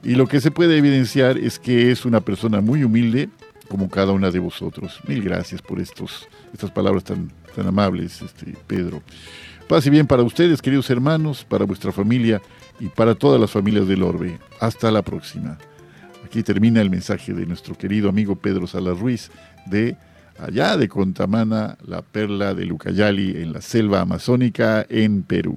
Y 0.05 0.15
lo 0.15 0.29
que 0.29 0.41
se 0.41 0.53
puede 0.53 0.79
evidenciar 0.79 1.39
es 1.39 1.59
que 1.59 1.91
es 1.91 2.05
una 2.05 2.21
persona 2.21 2.61
muy 2.61 2.85
humilde 2.85 3.31
como 3.69 3.91
cada 3.91 4.13
una 4.13 4.31
de 4.31 4.39
vosotros. 4.39 5.01
Mil 5.09 5.25
gracias 5.25 5.61
por 5.63 5.81
estos, 5.81 6.29
estas 6.53 6.71
palabras 6.71 7.03
tan, 7.03 7.33
tan 7.57 7.67
amables, 7.67 8.23
este, 8.23 8.55
Pedro. 8.69 9.03
Paz 9.67 9.85
y 9.89 9.91
bien 9.91 10.07
para 10.07 10.23
ustedes, 10.23 10.63
queridos 10.63 10.89
hermanos, 10.89 11.45
para 11.45 11.65
vuestra 11.65 11.91
familia 11.91 12.41
y 12.79 12.87
para 12.87 13.17
todas 13.17 13.41
las 13.41 13.51
familias 13.51 13.89
del 13.89 14.05
Orbe. 14.05 14.39
Hasta 14.61 14.93
la 14.93 15.03
próxima. 15.03 15.59
Aquí 16.27 16.43
termina 16.43 16.83
el 16.83 16.91
mensaje 16.91 17.33
de 17.33 17.47
nuestro 17.47 17.79
querido 17.79 18.09
amigo 18.09 18.35
Pedro 18.35 18.67
Salas 18.67 18.99
Ruiz 18.99 19.31
de 19.65 19.97
allá 20.41 20.77
de 20.77 20.89
Contamana, 20.89 21.79
la 21.87 22.03
perla 22.03 22.53
de 22.53 22.65
Lucayali 22.65 23.31
en 23.41 23.53
la 23.53 23.61
selva 23.61 24.01
amazónica 24.01 24.85
en 24.89 25.23
Perú. 25.23 25.57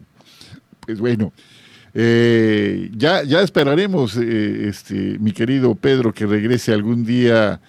Pues 0.81 0.99
bueno, 0.99 1.33
eh, 1.95 2.91
ya, 2.95 3.23
ya 3.23 3.41
esperaremos, 3.41 4.15
eh, 4.17 4.67
este, 4.69 5.17
mi 5.17 5.31
querido 5.31 5.73
Pedro, 5.73 6.13
que 6.13 6.27
regrese 6.27 6.71
algún 6.71 7.03
día 7.03 7.61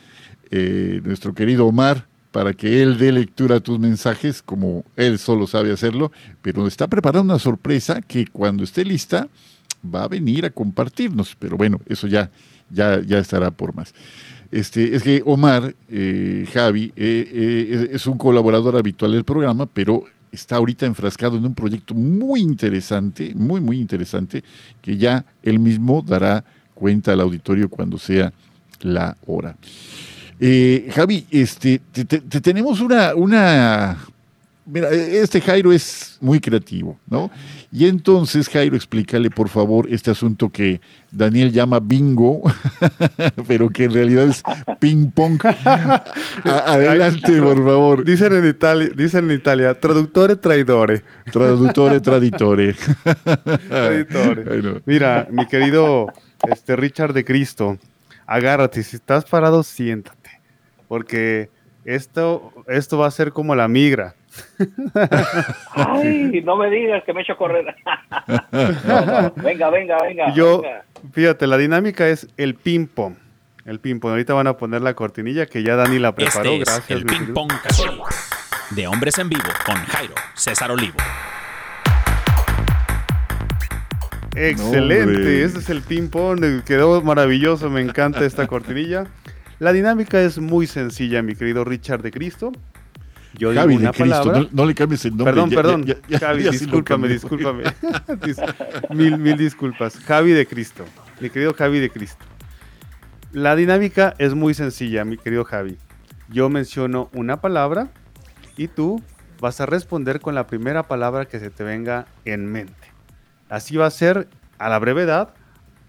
eh, 0.51 1.01
nuestro 1.03 1.33
querido 1.33 1.65
Omar 1.65 2.07
para 2.33 2.53
que 2.53 2.83
él 2.83 2.99
dé 2.99 3.13
lectura 3.13 3.57
a 3.57 3.61
tus 3.61 3.79
mensajes, 3.79 4.43
como 4.43 4.85
él 4.97 5.19
solo 5.19 5.47
sabe 5.47 5.73
hacerlo, 5.73 6.13
pero 6.43 6.67
está 6.67 6.87
preparando 6.87 7.33
una 7.33 7.39
sorpresa 7.39 8.03
que 8.03 8.27
cuando 8.27 8.63
esté 8.63 8.85
lista 8.85 9.27
va 9.83 10.05
a 10.05 10.09
venir 10.09 10.45
a 10.45 10.51
compartirnos. 10.51 11.35
Pero 11.39 11.57
bueno, 11.57 11.81
eso 11.87 12.07
ya, 12.07 12.31
ya, 12.71 13.01
ya 13.01 13.19
estará 13.19 13.51
por 13.51 13.75
más. 13.75 13.95
Este, 14.51 14.97
es 14.97 15.03
que 15.03 15.23
Omar, 15.25 15.75
Javi, 16.53 16.93
es 16.97 18.07
un 18.07 18.19
colaborador 18.19 18.77
habitual 18.77 19.13
del 19.13 19.25
programa, 19.25 19.67
pero 19.67 20.05
está 20.33 20.57
ahorita 20.57 20.87
enfrascado 20.87 21.37
en 21.37 21.45
un 21.45 21.55
proyecto 21.55 21.95
muy 21.95 22.41
interesante, 22.41 23.33
muy, 23.35 23.61
muy 23.61 23.81
interesante, 23.81 24.43
que 24.81 24.97
ya 24.97 25.25
él 25.43 25.59
mismo 25.59 26.03
dará 26.03 26.45
cuenta 26.75 27.13
al 27.13 27.21
auditorio 27.21 27.69
cuando 27.69 27.99
sea 27.99 28.33
la 28.81 29.17
hora. 29.27 29.57
Eh, 30.39 30.91
Javi, 30.95 31.27
este, 31.31 31.81
te, 31.93 32.05
tenemos 32.41 32.81
una, 32.81 33.15
una 33.15 33.99
Mira, 34.65 34.91
este 34.91 35.41
Jairo 35.41 35.73
es 35.73 36.17
muy 36.21 36.39
creativo, 36.39 36.99
¿no? 37.09 37.31
Y 37.73 37.87
entonces, 37.87 38.49
Jairo, 38.49 38.75
explícale 38.75 39.31
por 39.31 39.49
favor 39.49 39.87
este 39.91 40.11
asunto 40.11 40.51
que 40.51 40.81
Daniel 41.13 41.53
llama 41.53 41.79
bingo, 41.79 42.43
pero 43.47 43.71
que 43.71 43.85
en 43.85 43.93
realidad 43.93 44.25
es 44.27 44.43
ping 44.81 45.11
pong. 45.13 45.41
Adelante, 46.45 47.41
por 47.41 47.65
favor. 47.65 48.05
Dicen 48.05 48.33
en 48.33 48.47
Italia, 48.49 48.91
dicen 48.97 49.31
en 49.31 49.37
Italia, 49.37 49.79
traductore 49.79 50.35
traidore. 50.35 51.05
Traductore 51.31 52.01
traditore. 52.01 52.75
traditore. 53.69 54.83
Mira, 54.85 55.29
mi 55.31 55.47
querido 55.47 56.09
este 56.49 56.75
Richard 56.75 57.13
de 57.13 57.25
Cristo, 57.25 57.79
agárrate, 58.27 58.83
si 58.83 58.97
estás 58.97 59.25
parado, 59.27 59.63
siéntate, 59.63 60.41
porque 60.89 61.51
esto, 61.85 62.53
esto 62.67 62.99
va 62.99 63.07
a 63.07 63.13
ser 63.13 63.33
como 63.33 63.55
la 63.55 63.69
migra 63.69 64.17
Ay, 65.73 66.43
no 66.45 66.57
me 66.57 66.71
digas 66.71 67.03
que 67.05 67.13
me 67.13 67.21
he 67.21 67.23
hecho 67.23 67.37
correr. 67.37 67.75
venga, 69.37 69.71
venga, 69.71 69.99
venga. 70.03 70.35
Yo, 70.35 70.63
fíjate, 71.13 71.47
la 71.47 71.57
dinámica 71.59 72.09
es 72.09 72.29
el 72.37 72.55
ping-pong. 72.55 73.15
El 73.65 73.81
ping-pong. 73.81 74.13
Ahorita 74.13 74.35
van 74.35 74.47
a 74.47 74.57
poner 74.57 74.83
la 74.83 74.95
cortinilla 74.95 75.47
que 75.47 75.63
ya 75.63 75.77
Dani 75.77 75.99
la 75.99 76.15
preparó. 76.15 76.51
Este 76.51 76.65
Gracias. 76.65 76.91
el 76.91 77.07
ping-pong. 77.07 77.53
De 78.71 78.87
hombres 78.87 79.19
en 79.19 79.29
vivo 79.29 79.43
con 79.67 79.77
Jairo 79.77 80.15
César 80.35 80.71
Olivo. 80.71 80.97
Excelente, 84.37 85.43
ese 85.43 85.59
es 85.59 85.69
el 85.71 85.83
ping-pong. 85.83 86.63
Quedó 86.65 87.03
maravilloso, 87.03 87.69
me 87.69 87.81
encanta 87.81 88.25
esta 88.25 88.47
cortinilla. 88.47 89.07
La 89.59 89.73
dinámica 89.73 90.21
es 90.23 90.39
muy 90.39 90.67
sencilla, 90.67 91.23
mi 91.23 91.35
querido 91.35 91.65
Richard 91.65 92.03
de 92.03 92.11
Cristo. 92.11 92.53
Yo 93.35 93.55
Javi 93.55 93.77
digo 93.77 93.81
una 93.81 93.93
de 93.93 93.99
Cristo, 93.99 94.49
no, 94.53 94.67
le 94.67 94.75
cambies 94.75 95.05
el 95.05 95.17
nombre. 95.17 95.33
Perdón, 95.33 95.51
perdón. 95.51 95.87
Javi, 96.19 96.43
discúlpame, 96.51 97.09
discúlpame. 97.09 97.65
mil, 98.91 99.19
mil 99.19 99.37
disculpas. 99.37 99.97
Javi 99.99 100.33
de 100.33 100.47
Cristo. 100.47 100.85
Mi 101.21 101.31
querido 101.31 101.55
Javi 101.55 101.79
de 101.79 101.91
Cristo. 101.91 102.25
La 103.33 103.55
dinámica 103.55 104.15
es 104.19 104.35
muy 104.35 104.55
sencilla, 104.55 105.05
mi 105.05 105.17
querido 105.17 105.45
Javi. 105.45 105.79
Yo 106.29 106.49
menciono 106.49 107.11
una 107.13 107.41
palabra 107.41 107.91
y 108.57 108.69
tú 108.69 109.03
vas 109.41 109.61
a 109.61 109.67
responder 109.67 110.21
con 110.21 110.35
la 110.35 110.47
primera 110.47 110.83
palabra 110.85 111.27
que 111.27 111.39
se 111.39 111.51
te 111.51 111.63
venga 111.63 112.07
en 112.25 112.47
mente. 112.47 112.75
Así 113.49 113.77
va 113.77 113.87
a 113.87 113.91
ser 113.91 114.29
a 114.59 114.69
la 114.69 114.79
brevedad 114.79 115.35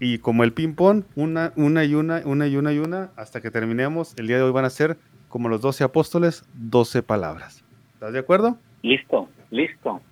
y 0.00 0.18
como 0.18 0.42
el 0.42 0.52
ping-pong, 0.52 1.04
una, 1.14 1.52
una 1.54 1.84
y 1.84 1.94
una, 1.94 2.22
una 2.24 2.46
y 2.46 2.56
una 2.56 2.72
y 2.72 2.78
una, 2.78 3.10
hasta 3.16 3.40
que 3.40 3.50
terminemos. 3.50 4.14
El 4.16 4.26
día 4.26 4.36
de 4.36 4.42
hoy 4.42 4.52
van 4.52 4.64
a 4.64 4.70
ser 4.70 4.98
como 5.32 5.48
los 5.48 5.62
doce 5.62 5.82
apóstoles, 5.82 6.44
doce 6.52 7.02
palabras. 7.02 7.64
¿Estás 7.94 8.12
de 8.12 8.18
acuerdo? 8.18 8.58
Listo, 8.82 9.30
listo. 9.50 10.02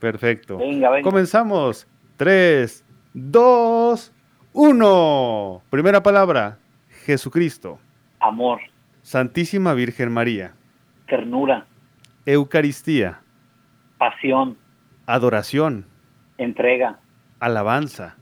Perfecto. 0.00 0.58
Venga, 0.58 0.90
venga. 0.90 1.08
Comenzamos. 1.08 1.86
Tres, 2.16 2.84
dos, 3.12 4.12
uno. 4.52 5.62
Primera 5.70 6.02
palabra, 6.02 6.58
Jesucristo. 7.04 7.78
Amor. 8.18 8.62
Santísima 9.02 9.74
Virgen 9.74 10.10
María. 10.10 10.54
Ternura. 11.06 11.66
Eucaristía. 12.26 13.20
Pasión. 13.96 14.58
Adoración. 15.06 15.86
Entrega. 16.36 16.98
Alabanza. 17.38 18.16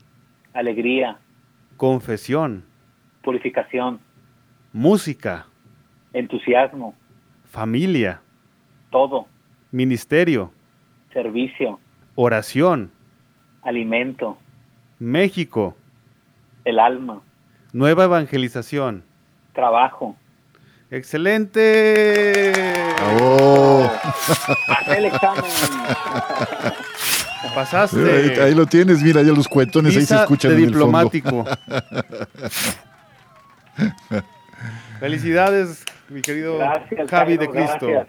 Alegría. 0.53 1.16
Confesión. 1.78 2.66
Purificación. 3.22 4.00
Música. 4.74 5.46
Entusiasmo. 6.12 6.94
Familia. 7.50 8.20
Todo. 8.90 9.26
Ministerio. 9.70 10.52
Servicio. 11.12 11.78
Oración. 12.14 12.90
Alimento. 13.62 14.38
México. 14.98 15.76
El 16.64 16.78
alma. 16.78 17.22
Nueva 17.72 18.04
evangelización. 18.04 19.04
Trabajo. 19.54 20.16
¡Excelente! 20.90 22.52
¡Oh! 23.20 23.90
el 24.96 25.06
examen. 25.06 25.44
Pasaste. 27.54 28.42
Ahí, 28.42 28.54
lo 28.54 28.66
tienes, 28.66 29.02
mira, 29.02 29.22
ya 29.22 29.32
los 29.32 29.48
cuetones 29.48 29.96
ahí 29.96 30.04
se 30.04 30.14
escuchan. 30.14 30.50
De 30.52 30.58
diplomático. 30.58 31.46
Felicidades, 35.00 35.84
mi 36.09 36.20
querido 36.20 36.59
Javi 37.09 37.36
de 37.36 37.48
Cristo. 37.48 38.07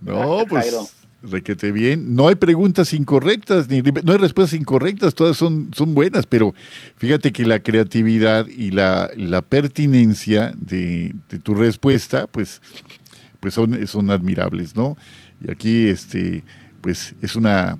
No, 0.00 0.44
pues 0.48 0.96
requete 1.22 1.72
bien. 1.72 2.14
No 2.14 2.28
hay 2.28 2.34
preguntas 2.36 2.92
incorrectas, 2.92 3.68
ni 3.68 3.82
no 3.82 4.12
hay 4.12 4.18
respuestas 4.18 4.58
incorrectas, 4.58 5.14
todas 5.14 5.36
son, 5.36 5.70
son 5.74 5.94
buenas, 5.94 6.26
pero 6.26 6.54
fíjate 6.96 7.32
que 7.32 7.44
la 7.44 7.60
creatividad 7.60 8.46
y 8.46 8.70
la, 8.70 9.10
la 9.16 9.42
pertinencia 9.42 10.52
de, 10.56 11.14
tu 11.42 11.54
respuesta, 11.54 12.26
pues, 12.26 12.60
pues 13.40 13.54
son, 13.54 13.86
son 13.86 14.10
admirables, 14.10 14.76
¿no? 14.76 14.96
Y 15.46 15.50
aquí, 15.50 15.88
este, 15.88 16.44
pues, 16.80 17.14
es 17.20 17.36
una 17.36 17.78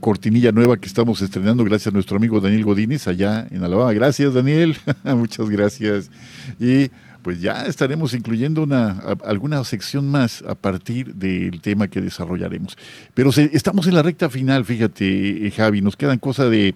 cortinilla 0.00 0.50
nueva 0.50 0.78
que 0.78 0.86
estamos 0.86 1.20
estrenando 1.20 1.62
gracias 1.62 1.88
a 1.88 1.90
nuestro 1.90 2.16
amigo 2.16 2.40
Daniel 2.40 2.64
Godínez 2.64 3.06
allá 3.06 3.46
en 3.50 3.62
Alabama. 3.62 3.92
Gracias, 3.92 4.32
Daniel. 4.32 4.76
Muchas 5.04 5.50
gracias. 5.50 6.10
Y 6.58 6.90
pues 7.22 7.40
ya 7.40 7.66
estaremos 7.66 8.14
incluyendo 8.14 8.62
una, 8.62 8.98
alguna 9.24 9.62
sección 9.64 10.08
más 10.08 10.42
a 10.42 10.54
partir 10.54 11.14
del 11.14 11.60
tema 11.60 11.88
que 11.88 12.00
desarrollaremos. 12.00 12.76
Pero 13.14 13.30
estamos 13.30 13.86
en 13.86 13.94
la 13.94 14.02
recta 14.02 14.28
final, 14.28 14.64
fíjate, 14.64 15.46
eh, 15.46 15.50
Javi, 15.50 15.80
nos 15.80 15.96
quedan 15.96 16.18
cosa 16.18 16.48
de 16.48 16.74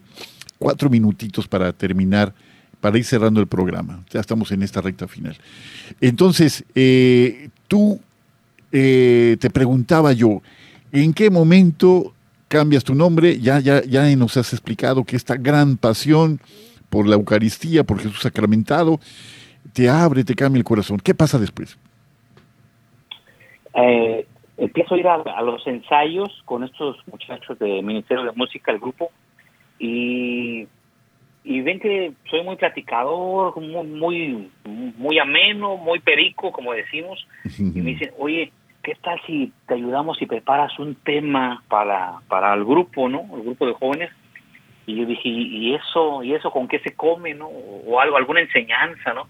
cuatro 0.58 0.90
minutitos 0.90 1.48
para 1.48 1.72
terminar, 1.72 2.34
para 2.80 2.98
ir 2.98 3.04
cerrando 3.04 3.40
el 3.40 3.46
programa. 3.46 4.04
Ya 4.10 4.20
estamos 4.20 4.52
en 4.52 4.62
esta 4.62 4.80
recta 4.80 5.08
final. 5.08 5.36
Entonces, 6.00 6.64
eh, 6.74 7.48
tú 7.68 8.00
eh, 8.72 9.36
te 9.40 9.50
preguntaba 9.50 10.12
yo, 10.12 10.42
¿en 10.92 11.12
qué 11.12 11.30
momento 11.30 12.14
cambias 12.48 12.84
tu 12.84 12.94
nombre? 12.94 13.40
Ya, 13.40 13.60
ya, 13.60 13.82
ya 13.84 14.14
nos 14.16 14.36
has 14.36 14.52
explicado 14.52 15.04
que 15.04 15.16
esta 15.16 15.36
gran 15.36 15.76
pasión 15.76 16.40
por 16.90 17.08
la 17.08 17.16
Eucaristía, 17.16 17.82
por 17.82 17.98
Jesús 17.98 18.20
sacramentado, 18.20 19.00
te 19.72 19.88
abre, 19.88 20.24
te 20.24 20.34
cambia 20.34 20.58
el 20.58 20.64
corazón. 20.64 20.98
¿Qué 20.98 21.14
pasa 21.14 21.38
después? 21.38 21.78
Eh, 23.74 24.26
empiezo 24.56 24.94
a 24.94 24.98
ir 24.98 25.08
a, 25.08 25.42
los 25.42 25.66
ensayos 25.66 26.42
con 26.44 26.64
estos 26.64 26.96
muchachos 27.08 27.58
de 27.58 27.82
Ministerio 27.82 28.24
de 28.24 28.32
Música, 28.32 28.70
el 28.70 28.78
grupo, 28.78 29.10
y, 29.78 30.66
y 31.42 31.60
ven 31.62 31.80
que 31.80 32.12
soy 32.30 32.42
muy 32.44 32.56
platicador, 32.56 33.60
muy, 33.60 34.50
muy, 34.64 35.18
ameno, 35.18 35.76
muy 35.76 35.98
perico, 36.00 36.52
como 36.52 36.72
decimos, 36.72 37.26
y 37.58 37.80
me 37.80 37.90
dicen, 37.90 38.12
oye, 38.18 38.52
¿qué 38.82 38.94
tal 39.02 39.20
si 39.26 39.52
te 39.66 39.74
ayudamos 39.74 40.20
y 40.22 40.26
preparas 40.26 40.78
un 40.78 40.94
tema 40.94 41.62
para, 41.68 42.20
para 42.28 42.54
el 42.54 42.64
grupo, 42.64 43.08
¿no? 43.08 43.22
El 43.34 43.42
grupo 43.42 43.66
de 43.66 43.72
jóvenes. 43.72 44.10
Y 44.86 44.96
yo 44.96 45.06
dije, 45.06 45.28
¿y 45.28 45.74
eso, 45.74 46.22
y 46.22 46.34
eso 46.34 46.50
con 46.50 46.68
qué 46.68 46.78
se 46.80 46.94
come, 46.94 47.32
no? 47.32 47.48
O 47.48 47.98
algo, 48.00 48.18
alguna 48.18 48.40
enseñanza, 48.40 49.14
¿no? 49.14 49.26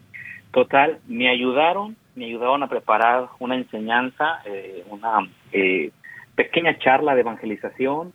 Total, 0.55 1.01
me 1.09 1.29
ayudaron 1.29 1.97
me 2.15 2.27
ayudaron 2.27 2.63
a 2.63 2.69
preparar 2.69 3.29
una 3.41 3.57
enseñanza, 3.57 4.41
eh, 4.45 4.85
una 4.89 5.29
eh, 5.53 5.91
pequeña 6.37 6.79
charla 6.79 7.15
de 7.15 7.23
evangelización 7.23 8.13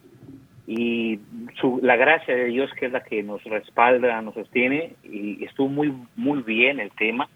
y 0.65 1.19
su, 1.59 1.79
la 1.83 1.97
gracia 1.97 2.33
de 2.33 2.45
Dios 2.45 2.71
que 2.79 2.85
es 2.85 2.91
la 2.93 3.03
que 3.03 3.23
nos 3.23 3.43
respalda, 3.43 4.21
nos 4.21 4.35
sostiene 4.35 4.93
y 5.03 5.43
estuvo 5.43 5.67
muy 5.67 5.93
muy 6.15 6.41
bien 6.43 6.79
el 6.79 6.91
tema. 6.91 7.27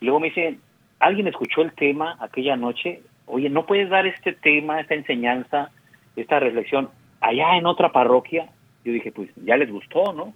Luego 0.00 0.20
me 0.20 0.28
dice, 0.28 0.58
alguien 1.00 1.26
escuchó 1.26 1.62
el 1.62 1.72
tema 1.72 2.16
aquella 2.20 2.54
noche, 2.54 3.02
oye, 3.26 3.48
¿no 3.48 3.66
puedes 3.66 3.88
dar 3.88 4.06
este 4.06 4.32
tema, 4.32 4.80
esta 4.80 4.94
enseñanza, 4.94 5.70
esta 6.14 6.38
reflexión 6.38 6.90
allá 7.20 7.56
en 7.56 7.66
otra 7.66 7.90
parroquia? 7.90 8.48
Yo 8.84 8.92
dije, 8.92 9.10
pues 9.10 9.28
ya 9.44 9.56
les 9.56 9.72
gustó, 9.72 10.12
¿no? 10.12 10.32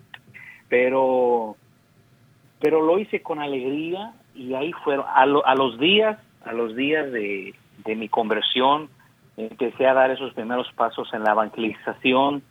Pero 0.69 1.57
pero 2.61 2.83
lo 2.83 2.99
hice 2.99 3.23
con 3.23 3.41
alegría 3.41 4.13
y 4.35 4.55
ahí 4.55 4.73
fueron, 4.85 5.07
a, 5.09 5.27
los 5.27 5.79
días, 5.79 6.19
a 6.45 6.53
los 6.53 6.77
días 6.77 7.11
de, 7.11 7.55
mi 7.97 8.09
conversión, 8.09 8.89
empecé 9.37 9.87
a 9.87 9.95
dar 9.95 10.11
esos 10.11 10.33
primeros 10.35 10.71
pasos 10.75 11.13
en 11.15 11.25
la 11.25 11.33
evangelización. 11.33 12.43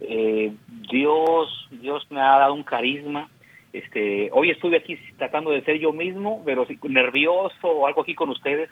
Eh, 0.00 0.52
Dios, 0.90 1.68
Dios 1.70 2.06
me 2.10 2.20
ha 2.20 2.38
dado 2.38 2.54
un 2.54 2.62
carisma. 2.62 3.28
Este, 3.72 4.30
hoy 4.32 4.50
estuve 4.50 4.78
aquí 4.78 4.96
tratando 5.18 5.50
de 5.50 5.62
ser 5.62 5.78
yo 5.78 5.92
mismo, 5.92 6.42
pero 6.44 6.66
nervioso 6.84 7.68
o 7.68 7.86
algo 7.86 8.02
aquí 8.02 8.14
con 8.14 8.30
ustedes. 8.30 8.70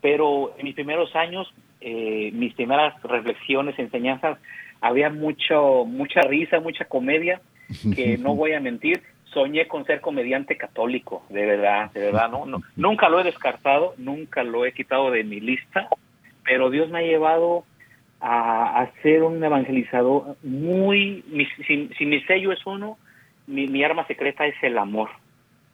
Pero 0.00 0.54
en 0.58 0.64
mis 0.64 0.74
primeros 0.74 1.14
años, 1.14 1.52
eh, 1.80 2.30
mis 2.34 2.52
primeras 2.54 3.00
reflexiones, 3.02 3.78
enseñanzas, 3.78 4.38
había 4.80 5.08
mucho, 5.08 5.84
mucha 5.86 6.20
risa, 6.22 6.60
mucha 6.60 6.84
comedia, 6.84 7.40
que 7.94 8.18
no 8.18 8.34
voy 8.34 8.52
a 8.52 8.60
mentir 8.60 9.02
soñé 9.34 9.68
con 9.68 9.84
ser 9.84 10.00
comediante 10.00 10.56
católico, 10.56 11.24
de 11.28 11.44
verdad, 11.44 11.90
de 11.92 12.00
verdad, 12.00 12.30
no, 12.30 12.46
no, 12.46 12.62
nunca 12.76 13.08
lo 13.08 13.20
he 13.20 13.24
descartado, 13.24 13.94
nunca 13.98 14.42
lo 14.42 14.64
he 14.64 14.72
quitado 14.72 15.10
de 15.10 15.24
mi 15.24 15.40
lista, 15.40 15.88
pero 16.44 16.70
Dios 16.70 16.88
me 16.88 17.00
ha 17.00 17.02
llevado 17.02 17.64
a, 18.20 18.88
ser 19.02 19.22
un 19.22 19.42
evangelizador 19.42 20.36
muy, 20.42 21.22
si, 21.66 22.06
mi 22.06 22.20
sello 22.22 22.52
es 22.52 22.64
uno, 22.64 22.96
mi, 23.46 23.84
arma 23.84 24.06
secreta 24.06 24.46
es 24.46 24.54
el 24.62 24.78
amor, 24.78 25.10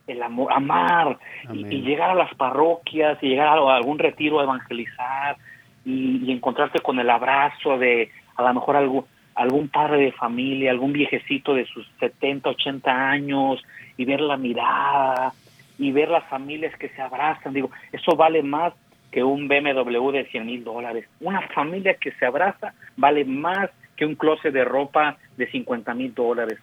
el 0.09 0.21
amor, 0.23 0.53
amar, 0.53 1.19
y, 1.53 1.83
llegar 1.83 2.11
a 2.11 2.15
las 2.15 2.35
parroquias, 2.35 3.23
y 3.23 3.29
llegar 3.29 3.47
a 3.47 3.77
algún 3.77 4.01
retiro 4.01 4.41
a 4.41 4.45
evangelizar, 4.45 5.37
y, 5.85 6.25
y 6.25 6.33
encontrarte 6.33 6.81
con 6.81 6.99
el 6.99 7.09
abrazo 7.09 7.79
de 7.79 8.11
a 8.35 8.43
lo 8.43 8.55
mejor 8.55 8.77
algo, 8.77 9.07
algún 9.35 9.69
padre 9.69 10.05
de 10.05 10.13
familia, 10.13 10.71
algún 10.71 10.93
viejecito 10.93 11.55
de 11.55 11.65
sus 11.67 11.87
70, 12.01 12.51
80 12.51 13.11
años 13.11 13.63
y 13.97 14.05
ver 14.05 14.21
la 14.21 14.37
mirada 14.37 15.33
y 15.79 15.93
ver 15.93 16.09
las 16.09 16.25
familias 16.29 16.77
que 16.77 16.89
se 16.91 17.01
abrazan. 17.01 17.55
Digo, 17.55 17.71
eso 17.93 18.17
vale 18.17 18.43
más 18.43 18.75
que 19.11 19.25
un 19.25 19.49
BMW 19.49 20.11
de 20.11 20.27
100 20.27 20.47
mil 20.47 20.65
dólares. 20.65 21.07
Una 21.21 21.43
familia 21.49 21.95
que 21.95 22.13
se 22.13 22.27
abraza 22.27 22.75
vale 22.97 23.25
más 23.25 23.71
que 23.97 24.07
un 24.07 24.15
closet 24.15 24.53
de 24.53 24.65
ropa 24.65 25.19
de 25.37 25.51
50 25.51 25.95
mil 25.95 26.15
dólares. 26.15 26.59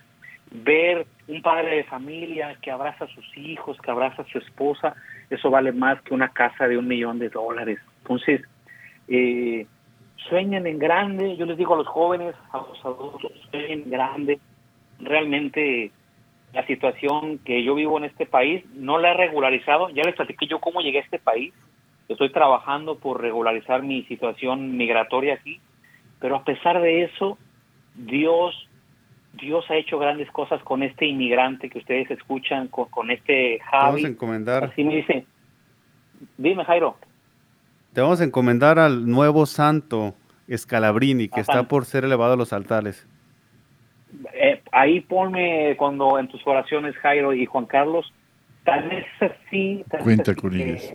Ver 0.49 1.05
un 1.28 1.41
padre 1.41 1.76
de 1.78 1.84
familia 1.84 2.55
que 2.61 2.72
abraza 2.72 3.05
a 3.05 3.07
sus 3.09 3.38
hijos, 3.38 3.78
que 3.82 3.91
abraza 3.91 4.22
a 4.22 4.28
su 4.28 4.38
esposa, 4.38 4.95
eso 5.30 5.49
vale 5.49 5.72
más 5.74 6.01
que 6.03 6.13
una 6.13 6.30
casa 6.30 6.68
de 6.68 6.78
un 6.78 6.88
millón 6.88 7.20
de 7.20 7.30
dólares. 7.30 7.80
Entonces, 8.01 8.41
eh, 9.09 9.65
sueñen 10.30 10.67
en 10.67 10.80
grande, 10.80 11.36
yo 11.38 11.45
les 11.45 11.57
digo 11.57 11.73
a 11.73 11.78
los 11.78 11.88
jóvenes, 11.88 12.36
a 12.51 12.57
los 12.57 12.86
adultos, 12.86 13.32
sueñen 13.51 13.84
en 13.84 13.89
grande. 13.89 14.39
Realmente 14.99 15.91
la 16.53 16.65
situación 16.65 17.39
que 17.39 17.63
yo 17.63 17.75
vivo 17.75 17.97
en 17.97 18.05
este 18.05 18.25
país 18.25 18.63
no 18.73 18.97
la 18.97 19.11
he 19.11 19.13
regularizado, 19.13 19.89
ya 19.89 20.03
les 20.03 20.15
platiqué 20.15 20.47
yo 20.47 20.59
cómo 20.59 20.82
llegué 20.82 20.99
a 20.99 21.03
este 21.03 21.19
país, 21.19 21.53
estoy 22.07 22.32
trabajando 22.32 22.97
por 22.97 23.21
regularizar 23.21 23.84
mi 23.84 24.03
situación 24.03 24.78
migratoria 24.78 25.36
aquí, 25.36 25.59
pero 26.19 26.38
a 26.38 26.43
pesar 26.43 26.82
de 26.82 27.03
eso, 27.03 27.38
Dios, 27.95 28.55
Dios 29.34 29.65
ha 29.69 29.75
hecho 29.75 29.99
grandes 29.99 30.32
cosas 30.32 30.61
con 30.63 30.84
este 30.84 31.05
inmigrante 31.05 31.69
que 31.69 31.80
ustedes 31.80 32.09
escuchan, 32.11 32.69
con, 32.69 33.11
este 33.11 33.59
Javi. 33.59 33.86
Vamos 33.86 34.03
a 34.05 34.07
encomendar. 34.07 34.63
Así 34.63 34.84
me 34.84 34.95
dice, 34.95 35.25
dime 36.38 36.65
Jairo. 36.65 36.97
Te 37.93 38.01
vamos 38.01 38.21
a 38.21 38.23
encomendar 38.23 38.79
al 38.79 39.07
nuevo 39.07 39.45
santo 39.45 40.13
Escalabrini, 40.47 41.27
que 41.27 41.41
está 41.41 41.63
por 41.63 41.85
ser 41.85 42.05
elevado 42.05 42.33
a 42.33 42.38
los 42.38 42.53
altares. 42.53 43.07
Eh, 44.33 44.61
ahí 44.71 45.01
ponme 45.01 45.75
cuando 45.77 46.19
en 46.19 46.27
tus 46.27 46.45
oraciones, 46.47 46.95
Jairo 46.97 47.33
y 47.33 47.45
Juan 47.45 47.65
Carlos, 47.65 48.13
tal 48.63 48.88
vez 48.89 49.05
así. 49.19 49.83
Cuenta 50.03 50.35
con 50.35 50.55
ellos. 50.55 50.93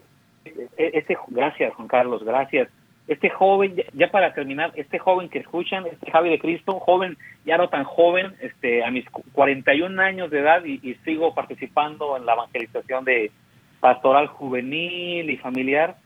Este, 0.76 1.16
gracias, 1.28 1.74
Juan 1.74 1.88
Carlos, 1.88 2.24
gracias. 2.24 2.68
Este 3.08 3.30
joven, 3.30 3.74
ya, 3.94 4.10
para 4.10 4.32
terminar, 4.32 4.72
este 4.76 4.98
joven 4.98 5.28
que 5.28 5.40
escuchan, 5.40 5.84
este 5.86 6.10
Javi 6.10 6.30
de 6.30 6.38
Cristo, 6.38 6.78
joven, 6.78 7.18
ya 7.44 7.58
no 7.58 7.68
tan 7.68 7.84
joven, 7.84 8.32
este, 8.40 8.84
a 8.84 8.90
mis 8.90 9.04
41 9.32 10.00
años 10.00 10.30
de 10.30 10.38
edad 10.38 10.64
y, 10.64 10.80
y 10.82 10.94
sigo 11.04 11.34
participando 11.34 12.16
en 12.16 12.24
la 12.24 12.34
evangelización 12.34 13.04
de 13.04 13.32
pastoral 13.80 14.28
juvenil 14.28 15.28
y 15.28 15.36
familiar 15.36 15.96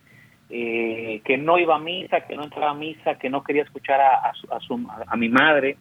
eh, 0.51 1.21
que 1.25 1.39
no 1.39 1.59
iba 1.59 1.77
a 1.77 1.81
misa, 1.81 2.21
que 2.21 2.37
no 2.37 2.45
entraba 2.45 2.71
a 2.71 2.75
misa, 2.75 3.17
que 3.17 3.31
no 3.31 3.43
quería 3.43 3.63
escuchar 3.63 4.01
a, 4.01 4.31
a, 4.31 4.61
su, 4.61 4.89
a, 5.07 5.17
mi 5.17 5.29
madre, 5.29 5.77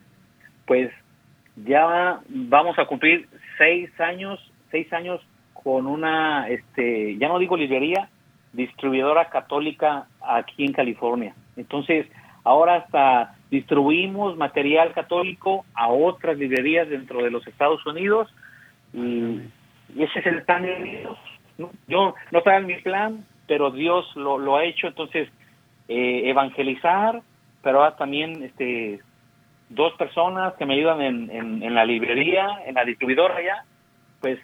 pues 0.66 0.92
ya 1.56 2.20
vamos 2.28 2.78
a 2.80 2.86
cumplir 2.86 3.28
seis 3.58 3.90
años, 4.00 4.40
seis 4.72 4.92
años 4.92 5.22
con 5.54 5.88
una, 5.88 6.50
este, 6.50 7.18
ya 7.18 7.28
no 7.28 7.40
digo 7.40 7.58
librería, 7.58 8.10
distribuidora 8.54 9.30
católica 9.30 10.08
aquí 10.22 10.66
en 10.66 10.74
California. 10.74 11.36
Entonces, 11.56 12.08
ahora 12.44 12.76
hasta 12.76 13.36
distribuimos 13.50 14.38
material 14.38 14.94
católico 14.94 15.66
a 15.74 15.90
otras 15.90 16.38
librerías 16.38 16.90
dentro 16.90 17.24
de 17.24 17.32
los 17.32 17.46
Estados 17.48 17.86
Unidos 17.86 18.34
y, 18.94 19.42
ese 19.96 20.20
es 20.20 20.26
el 20.26 20.42
plan 20.44 20.64
de 20.64 20.76
Dios. 20.76 21.18
Yo 21.88 22.16
no 22.32 22.40
estaba 22.40 22.60
mi 22.60 22.76
plan, 22.82 23.24
pero 23.48 23.72
Dios 23.72 24.06
lo, 24.16 24.38
lo 24.38 24.58
ha 24.58 24.64
hecho, 24.64 24.88
entonces 24.88 25.30
eh, 25.88 26.30
evangelizar, 26.30 27.22
pero 27.62 27.94
también 27.94 28.44
este 28.44 29.00
dos 29.70 29.94
personas 29.94 30.54
que 30.56 30.66
me 30.66 30.76
ayudan 30.76 31.02
en, 31.02 31.30
en, 31.64 31.74
la 31.74 31.86
librería, 31.86 32.48
en 32.66 32.76
la 32.76 32.86
distribuidora 32.86 33.36
ya, 33.44 33.66
pues 34.22 34.40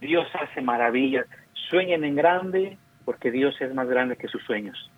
Dios 0.00 0.26
hace 0.34 0.62
maravillas. 0.62 1.26
Sueñen 1.68 2.04
en 2.04 2.16
grande, 2.16 2.78
porque 3.04 3.30
Dios 3.30 3.54
es 3.60 3.74
más 3.74 3.88
grande 3.88 4.16
que 4.16 4.28
sus 4.28 4.42
sueños. 4.44 4.90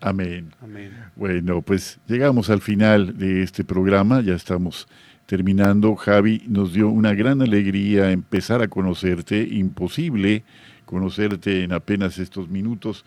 Amén. 0.00 0.52
Amén. 0.62 0.92
Bueno, 1.14 1.60
pues 1.60 2.00
llegamos 2.06 2.48
al 2.48 2.62
final 2.62 3.18
de 3.18 3.42
este 3.42 3.64
programa, 3.64 4.22
ya 4.22 4.34
estamos 4.34 4.88
terminando. 5.26 5.94
Javi, 5.94 6.42
nos 6.48 6.72
dio 6.72 6.88
una 6.88 7.12
gran 7.12 7.42
alegría 7.42 8.10
empezar 8.10 8.62
a 8.62 8.68
conocerte, 8.68 9.46
imposible 9.50 10.42
conocerte 10.90 11.62
en 11.62 11.72
apenas 11.72 12.18
estos 12.18 12.48
minutos, 12.48 13.04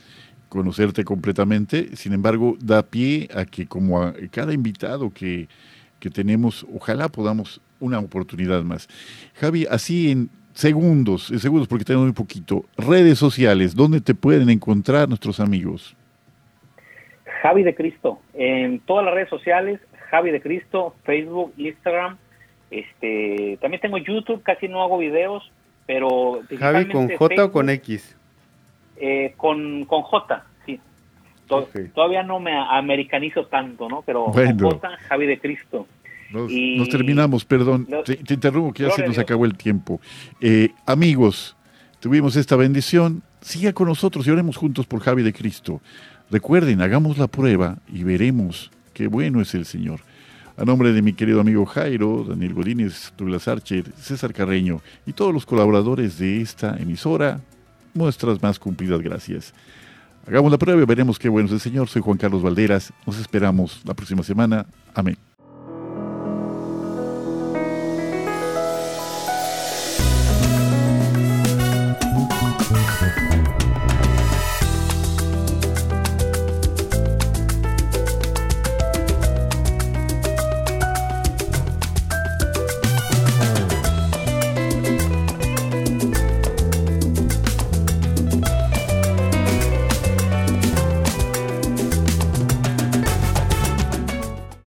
conocerte 0.48 1.04
completamente. 1.04 1.98
Sin 1.98 2.14
embargo, 2.14 2.56
da 2.64 2.82
pie 2.82 3.28
a 3.36 3.44
que 3.44 3.68
como 3.68 4.02
a 4.02 4.14
cada 4.32 4.54
invitado 4.54 5.10
que, 5.10 5.50
que 6.00 6.10
tenemos, 6.10 6.66
ojalá 6.74 7.10
podamos 7.10 7.60
una 7.82 8.00
oportunidad 8.00 8.64
más. 8.64 8.88
Javi, 9.34 9.66
así 9.70 10.12
en 10.12 10.30
segundos, 10.54 11.30
en 11.30 11.40
segundos 11.40 11.68
porque 11.68 11.84
tenemos 11.84 12.06
muy 12.06 12.14
poquito, 12.14 12.64
redes 12.78 13.20
sociales, 13.20 13.76
¿dónde 13.76 14.00
te 14.00 14.16
pueden 14.16 14.50
encontrar 14.50 15.10
nuestros 15.10 15.42
amigos? 15.42 15.94
Javi 17.42 17.64
de 17.64 17.76
Cristo, 17.76 18.22
en 18.34 18.80
todas 18.80 19.04
las 19.04 19.14
redes 19.14 19.30
sociales, 19.30 19.82
Javi 20.10 20.32
de 20.32 20.42
Cristo, 20.42 20.96
Facebook, 21.04 21.52
Instagram, 21.58 22.18
este, 22.72 23.58
también 23.60 23.82
tengo 23.82 23.98
YouTube, 23.98 24.42
casi 24.42 24.70
no 24.70 24.82
hago 24.82 24.98
videos, 24.98 25.52
pero... 25.86 26.42
Javi, 26.58 26.88
¿con 26.88 27.10
J 27.10 27.46
o 27.46 27.52
con 27.52 27.70
X? 27.70 28.16
Eh, 28.98 29.34
con, 29.38 29.86
con 29.86 30.02
J, 30.04 30.46
sí. 30.66 30.80
Todavía 31.94 32.24
no 32.24 32.40
me 32.40 32.54
americanizo 32.56 33.46
tanto, 33.48 33.90
¿no? 33.90 34.02
Pero 34.06 34.26
con 34.26 34.60
J, 34.60 34.98
Javi 35.10 35.26
de 35.26 35.40
Cristo. 35.40 35.88
Nos, 36.34 36.90
terminamos, 36.90 37.46
perdón, 37.46 37.88
te, 38.06 38.34
interrumpo 38.34 38.74
que 38.74 38.84
ya 38.84 38.90
se 38.90 39.06
nos 39.06 39.20
acabó 39.20 39.46
el 39.46 39.56
tiempo. 39.56 40.02
Eh, 40.42 40.70
amigos, 40.88 41.56
tuvimos 42.00 42.36
esta 42.36 42.56
bendición, 42.56 43.22
siga 43.42 43.72
con 43.74 43.88
nosotros 43.88 44.26
y 44.26 44.32
oremos 44.32 44.58
juntos 44.58 44.88
por 44.88 45.00
Javi 45.02 45.22
de 45.22 45.32
Cristo. 45.32 45.80
Recuerden, 46.32 46.82
hagamos 46.82 47.20
la 47.20 47.28
prueba 47.28 47.78
y 47.88 48.04
veremos 48.04 48.72
qué 48.96 49.08
bueno 49.08 49.42
es 49.42 49.54
el 49.54 49.66
Señor. 49.66 50.00
A 50.56 50.66
nombre 50.66 50.94
de 50.94 51.02
mi 51.02 51.14
querido 51.14 51.42
amigo 51.42 51.66
Jairo, 51.66 52.26
Daniel 52.28 52.54
Godínez, 52.54 53.12
Douglas 53.18 53.48
Archer, 53.48 53.86
César 53.98 54.34
Carreño 54.34 54.82
y 55.06 55.14
todos 55.14 55.34
los 55.34 55.48
colaboradores 55.48 56.20
de 56.20 56.42
esta 56.42 56.78
emisora, 56.78 57.42
muestras 57.96 58.42
más 58.42 58.60
cumplidas 58.60 59.02
gracias. 59.02 59.54
Hagamos 60.28 60.52
la 60.52 60.60
prueba 60.60 60.82
y 60.82 60.86
veremos 60.86 61.18
qué 61.18 61.28
bueno 61.28 61.48
es 61.48 61.54
el 61.54 61.60
Señor. 61.60 61.90
Soy 61.90 62.02
Juan 62.02 62.18
Carlos 62.18 62.44
Valderas. 62.44 62.94
Nos 63.06 63.20
esperamos 63.20 63.82
la 63.84 63.94
próxima 63.94 64.24
semana. 64.24 64.66
Amén. 64.94 65.18